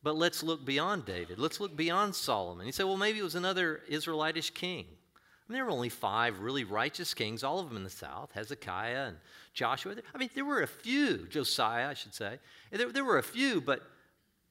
but 0.02 0.16
let's 0.16 0.42
look 0.42 0.64
beyond 0.64 1.07
David. 1.07 1.38
Let's 1.38 1.61
look 1.61 1.76
beyond 1.76 2.14
Solomon. 2.14 2.66
He 2.66 2.72
said, 2.72 2.87
well, 2.87 2.98
maybe 2.98 3.18
it 3.18 3.24
was 3.24 3.35
another 3.35 3.81
Israelitish 3.88 4.50
king. 4.50 4.85
I 4.87 5.52
mean, 5.52 5.57
there 5.57 5.64
were 5.64 5.70
only 5.70 5.88
five 5.88 6.40
really 6.40 6.64
righteous 6.64 7.14
kings, 7.14 7.42
all 7.42 7.59
of 7.59 7.68
them 7.68 7.78
in 7.78 7.85
the 7.85 7.90
south 7.90 8.33
Hezekiah 8.33 9.07
and 9.07 9.16
Joshua. 9.54 9.94
I 10.14 10.18
mean, 10.18 10.28
there 10.35 10.44
were 10.44 10.61
a 10.61 10.68
few, 10.68 11.26
Josiah, 11.26 11.88
I 11.88 11.94
should 11.94 12.14
say. 12.14 12.38
There, 12.70 12.92
there 12.92 13.04
were 13.04 13.16
a 13.16 13.22
few, 13.22 13.62
but 13.62 13.81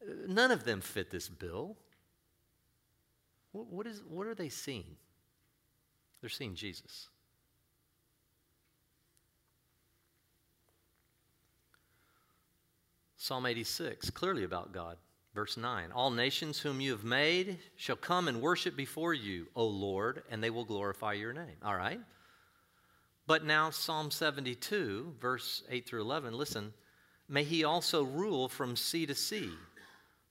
uh, 0.02 0.14
none 0.28 0.50
of 0.50 0.64
them 0.64 0.82
fit 0.82 1.12
this 1.12 1.30
bill. 1.30 1.78
What, 3.52 3.68
what, 3.68 3.88
is, 3.88 4.02
what 4.08 4.28
are 4.28 4.36
they 4.36 4.50
seeing? 4.50 4.96
They're 6.22 6.30
seeing 6.30 6.56
Jesus. 6.56 7.10
Psalm 13.18 13.46
86, 13.46 14.10
clearly 14.12 14.44
about 14.44 14.72
God. 14.72 14.98
Verse 15.34 15.56
9 15.56 15.92
All 15.92 16.10
nations 16.10 16.60
whom 16.60 16.82
you 16.82 16.92
have 16.92 17.04
made 17.04 17.60
shall 17.76 17.96
come 17.96 18.28
and 18.28 18.42
worship 18.42 18.76
before 18.76 19.14
you, 19.14 19.48
O 19.56 19.68
Lord, 19.68 20.24
and 20.32 20.44
they 20.44 20.50
will 20.50 20.66
glorify 20.66 21.14
your 21.14 21.34
name. 21.34 21.58
All 21.64 21.76
right? 21.76 22.00
But 23.28 23.46
now, 23.46 23.70
Psalm 23.70 24.10
72, 24.10 25.16
verse 25.20 25.64
8 25.70 25.86
through 25.86 26.02
11, 26.02 26.34
listen. 26.34 26.74
May 27.30 27.44
he 27.44 27.66
also 27.66 28.04
rule 28.04 28.48
from 28.48 28.76
sea 28.76 29.06
to 29.06 29.14
sea, 29.14 29.52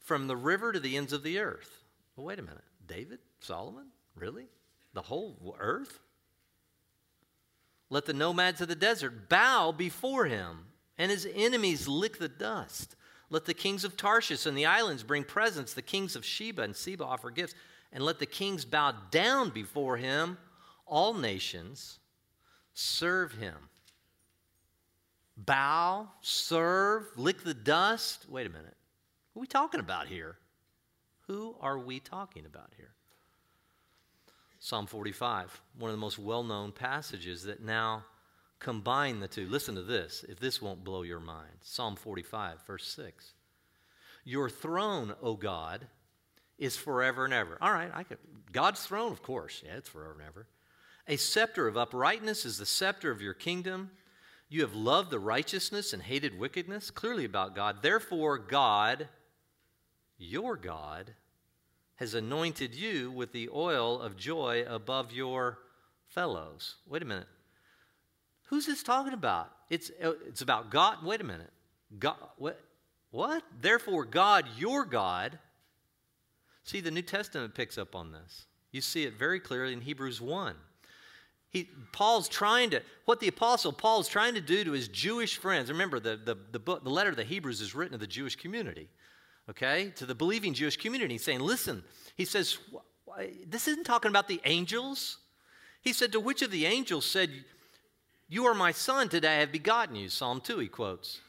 from 0.00 0.26
the 0.26 0.37
river 0.37 0.72
to 0.72 0.81
the 0.81 0.96
ends 0.96 1.12
of 1.12 1.22
the 1.22 1.38
earth. 1.38 1.85
Well, 2.16 2.26
wait 2.26 2.38
a 2.38 2.42
minute. 2.42 2.64
David? 2.87 3.18
Solomon? 3.40 3.87
Really? 4.14 4.46
The 4.94 5.03
whole 5.03 5.57
earth? 5.59 6.01
Let 7.90 8.07
the 8.07 8.12
nomads 8.12 8.61
of 8.61 8.68
the 8.68 8.75
desert 8.75 9.29
bow 9.29 9.72
before 9.72 10.27
him, 10.27 10.66
and 10.99 11.11
his 11.11 11.29
enemies 11.35 11.87
lick 11.87 12.18
the 12.18 12.29
dust. 12.29 12.96
Let 13.31 13.44
the 13.44 13.55
kings 13.55 13.85
of 13.85 13.96
Tarshish 13.96 14.46
and 14.46 14.57
the 14.57 14.66
islands 14.66 15.03
bring 15.03 15.25
presents, 15.25 15.75
the 15.75 15.83
kings 15.83 16.16
of 16.16 16.25
Sheba 16.25 16.62
and 16.62 16.75
Seba 16.75 17.05
offer 17.05 17.31
gifts, 17.31 17.55
and 17.92 18.05
let 18.05 18.18
the 18.18 18.27
kings 18.27 18.64
bow 18.64 18.94
down 19.11 19.51
before 19.51 19.96
him. 19.96 20.38
All 20.87 21.14
nations 21.14 21.99
serve 22.75 23.33
him. 23.33 23.57
Bow, 25.37 26.09
serve, 26.20 27.07
lick 27.16 27.44
the 27.44 27.55
dust. 27.55 28.27
Wait 28.29 28.46
a 28.46 28.51
minute. 28.51 28.77
What 29.33 29.40
are 29.40 29.42
we 29.42 29.46
talking 29.46 29.81
about 29.81 30.07
here? 30.07 30.37
Who 31.27 31.57
are 31.61 31.79
we 31.79 32.01
talking 32.01 32.47
about 32.47 32.73
here? 32.77 32.93
Psalm 34.59 34.87
45, 34.87 35.61
one 35.79 35.91
of 35.91 35.97
the 35.97 36.01
most 36.01 36.19
well 36.19 36.43
known 36.43 36.73
passages 36.73 37.45
that 37.45 37.62
now 37.62 38.05
combine 38.59 39.21
the 39.21 39.29
two. 39.29 39.47
Listen 39.47 39.75
to 39.75 39.83
this, 39.83 40.25
if 40.29 40.41
this 40.41 40.62
won't 40.62 40.85
blow 40.85 41.03
your 41.03 41.21
mind. 41.21 41.53
Psalm 41.61 41.97
45, 41.97 42.62
verse 42.67 42.87
6. 42.89 43.35
Your 44.25 44.49
throne, 44.49 45.15
O 45.23 45.35
God, 45.35 45.87
is 46.59 46.77
forever 46.77 47.25
and 47.25 47.35
ever. 47.35 47.59
All 47.61 47.73
right, 47.73 47.91
I 47.95 48.03
could, 48.03 48.19
God's 48.53 48.85
throne, 48.85 49.12
of 49.12 49.23
course. 49.23 49.62
Yeah, 49.65 49.77
it's 49.77 49.89
forever 49.89 50.12
and 50.12 50.23
ever. 50.23 50.47
A 51.07 51.17
scepter 51.17 51.69
of 51.69 51.77
uprightness 51.77 52.45
is 52.45 52.59
the 52.59 52.67
scepter 52.67 53.11
of 53.11 53.23
your 53.23 53.35
kingdom. 53.35 53.91
You 54.49 54.62
have 54.62 54.75
loved 54.75 55.11
the 55.11 55.19
righteousness 55.19 55.93
and 55.93 56.03
hated 56.03 56.39
wickedness. 56.39 56.91
Clearly 56.91 57.25
about 57.25 57.55
God. 57.55 57.83
Therefore, 57.83 58.39
God 58.39 59.09
your 60.18 60.57
God 60.57 61.12
has 61.96 62.14
anointed 62.14 62.74
you 62.74 63.11
with 63.11 63.33
the 63.33 63.48
oil 63.55 64.00
of 64.00 64.16
joy 64.16 64.64
above 64.68 65.12
your 65.12 65.59
fellows. 66.09 66.76
Wait 66.87 67.02
a 67.02 67.07
minute. 67.07 67.29
Who's 68.46 68.66
this 68.66 68.83
talking 68.83 69.12
about? 69.12 69.50
It's, 69.70 69.90
uh, 70.02 70.12
it's 70.26 70.42
about 70.42 70.70
God. 70.70 71.05
Wait 71.05 71.20
a 71.20 71.24
minute. 71.24 71.50
God, 71.98 72.16
what? 72.37 72.61
What? 73.11 73.42
Therefore, 73.61 74.05
God, 74.05 74.46
your 74.57 74.85
God. 74.85 75.38
See, 76.64 76.81
the 76.81 76.90
New 76.90 77.02
Testament 77.02 77.55
picks 77.55 77.79
up 77.79 77.94
on 77.94 78.12
this. 78.12 78.46
You 78.72 78.81
see 78.81 79.05
it 79.05 79.14
very 79.14 79.40
clearly 79.40 79.72
in 79.72 79.81
Hebrews 79.81 80.20
1. 80.20 80.55
He, 81.48 81.70
Paul's 81.92 82.29
trying 82.29 82.70
to, 82.70 82.83
what 83.07 83.20
the 83.20 83.29
apostle 83.29 83.72
Paul's 83.72 84.09
trying 84.09 84.35
to 84.35 84.40
do 84.40 84.64
to 84.64 84.72
his 84.72 84.88
Jewish 84.88 85.38
friends. 85.38 85.70
Remember, 85.70 85.98
the, 85.98 86.16
the, 86.16 86.37
the, 86.52 86.59
book, 86.59 86.85
the 86.85 86.90
letter 86.90 87.09
of 87.09 87.16
the 87.16 87.24
Hebrews 87.24 87.61
is 87.61 87.74
written 87.74 87.92
to 87.92 87.98
the 87.98 88.07
Jewish 88.07 88.37
community 88.37 88.88
okay, 89.50 89.92
to 89.96 90.06
the 90.06 90.14
believing 90.14 90.54
Jewish 90.54 90.76
community, 90.76 91.18
saying, 91.18 91.40
Listen, 91.40 91.85
he 92.16 92.24
says, 92.24 92.59
this 93.46 93.68
isn't 93.68 93.85
talking 93.85 94.11
about 94.11 94.28
the 94.28 94.40
angels. 94.44 95.18
He 95.80 95.92
said, 95.92 96.12
To 96.12 96.20
which 96.20 96.42
of 96.42 96.50
the 96.50 96.66
angels 96.66 97.06
said, 97.06 97.30
You 98.28 98.46
are 98.46 98.54
my 98.54 98.72
son, 98.72 99.09
today 99.09 99.37
I 99.37 99.40
have 99.40 99.52
begotten 99.52 99.96
you? 99.96 100.09
Psalm 100.09 100.40
2, 100.40 100.59
he 100.59 100.68
quotes. 100.68 101.20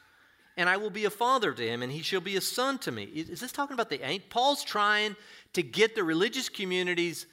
And 0.57 0.67
I 0.67 0.77
will 0.77 0.89
be 0.89 1.05
a 1.05 1.11
father 1.11 1.53
to 1.53 1.67
him, 1.67 1.83
and 1.83 1.91
he 1.91 2.01
shall 2.01 2.21
be 2.21 2.35
a 2.35 2.41
son 2.41 2.79
to 2.79 2.91
me. 2.91 3.03
Is 3.03 3.39
this 3.39 3.51
talking 3.51 3.75
about 3.75 3.89
the 3.89 4.03
angels? 4.03 4.29
Paul's 4.31 4.63
trying 4.63 5.15
to 5.53 5.61
get 5.61 5.93
the 5.93 6.03
religious 6.03 6.49
community's 6.49 7.27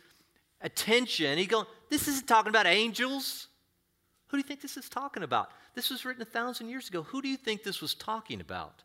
attention. 0.61 1.39
He 1.39 1.47
going, 1.47 1.67
This 1.89 2.07
isn't 2.07 2.29
talking 2.29 2.51
about 2.51 2.67
angels. 2.67 3.49
Who 4.29 4.37
do 4.37 4.43
you 4.43 4.49
think 4.49 4.61
this 4.61 4.77
is 4.77 4.89
talking 4.89 5.23
about? 5.23 5.51
This 5.75 5.91
was 5.91 6.05
written 6.05 6.23
a 6.23 6.27
thousand 6.27 6.69
years 6.69 6.89
ago. 6.89 7.03
Who 7.03 7.23
do 7.23 7.29
you 7.29 7.37
think 7.37 7.63
this 7.63 7.81
was 7.81 7.95
talking 7.95 8.41
about? 8.41 8.83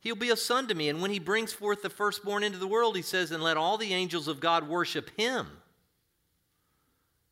He'll 0.00 0.16
be 0.16 0.30
a 0.30 0.36
son 0.36 0.66
to 0.68 0.74
me. 0.74 0.88
And 0.88 1.02
when 1.02 1.10
he 1.10 1.18
brings 1.18 1.52
forth 1.52 1.82
the 1.82 1.90
firstborn 1.90 2.42
into 2.42 2.58
the 2.58 2.66
world, 2.66 2.96
he 2.96 3.02
says, 3.02 3.30
and 3.30 3.42
let 3.42 3.56
all 3.56 3.76
the 3.76 3.92
angels 3.92 4.28
of 4.28 4.40
God 4.40 4.66
worship 4.66 5.10
him. 5.18 5.46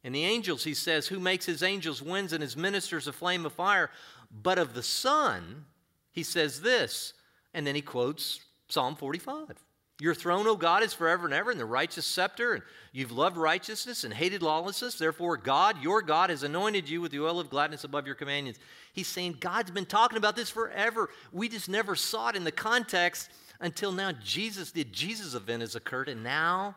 And 0.04 0.14
the 0.14 0.24
angels, 0.24 0.64
he 0.64 0.74
says, 0.74 1.08
who 1.08 1.18
makes 1.18 1.46
his 1.46 1.62
angels 1.62 2.02
winds 2.02 2.32
and 2.32 2.42
his 2.42 2.56
ministers 2.56 3.08
a 3.08 3.12
flame 3.12 3.44
of 3.46 3.52
fire. 3.52 3.90
But 4.30 4.58
of 4.58 4.74
the 4.74 4.82
Son, 4.82 5.64
he 6.12 6.22
says 6.22 6.60
this. 6.60 7.14
And 7.54 7.66
then 7.66 7.74
he 7.74 7.82
quotes 7.82 8.40
Psalm 8.68 8.94
45. 8.94 9.56
Your 10.00 10.14
throne, 10.14 10.46
O 10.46 10.54
God, 10.54 10.84
is 10.84 10.94
forever 10.94 11.24
and 11.24 11.34
ever, 11.34 11.50
and 11.50 11.58
the 11.58 11.64
righteous 11.64 12.06
scepter, 12.06 12.54
and 12.54 12.62
you've 12.92 13.10
loved 13.10 13.36
righteousness 13.36 14.04
and 14.04 14.14
hated 14.14 14.42
lawlessness. 14.42 14.96
Therefore, 14.96 15.36
God, 15.36 15.82
your 15.82 16.02
God, 16.02 16.30
has 16.30 16.44
anointed 16.44 16.88
you 16.88 17.00
with 17.00 17.10
the 17.10 17.20
oil 17.20 17.40
of 17.40 17.50
gladness 17.50 17.82
above 17.82 18.06
your 18.06 18.14
companions. 18.14 18.58
He's 18.92 19.08
saying 19.08 19.38
God's 19.40 19.72
been 19.72 19.86
talking 19.86 20.16
about 20.16 20.36
this 20.36 20.50
forever. 20.50 21.10
We 21.32 21.48
just 21.48 21.68
never 21.68 21.96
saw 21.96 22.28
it 22.28 22.36
in 22.36 22.44
the 22.44 22.52
context 22.52 23.28
until 23.58 23.90
now. 23.90 24.12
Jesus, 24.12 24.70
the 24.70 24.84
Jesus 24.84 25.34
event 25.34 25.62
has 25.62 25.74
occurred, 25.74 26.08
and 26.08 26.22
now 26.22 26.76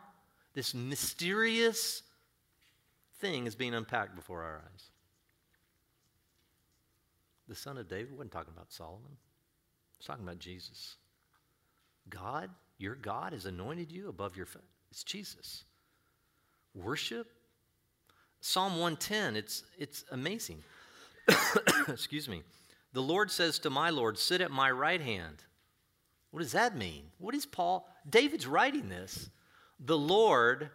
this 0.54 0.74
mysterious 0.74 2.02
thing 3.20 3.46
is 3.46 3.54
being 3.54 3.74
unpacked 3.74 4.16
before 4.16 4.42
our 4.42 4.56
eyes. 4.56 4.90
The 7.46 7.54
son 7.54 7.78
of 7.78 7.88
David 7.88 8.12
wasn't 8.12 8.32
talking 8.32 8.52
about 8.52 8.72
Solomon, 8.72 9.16
he's 9.96 10.06
talking 10.06 10.24
about 10.24 10.40
Jesus. 10.40 10.96
God 12.10 12.50
your 12.82 12.96
God 12.96 13.32
has 13.32 13.46
anointed 13.46 13.90
you 13.92 14.08
above 14.08 14.36
your. 14.36 14.46
It's 14.90 15.04
Jesus. 15.04 15.64
Worship. 16.74 17.28
Psalm 18.40 18.72
110, 18.72 19.36
it's, 19.36 19.62
it's 19.78 20.04
amazing. 20.10 20.62
Excuse 21.88 22.28
me. 22.28 22.42
The 22.92 23.00
Lord 23.00 23.30
says 23.30 23.60
to 23.60 23.70
my 23.70 23.90
Lord, 23.90 24.18
Sit 24.18 24.40
at 24.40 24.50
my 24.50 24.70
right 24.70 25.00
hand. 25.00 25.44
What 26.32 26.40
does 26.40 26.52
that 26.52 26.76
mean? 26.76 27.04
What 27.18 27.34
is 27.34 27.46
Paul? 27.46 27.88
David's 28.08 28.46
writing 28.46 28.88
this. 28.88 29.30
The 29.78 29.98
Lord 29.98 30.70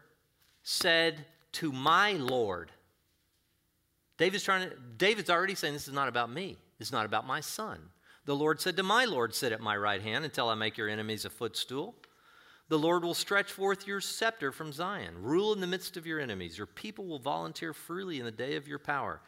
said 0.64 1.26
to 1.54 1.72
my 1.72 2.14
Lord. 2.14 2.72
David's 4.18 4.44
trying 4.44 4.70
to, 4.70 4.76
David's 4.98 5.30
already 5.30 5.56
saying 5.56 5.74
this 5.74 5.88
is 5.88 5.94
not 5.94 6.08
about 6.08 6.32
me. 6.32 6.58
It's 6.80 6.92
not 6.92 7.06
about 7.06 7.28
my 7.28 7.42
son. 7.42 7.80
The 8.28 8.36
Lord 8.36 8.60
said 8.60 8.76
to 8.76 8.84
my 8.84 9.06
Lord, 9.06 9.34
Sit 9.34 9.54
at 9.54 9.62
my 9.62 9.78
right 9.78 10.02
hand 10.02 10.26
until 10.26 10.50
I 10.50 10.56
make 10.56 10.78
your 10.78 10.90
enemies 10.90 11.24
a 11.24 11.30
footstool. 11.30 11.96
The 12.68 12.78
Lord 12.78 13.06
will 13.06 13.14
stretch 13.14 13.50
forth 13.50 13.88
your 13.88 14.02
scepter 14.02 14.52
from 14.52 14.74
Zion, 14.74 15.22
rule 15.22 15.54
in 15.54 15.62
the 15.62 15.66
midst 15.66 15.96
of 15.96 16.06
your 16.06 16.20
enemies. 16.20 16.58
Your 16.58 16.68
people 16.68 17.06
will 17.06 17.20
volunteer 17.20 17.72
freely 17.72 18.20
in 18.20 18.26
the 18.26 18.32
day 18.32 18.58
of 18.58 18.68
your 18.68 18.80
power. 18.80 19.22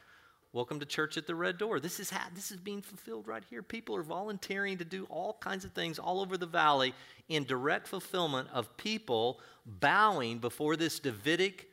Welcome 0.52 0.82
to 0.82 0.86
church 0.86 1.16
at 1.16 1.28
the 1.28 1.36
Red 1.36 1.58
Door. 1.58 1.80
This 1.80 2.02
is, 2.02 2.10
ha- 2.10 2.30
this 2.36 2.52
is 2.52 2.58
being 2.58 2.82
fulfilled 2.82 3.26
right 3.26 3.44
here. 3.50 3.64
People 3.64 3.96
are 3.96 4.04
volunteering 4.04 4.78
to 4.80 4.84
do 4.84 5.06
all 5.10 5.38
kinds 5.40 5.64
of 5.64 5.72
things 5.72 5.98
all 5.98 6.20
over 6.20 6.36
the 6.36 6.46
valley 6.46 6.94
in 7.30 7.46
direct 7.46 7.88
fulfillment 7.88 8.50
of 8.52 8.76
people 8.76 9.40
bowing 9.66 10.40
before 10.40 10.76
this 10.76 11.00
Davidic 11.00 11.70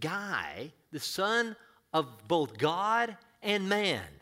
guy, 0.00 0.72
the 0.92 1.00
son 1.00 1.56
of 1.92 2.26
both 2.26 2.56
God 2.56 3.18
and 3.42 3.68
man 3.68 4.19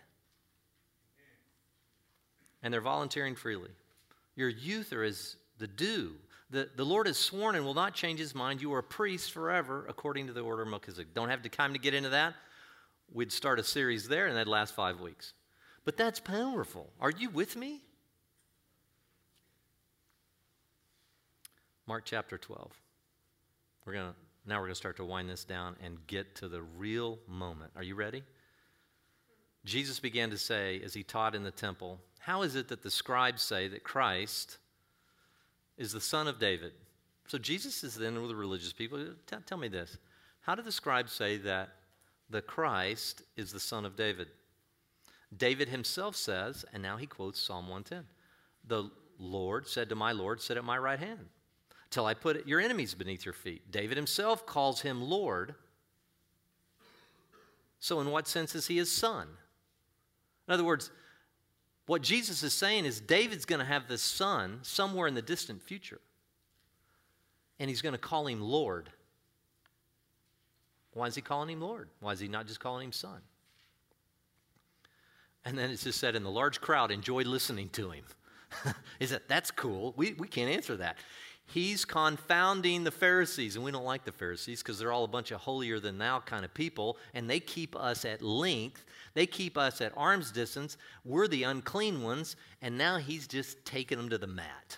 and 2.63 2.73
they're 2.73 2.81
volunteering 2.81 3.35
freely. 3.35 3.71
Your 4.37 4.49
youth 4.49 4.93
are 4.93 5.03
as 5.03 5.37
the 5.59 5.67
dew. 5.67 6.13
The, 6.51 6.69
the 6.77 6.85
Lord 6.85 7.07
has 7.07 7.19
sworn 7.19 7.57
and 7.57 7.65
will 7.65 7.75
not 7.75 7.95
change 7.95 8.19
his 8.19 8.35
mind. 8.35 8.63
You 8.63 8.73
are 8.73 8.79
a 8.79 8.83
priest 8.83 9.33
forever 9.33 9.85
according 9.89 10.29
to 10.29 10.33
the 10.33 10.41
order 10.41 10.63
of 10.63 10.69
Melchizedek. 10.69 11.13
Don't 11.15 11.29
have 11.29 11.43
the 11.43 11.49
time 11.49 11.73
to 11.73 11.79
get 11.79 11.95
into 11.95 12.11
that. 12.11 12.35
We'd 13.13 13.33
start 13.33 13.59
a 13.59 13.65
series 13.65 14.09
there 14.09 14.27
and 14.27 14.37
that'd 14.37 14.49
last 14.49 14.75
five 14.75 15.01
weeks. 15.01 15.35
But 15.85 15.97
that's 15.97 16.21
powerful. 16.21 16.91
Are 17.01 17.11
you 17.11 17.31
with 17.31 17.57
me? 17.57 17.83
Mark 21.87 22.05
chapter 22.05 22.37
12. 22.37 22.71
We're 23.87 23.95
to 23.95 24.15
now 24.47 24.57
we're 24.57 24.67
going 24.67 24.73
to 24.73 24.77
start 24.77 24.97
to 24.97 25.05
wind 25.05 25.29
this 25.29 25.45
down 25.45 25.77
and 25.85 25.99
get 26.07 26.35
to 26.37 26.49
the 26.49 26.63
real 26.63 27.19
moment. 27.29 27.71
Are 27.77 27.83
you 27.83 27.95
ready? 27.95 28.23
Jesus 29.65 30.01
began 30.01 30.31
to 30.31 30.39
say 30.39 30.81
as 30.85 30.95
he 30.95 31.03
taught 31.03 31.35
in 31.35 31.43
the 31.43 31.51
temple, 31.51 31.99
how 32.21 32.43
is 32.43 32.57
it 32.57 32.69
that 32.69 32.83
the 32.83 32.91
scribes 32.91 33.43
say 33.43 33.69
that 33.69 33.85
Christ 33.85 34.59
is 35.77 35.93
the 35.93 36.01
son 36.01 36.29
of 36.29 36.39
David? 36.39 36.73
So 37.27 37.39
Jesus 37.39 37.85
is 37.85 37.95
then 37.95 38.21
with 38.21 38.31
the 38.31 38.37
religious 38.37 38.73
people. 38.73 39.05
Tell, 39.27 39.59
me 39.59 39.69
this. 39.69 39.99
How 40.41 40.55
do 40.55 40.63
the 40.63 40.73
scribes 40.73 41.13
say 41.13 41.37
that 41.39 41.71
the 42.31 42.41
Christ 42.41 43.23
is 43.37 43.53
the 43.53 43.61
son 43.61 43.85
of 43.85 43.97
David? 43.97 44.29
David 45.37 45.69
himself 45.69 46.17
says, 46.17 46.65
and 46.73 46.83
now 46.83 46.97
he 46.97 47.07
quotes 47.07 47.41
Psalm 47.41 47.69
110 47.69 48.05
The 48.67 48.91
Lord 49.19 49.69
said 49.69 49.91
to 49.91 49.95
my 49.95 50.13
Lord, 50.13 50.41
Sit 50.41 50.57
at 50.57 50.65
my 50.65 50.79
right 50.79 50.99
hand, 50.99 51.27
till 51.91 52.07
I 52.07 52.15
put 52.15 52.47
your 52.47 52.61
enemies 52.61 52.95
beneath 52.95 53.27
your 53.27 53.35
feet. 53.35 53.71
David 53.71 53.97
himself 53.97 54.47
calls 54.47 54.81
him 54.81 55.03
Lord. 55.03 55.55
So, 57.79 58.01
in 58.01 58.11
what 58.11 58.27
sense 58.27 58.55
is 58.55 58.67
he 58.67 58.79
his 58.79 58.91
son? 58.91 59.29
In 60.49 60.55
other 60.55 60.64
words, 60.64 60.90
what 61.86 62.03
Jesus 62.03 62.42
is 62.42 62.55
saying 62.55 62.86
is 62.86 63.01
David's 63.01 63.44
going 63.44 63.61
to 63.61 63.66
have 63.66 63.86
this 63.86 64.03
son 64.03 64.61
somewhere 64.62 65.07
in 65.07 65.14
the 65.14 65.22
distant 65.22 65.62
future. 65.62 66.01
And 67.61 67.68
he's 67.68 67.82
going 67.82 67.92
to 67.92 67.99
call 67.99 68.26
him 68.26 68.40
Lord. 68.40 68.90
Why 70.94 71.07
is 71.07 71.14
he 71.14 71.20
calling 71.20 71.51
him 71.51 71.61
Lord? 71.61 71.90
Why 72.01 72.12
is 72.12 72.20
he 72.20 72.28
not 72.28 72.46
just 72.46 72.61
calling 72.61 72.86
him 72.86 72.92
son? 72.92 73.20
And 75.44 75.57
then 75.57 75.70
it's 75.70 75.84
just 75.84 76.01
said, 76.01 76.16
and 76.16 76.24
the 76.24 76.30
large 76.30 76.61
crowd 76.61 76.90
enjoyed 76.90 77.26
listening 77.26 77.68
to 77.70 77.90
him. 77.90 78.05
is 79.01 79.11
that 79.11 79.28
that's 79.28 79.51
cool? 79.51 79.92
We, 79.96 80.14
we 80.14 80.28
can't 80.28 80.51
answer 80.51 80.76
that. 80.76 80.96
He's 81.51 81.86
confounding 81.86 82.84
the 82.84 82.90
Pharisees, 82.90 83.57
and 83.57 83.64
we 83.64 83.70
don't 83.70 83.84
like 83.84 84.05
the 84.05 84.12
Pharisees 84.12 84.62
because 84.62 84.78
they're 84.78 84.92
all 84.92 85.05
a 85.05 85.09
bunch 85.09 85.30
of 85.30 85.40
holier 85.40 85.80
than 85.80 85.96
thou 85.96 86.20
kind 86.20 86.44
of 86.44 86.53
people, 86.53 86.99
and 87.14 87.28
they 87.28 87.40
keep 87.40 87.74
us 87.74 88.05
at 88.05 88.20
length. 88.20 88.84
They 89.14 89.26
keep 89.26 89.57
us 89.57 89.80
at 89.80 89.96
arm's 89.96 90.30
distance. 90.30 90.76
We're 91.07 91.26
the 91.26 91.44
unclean 91.44 92.03
ones, 92.03 92.36
and 92.61 92.76
now 92.76 92.99
he's 92.99 93.26
just 93.26 93.64
taking 93.64 93.96
them 93.96 94.11
to 94.11 94.18
the 94.18 94.26
mat 94.26 94.76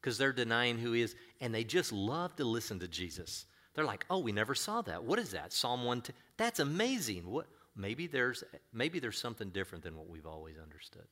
because 0.00 0.18
they're 0.18 0.32
denying 0.32 0.78
who 0.78 0.92
he 0.92 1.02
is, 1.02 1.14
and 1.40 1.54
they 1.54 1.62
just 1.62 1.92
love 1.92 2.34
to 2.36 2.44
listen 2.44 2.80
to 2.80 2.88
Jesus. 2.88 3.46
They're 3.74 3.84
like, 3.84 4.04
"Oh, 4.10 4.18
we 4.18 4.32
never 4.32 4.56
saw 4.56 4.82
that. 4.82 5.04
What 5.04 5.20
is 5.20 5.30
that? 5.30 5.52
Psalm 5.52 5.84
one. 5.84 6.02
That's 6.38 6.58
amazing. 6.58 7.30
What? 7.30 7.46
Maybe 7.76 8.08
there's 8.08 8.42
maybe 8.72 8.98
there's 8.98 9.18
something 9.18 9.50
different 9.50 9.84
than 9.84 9.96
what 9.96 10.08
we've 10.08 10.26
always 10.26 10.58
understood." 10.58 11.06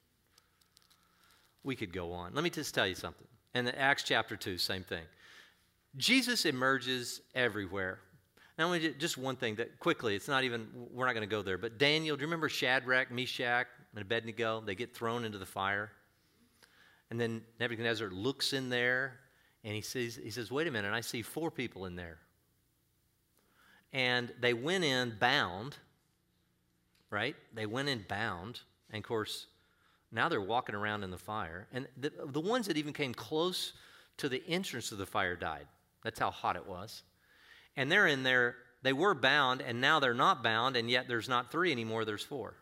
We 1.62 1.76
could 1.76 1.92
go 1.92 2.12
on. 2.12 2.34
Let 2.34 2.42
me 2.42 2.50
just 2.50 2.74
tell 2.74 2.88
you 2.88 2.96
something. 2.96 3.28
And 3.54 3.66
the 3.66 3.78
Acts 3.78 4.02
chapter 4.02 4.36
2, 4.36 4.58
same 4.58 4.82
thing. 4.82 5.04
Jesus 5.96 6.44
emerges 6.44 7.20
everywhere. 7.34 7.98
Now, 8.58 8.76
just 8.76 9.16
one 9.16 9.36
thing 9.36 9.54
that 9.56 9.80
quickly, 9.80 10.14
it's 10.14 10.28
not 10.28 10.44
even, 10.44 10.68
we're 10.92 11.06
not 11.06 11.14
going 11.14 11.26
to 11.26 11.30
go 11.30 11.42
there, 11.42 11.56
but 11.58 11.78
Daniel, 11.78 12.16
do 12.16 12.20
you 12.20 12.26
remember 12.26 12.48
Shadrach, 12.48 13.10
Meshach, 13.10 13.66
and 13.94 14.02
Abednego? 14.02 14.60
They 14.60 14.74
get 14.74 14.94
thrown 14.94 15.24
into 15.24 15.38
the 15.38 15.46
fire. 15.46 15.90
And 17.10 17.18
then 17.18 17.42
Nebuchadnezzar 17.58 18.10
looks 18.10 18.52
in 18.52 18.68
there 18.68 19.18
and 19.64 19.74
he 19.74 19.80
says, 19.80 20.18
he 20.22 20.30
says, 20.30 20.50
wait 20.50 20.66
a 20.66 20.70
minute, 20.70 20.92
I 20.92 21.00
see 21.00 21.22
four 21.22 21.50
people 21.50 21.86
in 21.86 21.96
there. 21.96 22.18
And 23.92 24.32
they 24.40 24.52
went 24.52 24.84
in 24.84 25.16
bound, 25.18 25.76
right? 27.10 27.34
They 27.52 27.66
went 27.66 27.88
in 27.88 28.04
bound. 28.08 28.60
And 28.90 29.02
of 29.02 29.08
course, 29.08 29.46
now 30.12 30.28
they're 30.28 30.40
walking 30.40 30.74
around 30.74 31.04
in 31.04 31.10
the 31.10 31.18
fire. 31.18 31.66
And 31.72 31.86
the, 31.96 32.12
the 32.26 32.40
ones 32.40 32.66
that 32.66 32.76
even 32.76 32.92
came 32.92 33.14
close 33.14 33.72
to 34.18 34.28
the 34.28 34.42
entrance 34.48 34.92
of 34.92 34.98
the 34.98 35.06
fire 35.06 35.36
died. 35.36 35.66
That's 36.02 36.18
how 36.18 36.30
hot 36.30 36.56
it 36.56 36.66
was. 36.66 37.02
And 37.76 37.90
they're 37.90 38.06
in 38.06 38.22
there, 38.22 38.56
they 38.82 38.92
were 38.92 39.14
bound, 39.14 39.62
and 39.62 39.80
now 39.80 40.00
they're 40.00 40.14
not 40.14 40.42
bound, 40.42 40.76
and 40.76 40.90
yet 40.90 41.06
there's 41.06 41.28
not 41.28 41.52
three 41.52 41.70
anymore, 41.70 42.04
there's 42.04 42.24
four. 42.24 42.54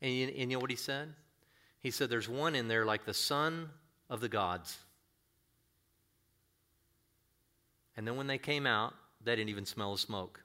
And 0.00 0.12
you, 0.12 0.28
and 0.28 0.36
you 0.50 0.56
know 0.56 0.58
what 0.58 0.70
he 0.70 0.76
said? 0.76 1.12
He 1.80 1.90
said, 1.90 2.10
There's 2.10 2.28
one 2.28 2.54
in 2.54 2.68
there 2.68 2.84
like 2.84 3.04
the 3.04 3.14
son 3.14 3.68
of 4.08 4.20
the 4.20 4.28
gods. 4.28 4.78
And 7.96 8.06
then 8.06 8.16
when 8.16 8.26
they 8.26 8.38
came 8.38 8.66
out, 8.66 8.94
they 9.24 9.36
didn't 9.36 9.50
even 9.50 9.66
smell 9.66 9.92
the 9.92 9.98
smoke. 9.98 10.42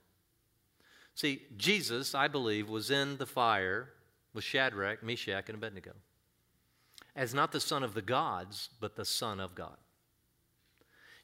See, 1.16 1.42
Jesus, 1.58 2.16
I 2.16 2.28
believe, 2.28 2.70
was 2.70 2.90
in 2.90 3.18
the 3.18 3.26
fire 3.26 3.90
with 4.34 4.44
Shadrach, 4.44 5.04
Meshach, 5.04 5.50
and 5.50 5.58
Abednego 5.58 5.94
as 7.16 7.34
not 7.34 7.52
the 7.52 7.60
son 7.60 7.84
of 7.84 7.94
the 7.94 8.02
gods, 8.02 8.70
but 8.80 8.96
the 8.96 9.06
son 9.06 9.40
of 9.40 9.56
God. 9.56 9.78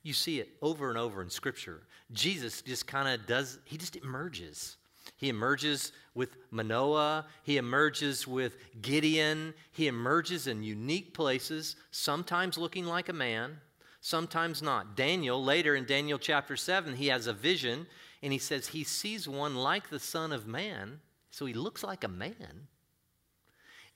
You 0.04 0.14
see 0.14 0.40
it 0.40 0.50
over 0.62 0.90
and 0.90 0.98
over 0.98 1.22
in 1.22 1.30
Scripture. 1.30 1.84
Jesus 2.12 2.62
just 2.62 2.88
kind 2.88 3.08
of 3.08 3.26
does, 3.28 3.60
he 3.66 3.78
just 3.78 3.96
emerges. 3.96 4.78
He 5.16 5.30
emerges 5.30 5.94
with 6.14 6.38
Manoah. 6.52 7.26
He 7.44 7.58
emerges 7.58 8.28
with 8.28 8.58
Gideon. 8.82 9.54
He 9.72 9.88
emerges 9.88 10.48
in 10.48 10.64
unique 10.64 11.14
places, 11.14 11.76
sometimes 11.92 12.58
looking 12.58 12.86
like 12.86 13.10
a 13.10 13.14
man, 13.14 13.58
sometimes 14.02 14.62
not. 14.62 14.96
Daniel, 14.96 15.44
later 15.44 15.76
in 15.76 15.86
Daniel 15.86 16.20
chapter 16.20 16.56
7, 16.56 16.96
he 16.96 17.08
has 17.08 17.28
a 17.28 17.34
vision 17.34 17.88
and 18.22 18.34
he 18.34 18.40
says 18.40 18.68
he 18.68 18.84
sees 18.84 19.28
one 19.28 19.56
like 19.56 19.90
the 19.90 20.00
Son 20.00 20.32
of 20.32 20.48
Man. 20.48 21.00
So 21.32 21.46
he 21.46 21.54
looks 21.54 21.84
like 21.84 22.04
a 22.04 22.10
man. 22.10 22.68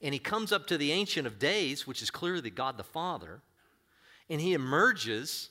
And 0.02 0.14
he 0.14 0.20
comes 0.20 0.52
up 0.52 0.68
to 0.68 0.78
the 0.78 0.92
Ancient 0.92 1.28
of 1.28 1.38
Days, 1.38 1.86
which 1.86 2.02
is 2.02 2.10
clearly 2.10 2.50
God 2.50 2.78
the 2.78 2.84
Father, 2.84 3.42
and 4.30 4.42
he 4.42 4.54
emerges, 4.54 5.50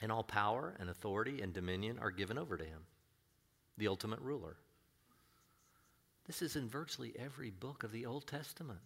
and 0.00 0.12
all 0.12 0.24
power 0.24 0.74
and 0.78 0.90
authority 0.90 1.40
and 1.40 1.52
dominion 1.52 1.98
are 2.00 2.10
given 2.10 2.36
over 2.36 2.56
to 2.56 2.64
him, 2.64 2.80
the 3.78 3.88
ultimate 3.88 4.20
ruler. 4.20 4.56
This 6.26 6.42
is 6.42 6.56
in 6.56 6.68
virtually 6.68 7.14
every 7.18 7.50
book 7.50 7.84
of 7.84 7.92
the 7.92 8.06
Old 8.06 8.26
Testament. 8.26 8.80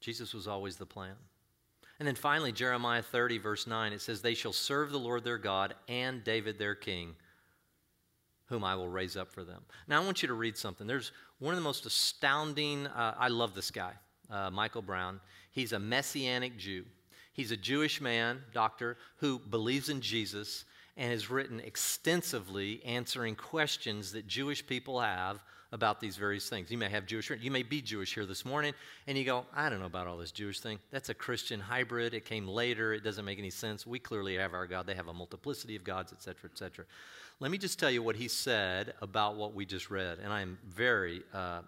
Jesus 0.00 0.34
was 0.34 0.46
always 0.46 0.76
the 0.76 0.86
plan. 0.86 1.16
And 1.98 2.06
then 2.06 2.14
finally, 2.14 2.52
Jeremiah 2.52 3.02
30, 3.02 3.38
verse 3.38 3.66
9, 3.66 3.92
it 3.92 4.00
says, 4.00 4.22
They 4.22 4.34
shall 4.34 4.52
serve 4.52 4.90
the 4.90 4.98
Lord 4.98 5.24
their 5.24 5.38
God 5.38 5.74
and 5.88 6.22
David 6.22 6.58
their 6.58 6.76
king, 6.76 7.16
whom 8.48 8.64
I 8.64 8.74
will 8.74 8.88
raise 8.88 9.16
up 9.16 9.30
for 9.30 9.44
them. 9.44 9.62
Now, 9.86 10.00
I 10.00 10.04
want 10.04 10.22
you 10.22 10.28
to 10.28 10.34
read 10.34 10.56
something. 10.56 10.86
There's 10.86 11.12
one 11.38 11.54
of 11.54 11.60
the 11.60 11.64
most 11.64 11.86
astounding, 11.86 12.86
uh, 12.86 13.14
I 13.18 13.28
love 13.28 13.54
this 13.54 13.70
guy, 13.70 13.92
uh, 14.30 14.50
Michael 14.50 14.82
Brown. 14.82 15.20
He's 15.52 15.72
a 15.72 15.78
Messianic 15.78 16.56
Jew. 16.56 16.84
He's 17.32 17.52
a 17.52 17.56
Jewish 17.56 18.00
man, 18.00 18.42
doctor, 18.52 18.96
who 19.16 19.38
believes 19.38 19.88
in 19.88 20.00
Jesus 20.00 20.64
and 20.96 21.12
has 21.12 21.30
written 21.30 21.60
extensively 21.60 22.82
answering 22.84 23.36
questions 23.36 24.12
that 24.12 24.26
Jewish 24.26 24.66
people 24.66 25.00
have 25.00 25.40
about 25.70 26.00
these 26.00 26.16
various 26.16 26.48
things. 26.48 26.70
You 26.70 26.78
may 26.78 26.88
have 26.88 27.06
Jewish, 27.06 27.30
you 27.30 27.50
may 27.50 27.62
be 27.62 27.82
Jewish 27.82 28.14
here 28.14 28.26
this 28.26 28.44
morning, 28.44 28.72
and 29.06 29.18
you 29.18 29.24
go, 29.24 29.44
I 29.54 29.68
don't 29.68 29.80
know 29.80 29.86
about 29.86 30.06
all 30.06 30.16
this 30.16 30.32
Jewish 30.32 30.60
thing. 30.60 30.78
That's 30.90 31.10
a 31.10 31.14
Christian 31.14 31.60
hybrid. 31.60 32.14
It 32.14 32.24
came 32.24 32.48
later. 32.48 32.94
It 32.94 33.04
doesn't 33.04 33.24
make 33.24 33.38
any 33.38 33.50
sense. 33.50 33.86
We 33.86 33.98
clearly 33.98 34.36
have 34.36 34.54
our 34.54 34.66
God. 34.66 34.86
They 34.86 34.94
have 34.94 35.08
a 35.08 35.14
multiplicity 35.14 35.76
of 35.76 35.84
gods, 35.84 36.12
etc., 36.12 36.50
etc. 36.50 36.86
Let 37.40 37.50
me 37.52 37.58
just 37.58 37.78
tell 37.78 37.90
you 37.90 38.02
what 38.02 38.16
he 38.16 38.26
said 38.26 38.94
about 39.00 39.36
what 39.36 39.54
we 39.54 39.64
just 39.64 39.90
read, 39.90 40.18
and 40.18 40.32
I 40.32 40.40
am 40.40 40.58
very 40.66 41.22
uh, 41.32 41.60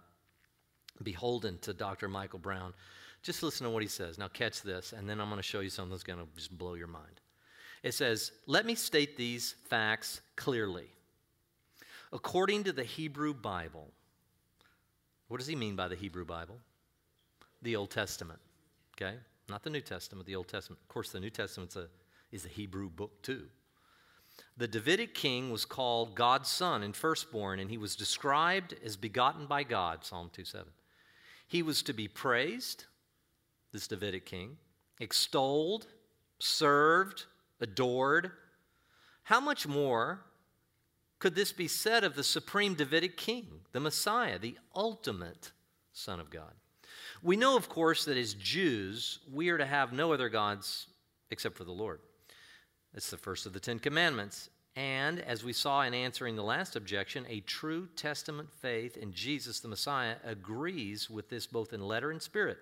beholden 1.01 1.57
to 1.59 1.73
Dr. 1.73 2.09
Michael 2.09 2.39
Brown. 2.39 2.73
Just 3.23 3.41
listen 3.41 3.65
to 3.65 3.69
what 3.69 3.81
he 3.81 3.87
says. 3.87 4.17
Now, 4.17 4.27
catch 4.27 4.61
this, 4.63 4.93
and 4.93 5.09
then 5.09 5.21
I'm 5.21 5.29
going 5.29 5.39
to 5.39 5.43
show 5.43 5.61
you 5.61 5.69
something 5.69 5.91
that's 5.91 6.03
going 6.03 6.19
to 6.19 6.25
just 6.35 6.57
blow 6.57 6.73
your 6.73 6.87
mind. 6.87 7.21
It 7.83 7.93
says, 7.93 8.31
Let 8.47 8.65
me 8.65 8.75
state 8.75 9.15
these 9.15 9.55
facts 9.69 10.19
clearly. 10.35 10.87
According 12.11 12.65
to 12.65 12.73
the 12.73 12.83
Hebrew 12.83 13.33
Bible, 13.33 13.87
what 15.29 15.37
does 15.37 15.47
he 15.47 15.55
mean 15.55 15.77
by 15.77 15.87
the 15.87 15.95
Hebrew 15.95 16.25
Bible? 16.25 16.57
The 17.61 17.77
Old 17.77 17.91
Testament, 17.91 18.39
okay? 18.97 19.15
Not 19.47 19.63
the 19.63 19.69
New 19.69 19.81
Testament, 19.81 20.27
the 20.27 20.35
Old 20.35 20.49
Testament. 20.49 20.81
Of 20.81 20.89
course, 20.89 21.11
the 21.11 21.19
New 21.21 21.29
Testament 21.29 21.73
is 22.33 22.45
a 22.45 22.49
Hebrew 22.49 22.89
book 22.89 23.21
too. 23.21 23.45
The 24.57 24.67
Davidic 24.67 25.13
king 25.13 25.49
was 25.49 25.65
called 25.65 26.15
God's 26.15 26.49
son 26.49 26.83
and 26.83 26.95
firstborn, 26.95 27.59
and 27.59 27.69
he 27.69 27.77
was 27.77 27.95
described 27.95 28.75
as 28.83 28.95
begotten 28.95 29.45
by 29.45 29.63
God, 29.63 30.03
Psalm 30.03 30.29
2 30.33 30.43
7. 30.43 30.67
He 31.47 31.63
was 31.63 31.81
to 31.83 31.93
be 31.93 32.07
praised, 32.07 32.85
this 33.71 33.87
Davidic 33.87 34.25
king, 34.25 34.57
extolled, 34.99 35.87
served, 36.39 37.25
adored. 37.59 38.31
How 39.23 39.39
much 39.39 39.67
more 39.67 40.21
could 41.19 41.35
this 41.35 41.51
be 41.51 41.67
said 41.67 42.03
of 42.03 42.15
the 42.15 42.23
supreme 42.23 42.73
Davidic 42.73 43.15
king, 43.17 43.47
the 43.71 43.79
Messiah, 43.79 44.39
the 44.39 44.57
ultimate 44.75 45.51
Son 45.93 46.19
of 46.19 46.29
God? 46.29 46.53
We 47.23 47.37
know, 47.37 47.55
of 47.55 47.69
course, 47.69 48.05
that 48.05 48.17
as 48.17 48.33
Jews, 48.33 49.19
we 49.31 49.49
are 49.49 49.57
to 49.57 49.65
have 49.65 49.93
no 49.93 50.11
other 50.11 50.29
gods 50.29 50.87
except 51.29 51.55
for 51.55 51.63
the 51.63 51.71
Lord. 51.71 51.99
It's 52.93 53.09
the 53.09 53.17
first 53.17 53.45
of 53.45 53.53
the 53.53 53.59
Ten 53.59 53.79
Commandments. 53.79 54.49
And 54.75 55.19
as 55.19 55.43
we 55.43 55.53
saw 55.53 55.81
in 55.81 55.93
answering 55.93 56.35
the 56.35 56.43
last 56.43 56.75
objection, 56.75 57.25
a 57.27 57.41
true 57.41 57.87
Testament 57.95 58.49
faith 58.53 58.95
in 58.97 59.11
Jesus 59.11 59.59
the 59.59 59.67
Messiah 59.67 60.15
agrees 60.23 61.09
with 61.09 61.29
this 61.29 61.47
both 61.47 61.73
in 61.73 61.81
letter 61.81 62.11
and 62.11 62.21
spirit. 62.21 62.59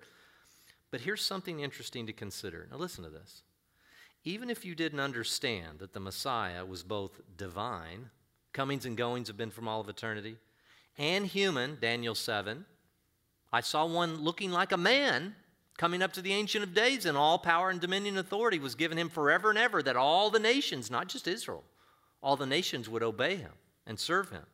But 0.90 1.02
here's 1.02 1.22
something 1.22 1.60
interesting 1.60 2.06
to 2.06 2.12
consider. 2.12 2.66
Now, 2.70 2.78
listen 2.78 3.04
to 3.04 3.10
this. 3.10 3.42
Even 4.24 4.50
if 4.50 4.64
you 4.64 4.74
didn't 4.74 5.00
understand 5.00 5.78
that 5.78 5.92
the 5.92 6.00
Messiah 6.00 6.64
was 6.64 6.82
both 6.82 7.20
divine, 7.36 8.10
comings 8.52 8.84
and 8.84 8.96
goings 8.96 9.28
have 9.28 9.36
been 9.36 9.50
from 9.50 9.68
all 9.68 9.80
of 9.80 9.88
eternity, 9.88 10.36
and 10.98 11.26
human, 11.26 11.78
Daniel 11.80 12.14
7, 12.14 12.64
I 13.52 13.60
saw 13.60 13.86
one 13.86 14.22
looking 14.22 14.50
like 14.50 14.72
a 14.72 14.76
man 14.76 15.34
coming 15.80 16.02
up 16.02 16.12
to 16.12 16.20
the 16.20 16.34
Ancient 16.34 16.62
of 16.62 16.74
Days, 16.74 17.06
and 17.06 17.16
all 17.16 17.38
power 17.38 17.70
and 17.70 17.80
dominion 17.80 18.18
and 18.18 18.26
authority 18.26 18.58
was 18.58 18.74
given 18.74 18.98
him 18.98 19.08
forever 19.08 19.48
and 19.48 19.58
ever, 19.58 19.82
that 19.82 19.96
all 19.96 20.28
the 20.28 20.38
nations, 20.38 20.90
not 20.90 21.08
just 21.08 21.26
Israel, 21.26 21.64
all 22.22 22.36
the 22.36 22.44
nations 22.44 22.86
would 22.86 23.02
obey 23.02 23.36
him 23.36 23.52
and 23.86 23.98
serve 23.98 24.28
him. 24.28 24.44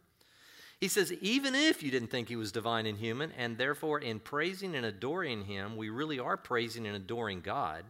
He 0.79 0.87
says, 0.87 1.13
even 1.15 1.57
if 1.57 1.83
you 1.83 1.91
didn't 1.91 2.13
think 2.13 2.29
he 2.29 2.37
was 2.37 2.53
divine 2.53 2.87
and 2.87 2.97
human, 2.97 3.33
and 3.37 3.59
therefore 3.59 3.99
in 3.99 4.21
praising 4.21 4.77
and 4.77 4.87
adoring 4.87 5.47
him, 5.47 5.77
we 5.77 5.89
really 5.89 6.21
are 6.21 6.37
praising 6.37 6.87
and 6.87 6.95
adoring 6.95 7.41
God, 7.41 7.83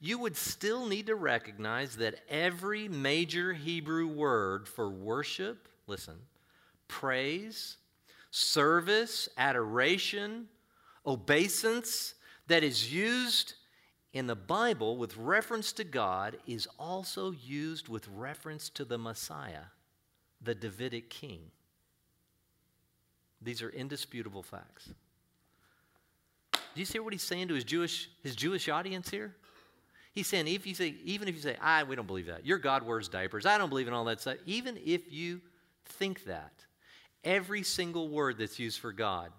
you 0.00 0.18
would 0.18 0.36
still 0.36 0.84
need 0.84 1.06
to 1.06 1.14
recognize 1.14 1.94
that 1.98 2.16
every 2.28 2.88
major 2.88 3.52
Hebrew 3.52 4.08
word 4.08 4.66
for 4.66 4.90
worship, 4.90 5.68
listen, 5.86 6.16
praise, 6.88 7.76
service, 8.32 9.28
adoration, 9.38 10.48
obeisance 11.06 12.14
that 12.48 12.64
is 12.64 12.92
used 12.92 13.54
in 14.12 14.26
the 14.26 14.34
Bible 14.34 14.96
with 14.96 15.16
reference 15.16 15.72
to 15.74 15.84
God 15.84 16.38
is 16.46 16.66
also 16.78 17.30
used 17.30 17.88
with 17.88 18.08
reference 18.08 18.68
to 18.70 18.84
the 18.84 18.98
Messiah, 18.98 19.66
the 20.42 20.54
Davidic 20.54 21.10
king. 21.10 21.40
These 23.40 23.62
are 23.62 23.70
indisputable 23.70 24.42
facts. 24.42 24.90
Do 26.52 26.80
you 26.80 26.84
see 26.84 26.98
what 26.98 27.12
he's 27.12 27.22
saying 27.22 27.48
to 27.48 27.54
his 27.54 27.64
Jewish, 27.64 28.08
his 28.22 28.34
Jewish 28.34 28.68
audience 28.68 29.10
here? 29.10 29.34
He's 30.12 30.26
saying, 30.26 30.48
if 30.48 30.66
you 30.66 30.74
say, 30.74 30.94
even 31.04 31.28
if 31.28 31.34
you 31.34 31.40
say, 31.40 31.56
I, 31.60 31.84
we 31.84 31.94
don't 31.94 32.06
believe 32.06 32.26
that. 32.26 32.44
Your 32.44 32.58
God 32.58 32.82
wears 32.82 33.08
diapers. 33.08 33.46
I 33.46 33.58
don't 33.58 33.68
believe 33.68 33.86
in 33.86 33.92
all 33.92 34.04
that 34.06 34.20
stuff. 34.20 34.38
Even 34.46 34.78
if 34.84 35.12
you 35.12 35.40
think 35.84 36.24
that, 36.24 36.52
every 37.22 37.62
single 37.62 38.08
word 38.08 38.38
that's 38.38 38.58
used 38.58 38.80
for 38.80 38.92
God 38.92 39.30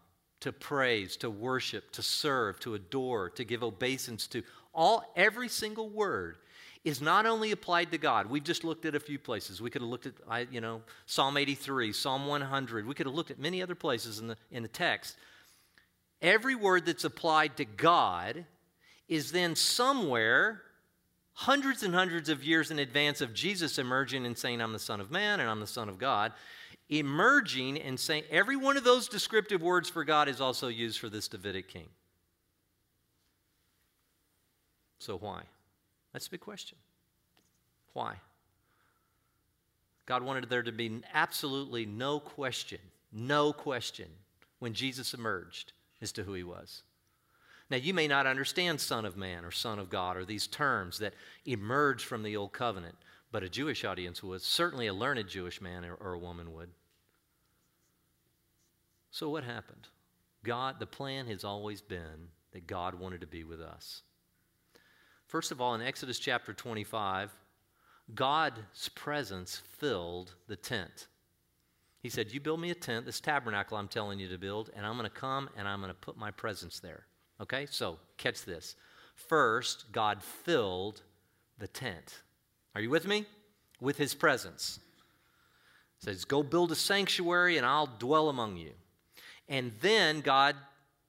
to 0.42 0.52
praise, 0.52 1.18
to 1.18 1.30
worship, 1.30 1.92
to 1.92 2.02
serve, 2.02 2.60
to 2.62 2.76
adore, 2.76 3.30
to 3.32 3.44
give 3.44 3.64
obeisance 3.64 4.28
to, 4.28 4.44
all 4.74 5.12
every 5.16 5.50
single 5.50 5.90
word 5.90 6.38
is 6.86 7.02
not 7.02 7.26
only 7.26 7.52
applied 7.52 7.92
to 7.92 7.98
God. 7.98 8.30
We've 8.30 8.44
just 8.44 8.64
looked 8.64 8.86
at 8.86 8.96
a 8.96 9.00
few 9.00 9.20
places. 9.20 9.62
We 9.62 9.70
could 9.70 9.82
have 9.82 9.90
looked 9.90 10.08
at, 10.08 10.54
you 10.54 10.62
know, 10.62 10.82
Psalm 11.06 11.36
83, 11.36 11.92
Psalm 11.92 12.26
100. 12.26 12.88
We 12.88 12.94
could 12.94 13.06
have 13.06 13.16
looked 13.16 13.32
at 13.32 13.40
many 13.40 13.62
other 13.62 13.76
places 13.76 14.20
in 14.20 14.28
the, 14.28 14.38
in 14.52 14.64
the 14.64 14.70
text. 14.70 15.18
Every 16.22 16.56
word 16.56 16.86
that's 16.86 17.04
applied 17.04 17.58
to 17.58 17.66
God 17.66 18.46
is 19.08 19.32
then 19.32 19.56
somewhere 19.56 20.62
hundreds 21.34 21.84
and 21.84 21.94
hundreds 21.94 22.30
of 22.30 22.44
years 22.44 22.70
in 22.70 22.80
advance 22.80 23.22
of 23.22 23.34
Jesus 23.34 23.78
emerging 23.78 24.26
and 24.26 24.38
saying, 24.38 24.62
I'm 24.62 24.74
the 24.74 24.80
Son 24.80 25.00
of 25.00 25.10
Man 25.12 25.40
and 25.40 25.50
I'm 25.50 25.62
the 25.62 25.68
Son 25.68 25.88
of 25.90 25.98
God, 25.98 26.34
emerging 26.90 27.80
and 27.80 28.00
saying, 28.00 28.24
every 28.32 28.56
one 28.56 28.78
of 28.78 28.84
those 28.84 29.08
descriptive 29.08 29.62
words 29.62 29.90
for 29.90 30.04
God 30.04 30.28
is 30.28 30.42
also 30.42 30.68
used 30.68 31.00
for 31.00 31.10
this 31.10 31.28
Davidic 31.28 31.68
king. 31.68 31.88
So, 35.00 35.18
why? 35.18 35.44
That's 36.12 36.28
a 36.28 36.32
big 36.32 36.42
question. 36.42 36.78
Why? 37.94 38.16
God 40.06 40.24
wanted 40.24 40.50
there 40.50 40.64
to 40.64 40.72
be 40.72 41.02
absolutely 41.14 41.86
no 41.86 42.20
question, 42.20 42.80
no 43.12 43.54
question 43.54 44.08
when 44.58 44.74
Jesus 44.74 45.14
emerged 45.14 45.74
as 46.02 46.12
to 46.14 46.24
who 46.24 46.34
he 46.34 46.44
was. 46.44 46.82
Now, 47.70 47.78
you 47.78 47.94
may 47.94 48.08
not 48.08 48.26
understand 48.26 48.82
Son 48.82 49.06
of 49.06 49.16
Man 49.16 49.46
or 49.46 49.52
Son 49.52 49.78
of 49.78 49.92
God 49.92 50.18
or 50.18 50.26
these 50.26 50.48
terms 50.48 50.98
that 51.00 51.14
emerge 51.46 52.04
from 52.04 52.24
the 52.24 52.36
Old 52.36 52.52
Covenant, 52.52 52.96
but 53.32 53.44
a 53.44 53.50
Jewish 53.50 53.86
audience 53.86 54.24
would. 54.24 54.42
Certainly, 54.42 54.88
a 54.88 54.94
learned 54.94 55.28
Jewish 55.28 55.62
man 55.62 55.86
or, 55.86 55.94
or 55.94 56.14
a 56.14 56.20
woman 56.20 56.54
would. 56.56 56.70
So, 59.12 59.30
what 59.30 59.44
happened? 59.44 59.88
God, 60.44 60.80
the 60.80 60.86
plan 60.86 61.28
has 61.28 61.44
always 61.44 61.82
been 61.82 62.30
that 62.54 62.68
God 62.68 62.96
wanted 62.96 63.22
to 63.22 63.28
be 63.28 63.44
with 63.44 63.62
us. 63.62 64.04
First 65.26 65.52
of 65.52 65.62
all, 65.62 65.76
in 65.76 65.82
Exodus 65.82 66.20
chapter 66.20 66.54
25, 66.54 67.32
God's 68.16 68.90
presence 68.96 69.62
filled 69.78 70.34
the 70.48 70.56
tent. 70.56 71.08
He 72.02 72.10
said, 72.10 72.32
You 72.32 72.40
build 72.40 72.60
me 72.60 72.72
a 72.72 72.76
tent, 72.76 73.06
this 73.06 73.20
tabernacle 73.20 73.78
I'm 73.78 73.88
telling 73.88 74.20
you 74.20 74.30
to 74.30 74.38
build, 74.38 74.70
and 74.76 74.86
I'm 74.86 74.98
going 74.98 75.10
to 75.10 75.16
come 75.16 75.50
and 75.58 75.68
I'm 75.68 75.82
going 75.82 75.92
to 75.92 76.00
put 76.00 76.18
my 76.18 76.32
presence 76.32 76.80
there. 76.80 77.06
Okay, 77.42 77.68
so 77.70 78.00
catch 78.18 78.44
this. 78.44 78.76
First, 79.14 79.92
God 79.92 80.24
filled 80.24 81.02
the 81.58 81.68
tent. 81.68 82.22
Are 82.74 82.82
you 82.82 82.90
with 82.90 83.06
me? 83.06 83.26
With 83.82 83.98
his 83.98 84.14
presence. 84.14 84.80
He 86.00 86.06
says, 86.06 86.26
Go 86.26 86.42
build 86.42 86.72
a 86.72 86.76
sanctuary 86.76 87.58
and 87.58 87.66
I'll 87.66 87.90
dwell 88.00 88.30
among 88.30 88.58
you. 88.58 88.72
And 89.50 89.74
then 89.82 90.22
God 90.22 90.56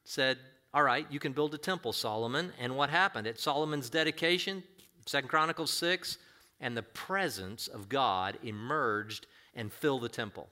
said, 0.04 0.38
All 0.74 0.82
right, 0.82 1.06
you 1.10 1.20
can 1.20 1.32
build 1.32 1.54
a 1.54 1.58
temple, 1.58 1.92
Solomon. 1.92 2.52
And 2.58 2.76
what 2.76 2.90
happened? 2.90 3.26
At 3.26 3.38
Solomon's 3.38 3.90
dedication, 3.90 4.64
Second 5.06 5.28
Chronicles 5.28 5.72
6, 5.72 6.18
and 6.60 6.76
the 6.76 6.82
presence 6.82 7.68
of 7.68 7.88
God 7.88 8.38
emerged 8.42 9.26
and 9.54 9.72
filled 9.72 10.02
the 10.02 10.08
temple. 10.08 10.48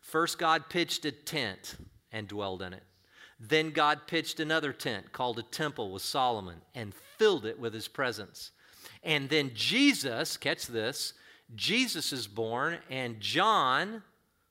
First, 0.00 0.38
God 0.38 0.68
pitched 0.68 1.04
a 1.04 1.12
tent 1.12 1.76
and 2.12 2.28
dwelled 2.28 2.62
in 2.62 2.72
it. 2.72 2.82
Then 3.38 3.70
God 3.70 4.06
pitched 4.06 4.38
another 4.40 4.72
tent 4.72 5.12
called 5.12 5.38
a 5.38 5.42
temple 5.42 5.92
with 5.92 6.02
Solomon 6.02 6.60
and 6.74 6.94
filled 7.16 7.46
it 7.46 7.58
with 7.58 7.72
his 7.72 7.88
presence. 7.88 8.50
And 9.02 9.28
then 9.28 9.52
Jesus, 9.54 10.36
catch 10.36 10.66
this, 10.66 11.14
Jesus 11.54 12.12
is 12.12 12.26
born, 12.26 12.78
and 12.90 13.18
John, 13.20 14.02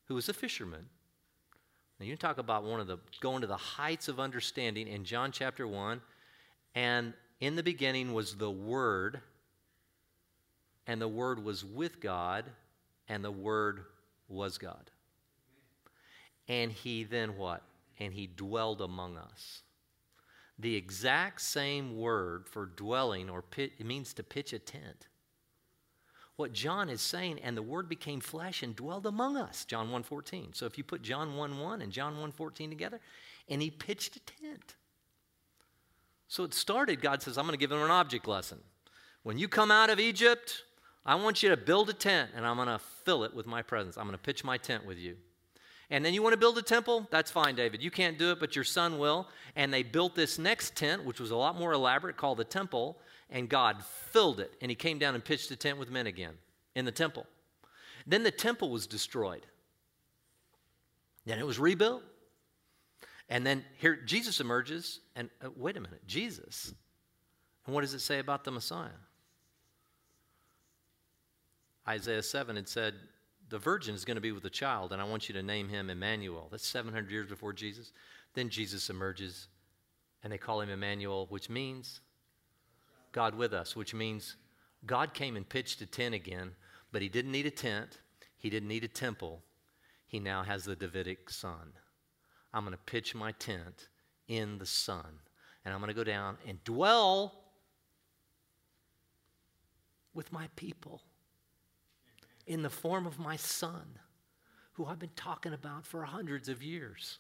who 0.08 0.16
was 0.16 0.28
a 0.28 0.34
fisherman. 0.34 0.88
Now, 2.00 2.06
you 2.06 2.16
talk 2.16 2.38
about 2.38 2.64
one 2.64 2.80
of 2.80 2.88
the 2.88 2.98
going 3.20 3.42
to 3.42 3.48
the 3.48 3.58
heights 3.58 4.08
of 4.08 4.20
understanding 4.20 4.88
in 4.88 5.04
John 5.04 5.32
chapter 5.32 5.68
1, 5.68 6.02
and 6.76 7.14
In 7.42 7.56
the 7.56 7.64
beginning 7.64 8.14
was 8.14 8.36
the 8.36 8.52
Word, 8.52 9.22
and 10.88 11.02
the 11.02 11.08
Word 11.08 11.44
was 11.44 11.64
with 11.64 12.00
God, 12.00 12.46
and 13.08 13.24
the 13.24 13.32
Word 13.32 13.86
was 14.28 14.58
God. 14.58 14.92
And 16.48 16.72
he 16.72 17.04
then 17.04 17.38
what? 17.38 17.64
And 18.00 18.14
he 18.14 18.28
dwelled 18.28 18.82
among 18.82 19.18
us. 19.18 19.64
The 20.58 20.76
exact 20.76 21.42
same 21.42 21.98
word 21.98 22.48
for 22.48 22.66
dwelling 22.66 23.30
or 23.30 23.42
pit, 23.42 23.72
it 23.78 23.86
means 23.86 24.14
to 24.16 24.24
pitch 24.24 24.52
a 24.52 24.60
tent. 24.60 25.08
What 26.40 26.54
John 26.54 26.88
is 26.88 27.02
saying, 27.02 27.40
and 27.44 27.58
the 27.58 27.62
word 27.62 27.90
became 27.90 28.22
flesh 28.22 28.64
and 28.64 28.74
dwelled 28.74 29.06
among 29.06 29.36
us, 29.36 29.66
John 29.66 29.90
1.14. 29.90 30.56
So 30.56 30.66
if 30.66 30.78
you 30.78 30.86
put 30.86 31.02
John 31.02 31.34
1.1 31.34 31.84
and 31.84 31.92
John 31.92 32.16
1.14 32.16 32.70
together, 32.70 33.02
and 33.50 33.62
he 33.62 33.70
pitched 33.70 34.16
a 34.16 34.22
tent. 34.22 34.76
So 36.30 36.46
it 36.46 36.54
started, 36.54 37.02
God 37.02 37.22
says, 37.22 37.38
I'm 37.38 37.44
going 37.44 37.56
to 37.56 37.60
give 37.60 37.70
them 37.70 37.82
an 37.82 37.92
object 37.92 38.26
lesson. 38.26 38.60
When 39.24 39.38
you 39.38 39.50
come 39.50 39.70
out 39.70 39.90
of 39.90 40.00
Egypt, 40.00 40.64
I 41.06 41.16
want 41.16 41.44
you 41.44 41.50
to 41.50 41.58
build 41.58 41.90
a 41.90 41.94
tent, 41.94 42.32
and 42.34 42.48
I'm 42.48 42.56
going 42.56 42.70
to 42.70 42.80
fill 42.80 43.26
it 43.26 43.34
with 43.34 43.46
my 43.46 43.62
presence. 43.62 43.98
I'm 43.98 44.06
going 44.06 44.18
to 44.18 44.24
pitch 44.24 44.46
my 44.46 44.56
tent 44.56 44.86
with 44.86 44.98
you. 44.98 45.18
And 45.90 46.06
then 46.06 46.14
you 46.14 46.24
want 46.24 46.32
to 46.32 46.40
build 46.40 46.58
a 46.58 46.62
temple? 46.62 47.06
That's 47.12 47.32
fine, 47.32 47.56
David. 47.56 47.84
You 47.84 47.92
can't 47.92 48.18
do 48.18 48.32
it, 48.32 48.40
but 48.40 48.56
your 48.56 48.64
son 48.64 48.98
will. 48.98 49.28
And 49.58 49.74
they 49.74 49.84
built 49.84 50.16
this 50.16 50.40
next 50.40 50.78
tent, 50.78 51.04
which 51.04 51.20
was 51.20 51.32
a 51.32 51.36
lot 51.36 51.60
more 51.60 51.74
elaborate, 51.74 52.16
called 52.16 52.38
the 52.38 52.46
temple, 52.46 52.98
and 53.30 53.50
God 53.50 53.84
filled 53.84 54.40
it. 54.40 54.54
And 54.62 54.72
he 54.72 54.76
came 54.76 55.00
down 55.00 55.16
and 55.16 55.24
pitched 55.24 55.50
the 55.50 55.56
tent 55.56 55.78
with 55.78 55.90
men 55.90 56.08
again 56.08 56.34
in 56.76 56.86
the 56.86 56.92
temple. 56.92 57.26
Then 58.06 58.24
the 58.24 58.32
temple 58.32 58.70
was 58.70 58.88
destroyed. 58.88 59.46
Then 61.26 61.40
it 61.40 61.46
was 61.46 61.60
rebuilt. 61.60 62.04
And 63.30 63.46
then 63.46 63.64
here 63.78 63.96
Jesus 63.96 64.40
emerges, 64.40 65.02
and 65.16 65.30
uh, 65.44 65.50
wait 65.56 65.78
a 65.78 65.80
minute, 65.80 66.02
Jesus. 66.08 66.74
And 67.66 67.76
what 67.76 67.82
does 67.82 67.94
it 67.94 68.00
say 68.00 68.18
about 68.18 68.44
the 68.44 68.52
Messiah? 68.52 68.90
Isaiah 71.88 72.24
7 72.24 72.56
had 72.56 72.68
said, 72.68 72.96
The 73.50 73.60
virgin 73.60 73.94
is 73.94 74.06
going 74.06 74.16
to 74.16 74.22
be 74.22 74.32
with 74.32 74.46
a 74.46 74.50
child, 74.50 74.92
and 74.92 75.02
I 75.02 75.06
want 75.06 75.30
you 75.30 75.34
to 75.34 75.44
name 75.44 75.70
him 75.70 75.92
Emmanuel. 75.92 76.48
That's 76.50 76.68
700 76.68 77.12
years 77.12 77.30
before 77.30 77.54
Jesus. 77.54 77.92
Then 78.34 78.50
Jesus 78.50 78.90
emerges, 78.90 79.48
and 80.24 80.34
they 80.34 80.38
call 80.40 80.62
him 80.62 80.70
Emmanuel, 80.70 81.28
which 81.30 81.50
means 81.50 82.02
God 83.12 83.36
with 83.36 83.54
us, 83.54 83.76
which 83.76 83.94
means 83.94 84.36
God 84.86 85.14
came 85.14 85.36
and 85.36 85.48
pitched 85.48 85.82
a 85.82 85.86
tent 85.86 86.16
again, 86.16 86.52
but 86.92 87.02
he 87.02 87.10
didn't 87.10 87.32
need 87.32 87.46
a 87.46 87.52
tent, 87.52 88.00
he 88.38 88.50
didn't 88.50 88.70
need 88.70 88.84
a 88.84 88.90
temple. 88.90 89.42
He 90.08 90.20
now 90.20 90.44
has 90.44 90.66
the 90.66 90.76
Davidic 90.76 91.30
son. 91.30 91.74
I'm 92.54 92.64
going 92.64 92.76
to 92.76 92.92
pitch 92.92 93.14
my 93.14 93.32
tent 93.34 93.90
in 94.28 94.58
the 94.58 94.66
son, 94.66 95.20
and 95.64 95.74
I'm 95.74 95.80
going 95.80 95.90
to 95.90 95.94
go 95.94 96.04
down 96.04 96.38
and 96.48 96.64
dwell 96.64 97.44
with 100.14 100.32
my 100.32 100.48
people 100.56 101.02
in 102.48 102.64
the 102.64 102.70
form 102.70 103.06
of 103.06 103.20
my 103.20 103.36
son, 103.36 104.00
who 104.74 104.86
I've 104.86 105.00
been 105.00 105.12
talking 105.16 105.54
about 105.54 105.86
for 105.86 106.04
hundreds 106.04 106.50
of 106.50 106.64
years. 106.64 107.20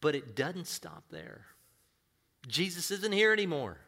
But 0.00 0.16
it 0.16 0.34
doesn't 0.34 0.66
stop 0.66 1.04
there. 1.10 1.46
Jesus 2.48 2.90
isn't 2.90 3.12
here 3.12 3.32
anymore. 3.32 3.78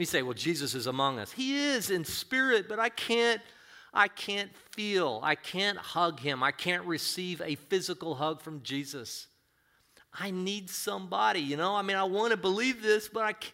We 0.00 0.06
say, 0.06 0.22
well, 0.22 0.32
Jesus 0.32 0.74
is 0.74 0.86
among 0.86 1.18
us. 1.18 1.30
He 1.30 1.58
is 1.58 1.90
in 1.90 2.06
spirit, 2.06 2.70
but 2.70 2.78
I 2.78 2.88
can't. 2.88 3.42
I 3.92 4.08
can't 4.08 4.50
feel, 4.70 5.18
I 5.20 5.34
can't 5.34 5.76
hug 5.76 6.20
him, 6.20 6.44
I 6.44 6.52
can't 6.52 6.84
receive 6.84 7.42
a 7.42 7.56
physical 7.56 8.14
hug 8.14 8.40
from 8.40 8.62
Jesus. 8.62 9.26
I 10.14 10.30
need 10.30 10.70
somebody, 10.70 11.40
you 11.40 11.56
know? 11.56 11.74
I 11.74 11.82
mean, 11.82 11.96
I 11.96 12.04
want 12.04 12.30
to 12.30 12.36
believe 12.36 12.82
this, 12.82 13.08
but 13.08 13.24
I 13.24 13.32
can't 13.32 13.52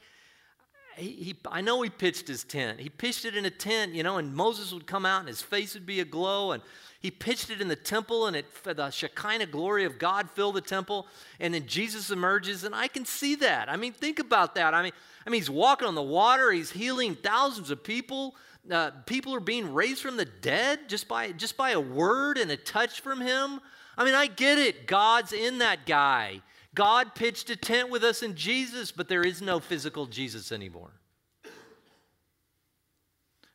he, 0.96 1.10
he, 1.12 1.36
I 1.50 1.60
know 1.60 1.82
he 1.82 1.90
pitched 1.90 2.26
his 2.26 2.42
tent. 2.42 2.80
He 2.80 2.88
pitched 2.88 3.24
it 3.24 3.36
in 3.36 3.44
a 3.44 3.50
tent, 3.50 3.94
you 3.94 4.02
know, 4.02 4.16
and 4.16 4.34
Moses 4.34 4.72
would 4.72 4.86
come 4.86 5.04
out 5.04 5.20
and 5.20 5.28
his 5.28 5.42
face 5.42 5.74
would 5.74 5.86
be 5.86 6.00
aglow. 6.00 6.52
And 6.52 6.62
he 7.06 7.10
pitched 7.12 7.50
it 7.50 7.60
in 7.60 7.68
the 7.68 7.76
temple, 7.76 8.26
and 8.26 8.34
it, 8.34 8.46
the 8.64 8.90
Shekinah 8.90 9.46
glory 9.46 9.84
of 9.84 9.96
God 9.96 10.28
filled 10.28 10.56
the 10.56 10.60
temple. 10.60 11.06
And 11.38 11.54
then 11.54 11.68
Jesus 11.68 12.10
emerges, 12.10 12.64
and 12.64 12.74
I 12.74 12.88
can 12.88 13.04
see 13.04 13.36
that. 13.36 13.68
I 13.68 13.76
mean, 13.76 13.92
think 13.92 14.18
about 14.18 14.56
that. 14.56 14.74
I 14.74 14.82
mean, 14.82 14.90
I 15.24 15.30
mean, 15.30 15.40
he's 15.40 15.48
walking 15.48 15.86
on 15.86 15.94
the 15.94 16.02
water. 16.02 16.50
He's 16.50 16.72
healing 16.72 17.14
thousands 17.14 17.70
of 17.70 17.84
people. 17.84 18.34
Uh, 18.68 18.90
people 19.06 19.32
are 19.36 19.40
being 19.40 19.72
raised 19.72 20.02
from 20.02 20.16
the 20.16 20.24
dead 20.24 20.88
just 20.88 21.06
by 21.06 21.30
just 21.30 21.56
by 21.56 21.70
a 21.70 21.78
word 21.78 22.38
and 22.38 22.50
a 22.50 22.56
touch 22.56 23.00
from 23.00 23.20
him. 23.20 23.60
I 23.96 24.04
mean, 24.04 24.14
I 24.14 24.26
get 24.26 24.58
it. 24.58 24.88
God's 24.88 25.32
in 25.32 25.58
that 25.58 25.86
guy. 25.86 26.42
God 26.74 27.14
pitched 27.14 27.50
a 27.50 27.56
tent 27.56 27.88
with 27.88 28.02
us 28.02 28.24
in 28.24 28.34
Jesus, 28.34 28.90
but 28.90 29.08
there 29.08 29.22
is 29.22 29.40
no 29.40 29.60
physical 29.60 30.06
Jesus 30.06 30.50
anymore. 30.50 30.90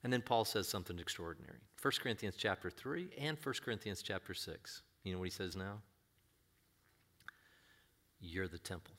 And 0.05 0.13
then 0.13 0.21
Paul 0.21 0.45
says 0.45 0.69
something 0.69 0.97
extraordinary. 0.99 1.59
1 1.81 1.93
Corinthians 2.01 2.35
chapter 2.37 2.69
3 2.69 3.09
and 3.19 3.37
1 3.41 3.55
Corinthians 3.63 4.01
chapter 4.01 4.33
6. 4.33 4.81
You 5.03 5.13
know 5.13 5.19
what 5.19 5.25
he 5.25 5.31
says 5.31 5.55
now? 5.55 5.79
You're 8.19 8.47
the 8.47 8.59
temple. 8.59 8.93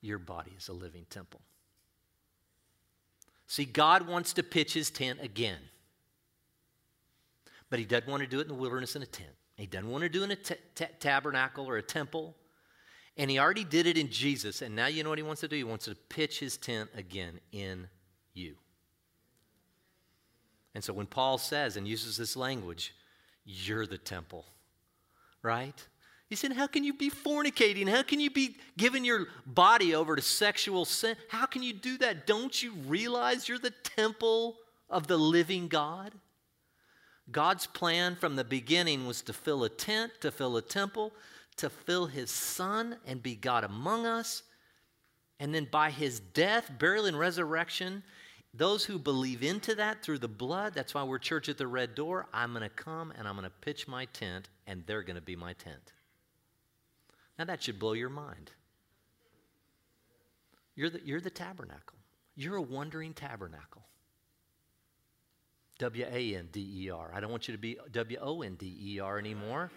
Your 0.00 0.18
body 0.18 0.52
is 0.56 0.68
a 0.68 0.72
living 0.72 1.04
temple. 1.10 1.40
See, 3.46 3.66
God 3.66 4.06
wants 4.06 4.32
to 4.34 4.42
pitch 4.42 4.72
his 4.72 4.90
tent 4.90 5.18
again. 5.22 5.58
But 7.68 7.78
he 7.78 7.84
doesn't 7.84 8.08
want 8.08 8.22
to 8.22 8.28
do 8.28 8.38
it 8.38 8.42
in 8.42 8.48
the 8.48 8.54
wilderness 8.54 8.96
in 8.96 9.02
a 9.02 9.06
tent. 9.06 9.30
He 9.56 9.66
doesn't 9.66 9.90
want 9.90 10.02
to 10.02 10.08
do 10.08 10.22
it 10.22 10.24
in 10.24 10.30
a 10.30 10.36
t- 10.36 10.54
t- 10.74 10.84
tabernacle 11.00 11.68
or 11.68 11.76
a 11.76 11.82
temple. 11.82 12.34
And 13.16 13.30
he 13.30 13.38
already 13.38 13.64
did 13.64 13.86
it 13.86 13.98
in 13.98 14.10
Jesus. 14.10 14.62
And 14.62 14.74
now 14.74 14.86
you 14.86 15.02
know 15.02 15.10
what 15.10 15.18
he 15.18 15.24
wants 15.24 15.40
to 15.40 15.48
do? 15.48 15.56
He 15.56 15.64
wants 15.64 15.86
to 15.86 15.94
pitch 15.94 16.38
his 16.38 16.56
tent 16.56 16.88
again 16.94 17.40
in 17.52 17.88
you. 18.32 18.54
And 20.78 20.84
so 20.84 20.92
when 20.92 21.06
Paul 21.06 21.38
says 21.38 21.76
and 21.76 21.88
uses 21.88 22.16
this 22.16 22.36
language, 22.36 22.94
you're 23.44 23.84
the 23.84 23.98
temple, 23.98 24.44
right? 25.42 25.74
He 26.30 26.36
said, 26.36 26.52
How 26.52 26.68
can 26.68 26.84
you 26.84 26.94
be 26.94 27.10
fornicating? 27.10 27.88
How 27.88 28.04
can 28.04 28.20
you 28.20 28.30
be 28.30 28.54
giving 28.76 29.04
your 29.04 29.26
body 29.44 29.96
over 29.96 30.14
to 30.14 30.22
sexual 30.22 30.84
sin? 30.84 31.16
How 31.30 31.46
can 31.46 31.64
you 31.64 31.72
do 31.72 31.98
that? 31.98 32.28
Don't 32.28 32.62
you 32.62 32.74
realize 32.86 33.48
you're 33.48 33.58
the 33.58 33.74
temple 33.96 34.54
of 34.88 35.08
the 35.08 35.16
living 35.16 35.66
God? 35.66 36.12
God's 37.32 37.66
plan 37.66 38.14
from 38.14 38.36
the 38.36 38.44
beginning 38.44 39.04
was 39.04 39.20
to 39.22 39.32
fill 39.32 39.64
a 39.64 39.68
tent, 39.68 40.12
to 40.20 40.30
fill 40.30 40.58
a 40.58 40.62
temple, 40.62 41.12
to 41.56 41.68
fill 41.70 42.06
his 42.06 42.30
son 42.30 42.98
and 43.04 43.20
be 43.20 43.34
God 43.34 43.64
among 43.64 44.06
us. 44.06 44.44
And 45.40 45.52
then 45.52 45.66
by 45.72 45.90
his 45.90 46.20
death, 46.20 46.70
burial, 46.78 47.06
and 47.06 47.18
resurrection, 47.18 48.04
those 48.58 48.84
who 48.84 48.98
believe 48.98 49.42
into 49.42 49.74
that 49.76 50.02
through 50.02 50.18
the 50.18 50.28
blood, 50.28 50.74
that's 50.74 50.94
why 50.94 51.02
we're 51.04 51.18
church 51.18 51.48
at 51.48 51.56
the 51.56 51.66
red 51.66 51.94
door. 51.94 52.26
I'm 52.32 52.52
going 52.52 52.62
to 52.62 52.68
come 52.68 53.12
and 53.16 53.26
I'm 53.26 53.34
going 53.34 53.44
to 53.44 53.50
pitch 53.60 53.88
my 53.88 54.04
tent, 54.06 54.48
and 54.66 54.82
they're 54.86 55.02
going 55.02 55.16
to 55.16 55.22
be 55.22 55.36
my 55.36 55.54
tent. 55.54 55.92
Now 57.38 57.44
that 57.46 57.62
should 57.62 57.78
blow 57.78 57.92
your 57.92 58.10
mind. 58.10 58.50
You're 60.74 60.90
the, 60.90 61.00
you're 61.04 61.20
the 61.20 61.30
tabernacle. 61.30 61.98
You're 62.36 62.56
a 62.56 62.62
wandering 62.62 63.14
tabernacle. 63.14 63.82
W 65.78 66.04
A 66.10 66.34
N 66.34 66.48
D 66.52 66.84
E 66.84 66.90
R. 66.90 67.12
I 67.14 67.20
don't 67.20 67.30
want 67.30 67.46
you 67.46 67.52
to 67.52 67.58
be 67.58 67.78
W 67.92 68.18
O 68.20 68.42
N 68.42 68.56
D 68.56 68.76
E 68.80 69.00
R 69.00 69.18
anymore 69.18 69.70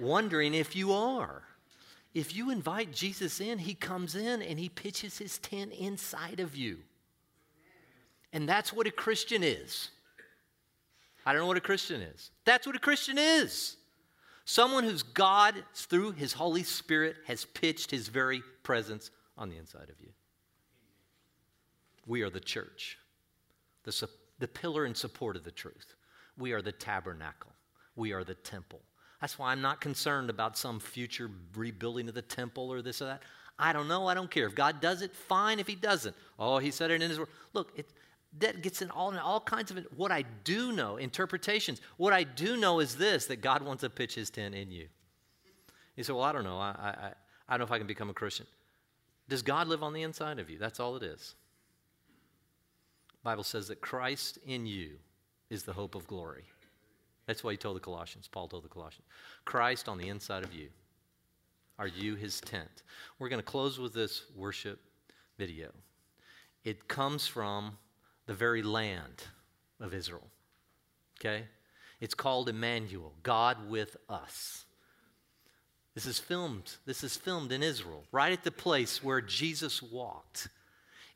wondering 0.00 0.54
if 0.54 0.74
you 0.74 0.92
are. 0.92 1.42
If 2.14 2.34
you 2.34 2.50
invite 2.50 2.92
Jesus 2.92 3.40
in, 3.40 3.58
he 3.58 3.74
comes 3.74 4.16
in 4.16 4.42
and 4.42 4.58
he 4.58 4.68
pitches 4.68 5.18
his 5.18 5.38
tent 5.38 5.72
inside 5.72 6.40
of 6.40 6.56
you. 6.56 6.78
And 8.32 8.48
that's 8.48 8.72
what 8.72 8.86
a 8.86 8.90
Christian 8.90 9.42
is. 9.42 9.90
I 11.26 11.32
don't 11.32 11.42
know 11.42 11.46
what 11.46 11.56
a 11.56 11.60
Christian 11.60 12.00
is. 12.00 12.30
That's 12.44 12.66
what 12.66 12.76
a 12.76 12.80
Christian 12.80 13.18
is. 13.18 13.76
Someone 14.44 14.84
whose 14.84 15.02
God, 15.02 15.54
through 15.74 16.12
his 16.12 16.32
Holy 16.32 16.62
Spirit, 16.62 17.16
has 17.26 17.44
pitched 17.44 17.90
his 17.90 18.08
very 18.08 18.42
presence 18.62 19.10
on 19.36 19.48
the 19.48 19.56
inside 19.56 19.90
of 19.90 20.00
you. 20.00 20.08
We 22.06 22.22
are 22.22 22.30
the 22.30 22.40
church, 22.40 22.98
the, 23.84 24.08
the 24.38 24.48
pillar 24.48 24.86
and 24.86 24.96
support 24.96 25.36
of 25.36 25.44
the 25.44 25.50
truth. 25.50 25.94
We 26.38 26.52
are 26.52 26.62
the 26.62 26.72
tabernacle. 26.72 27.52
We 27.94 28.12
are 28.12 28.24
the 28.24 28.34
temple. 28.34 28.80
That's 29.20 29.38
why 29.38 29.52
I'm 29.52 29.60
not 29.60 29.80
concerned 29.80 30.30
about 30.30 30.56
some 30.56 30.80
future 30.80 31.30
rebuilding 31.54 32.08
of 32.08 32.14
the 32.14 32.22
temple 32.22 32.72
or 32.72 32.80
this 32.80 33.02
or 33.02 33.06
that. 33.06 33.22
I 33.58 33.74
don't 33.74 33.88
know. 33.88 34.06
I 34.06 34.14
don't 34.14 34.30
care. 34.30 34.46
If 34.46 34.54
God 34.54 34.80
does 34.80 35.02
it, 35.02 35.14
fine. 35.14 35.60
If 35.60 35.66
He 35.66 35.74
doesn't, 35.74 36.16
oh, 36.38 36.58
He 36.58 36.70
said 36.70 36.90
it 36.90 37.02
in 37.02 37.10
His 37.10 37.18
Word. 37.18 37.28
Look, 37.52 37.72
it, 37.76 37.86
that 38.38 38.62
gets 38.62 38.80
in 38.80 38.90
all, 38.90 39.10
in 39.10 39.18
all 39.18 39.40
kinds 39.40 39.70
of 39.70 39.86
what 39.96 40.12
I 40.12 40.24
do 40.44 40.72
know, 40.72 40.96
interpretations. 40.96 41.80
What 41.96 42.12
I 42.12 42.22
do 42.22 42.56
know 42.56 42.80
is 42.80 42.96
this 42.96 43.26
that 43.26 43.40
God 43.40 43.62
wants 43.62 43.82
to 43.82 43.90
pitch 43.90 44.14
His 44.14 44.30
tent 44.30 44.54
in 44.54 44.70
you. 44.70 44.86
You 45.96 46.04
say, 46.04 46.12
well, 46.12 46.22
I 46.22 46.32
don't 46.32 46.44
know. 46.44 46.58
I, 46.58 46.70
I, 46.70 47.12
I 47.48 47.52
don't 47.52 47.60
know 47.60 47.64
if 47.64 47.72
I 47.72 47.78
can 47.78 47.86
become 47.86 48.10
a 48.10 48.14
Christian. 48.14 48.46
Does 49.28 49.42
God 49.42 49.68
live 49.68 49.82
on 49.82 49.92
the 49.92 50.02
inside 50.02 50.38
of 50.38 50.48
you? 50.48 50.58
That's 50.58 50.80
all 50.80 50.96
it 50.96 51.02
is. 51.02 51.34
The 53.10 53.24
Bible 53.24 53.44
says 53.44 53.68
that 53.68 53.80
Christ 53.80 54.38
in 54.46 54.66
you 54.66 54.92
is 55.50 55.64
the 55.64 55.72
hope 55.72 55.94
of 55.94 56.06
glory. 56.06 56.44
That's 57.26 57.44
why 57.44 57.52
he 57.52 57.56
told 57.56 57.76
the 57.76 57.80
Colossians, 57.80 58.28
Paul 58.28 58.48
told 58.48 58.64
the 58.64 58.68
Colossians. 58.68 59.06
Christ 59.44 59.88
on 59.88 59.98
the 59.98 60.08
inside 60.08 60.42
of 60.42 60.54
you. 60.54 60.68
Are 61.78 61.86
you 61.86 62.14
his 62.14 62.40
tent? 62.40 62.82
We're 63.18 63.28
going 63.28 63.40
to 63.40 63.44
close 63.44 63.78
with 63.78 63.94
this 63.94 64.24
worship 64.36 64.80
video. 65.38 65.70
it 66.64 66.88
comes 66.88 67.26
from 67.26 67.78
the 68.30 68.36
very 68.36 68.62
land 68.62 69.24
of 69.80 69.92
Israel. 69.92 70.28
Okay? 71.18 71.46
It's 72.00 72.14
called 72.14 72.48
Emmanuel, 72.48 73.12
God 73.24 73.68
with 73.68 73.96
us. 74.08 74.66
This 75.96 76.06
is 76.06 76.20
filmed. 76.20 76.76
This 76.86 77.02
is 77.02 77.16
filmed 77.16 77.50
in 77.50 77.60
Israel, 77.60 78.04
right 78.12 78.32
at 78.32 78.44
the 78.44 78.52
place 78.52 79.02
where 79.02 79.20
Jesus 79.20 79.82
walked. 79.82 80.46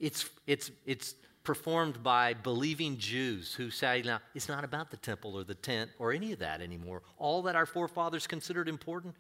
It's, 0.01 0.29
it's, 0.49 0.73
it's 0.87 1.15
performed 1.45 2.03
by 2.03 2.35
believing 2.35 2.99
Jews 2.99 3.55
who 3.55 3.71
say, 3.71 4.03
now, 4.05 4.19
it's 4.35 4.49
not 4.49 4.65
about 4.65 4.91
the 4.91 4.97
temple 4.97 5.37
or 5.37 5.45
the 5.45 5.55
tent 5.55 5.93
or 6.01 6.13
any 6.13 6.33
of 6.33 6.41
that 6.41 6.61
anymore. 6.61 7.03
All 7.17 7.43
that 7.43 7.55
our 7.55 7.65
forefathers 7.65 8.27
considered 8.27 8.69
important, 8.69 9.15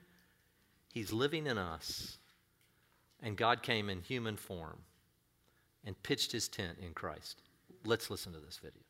He's 0.92 1.12
living 1.12 1.46
in 1.46 1.58
us. 1.58 2.18
And 3.22 3.36
God 3.36 3.62
came 3.62 3.88
in 3.88 4.00
human 4.00 4.36
form 4.36 4.78
and 5.84 6.02
pitched 6.02 6.32
His 6.32 6.48
tent 6.48 6.78
in 6.82 6.92
Christ. 6.92 7.43
Let's 7.86 8.10
listen 8.10 8.32
to 8.32 8.40
this 8.40 8.58
video. 8.62 8.82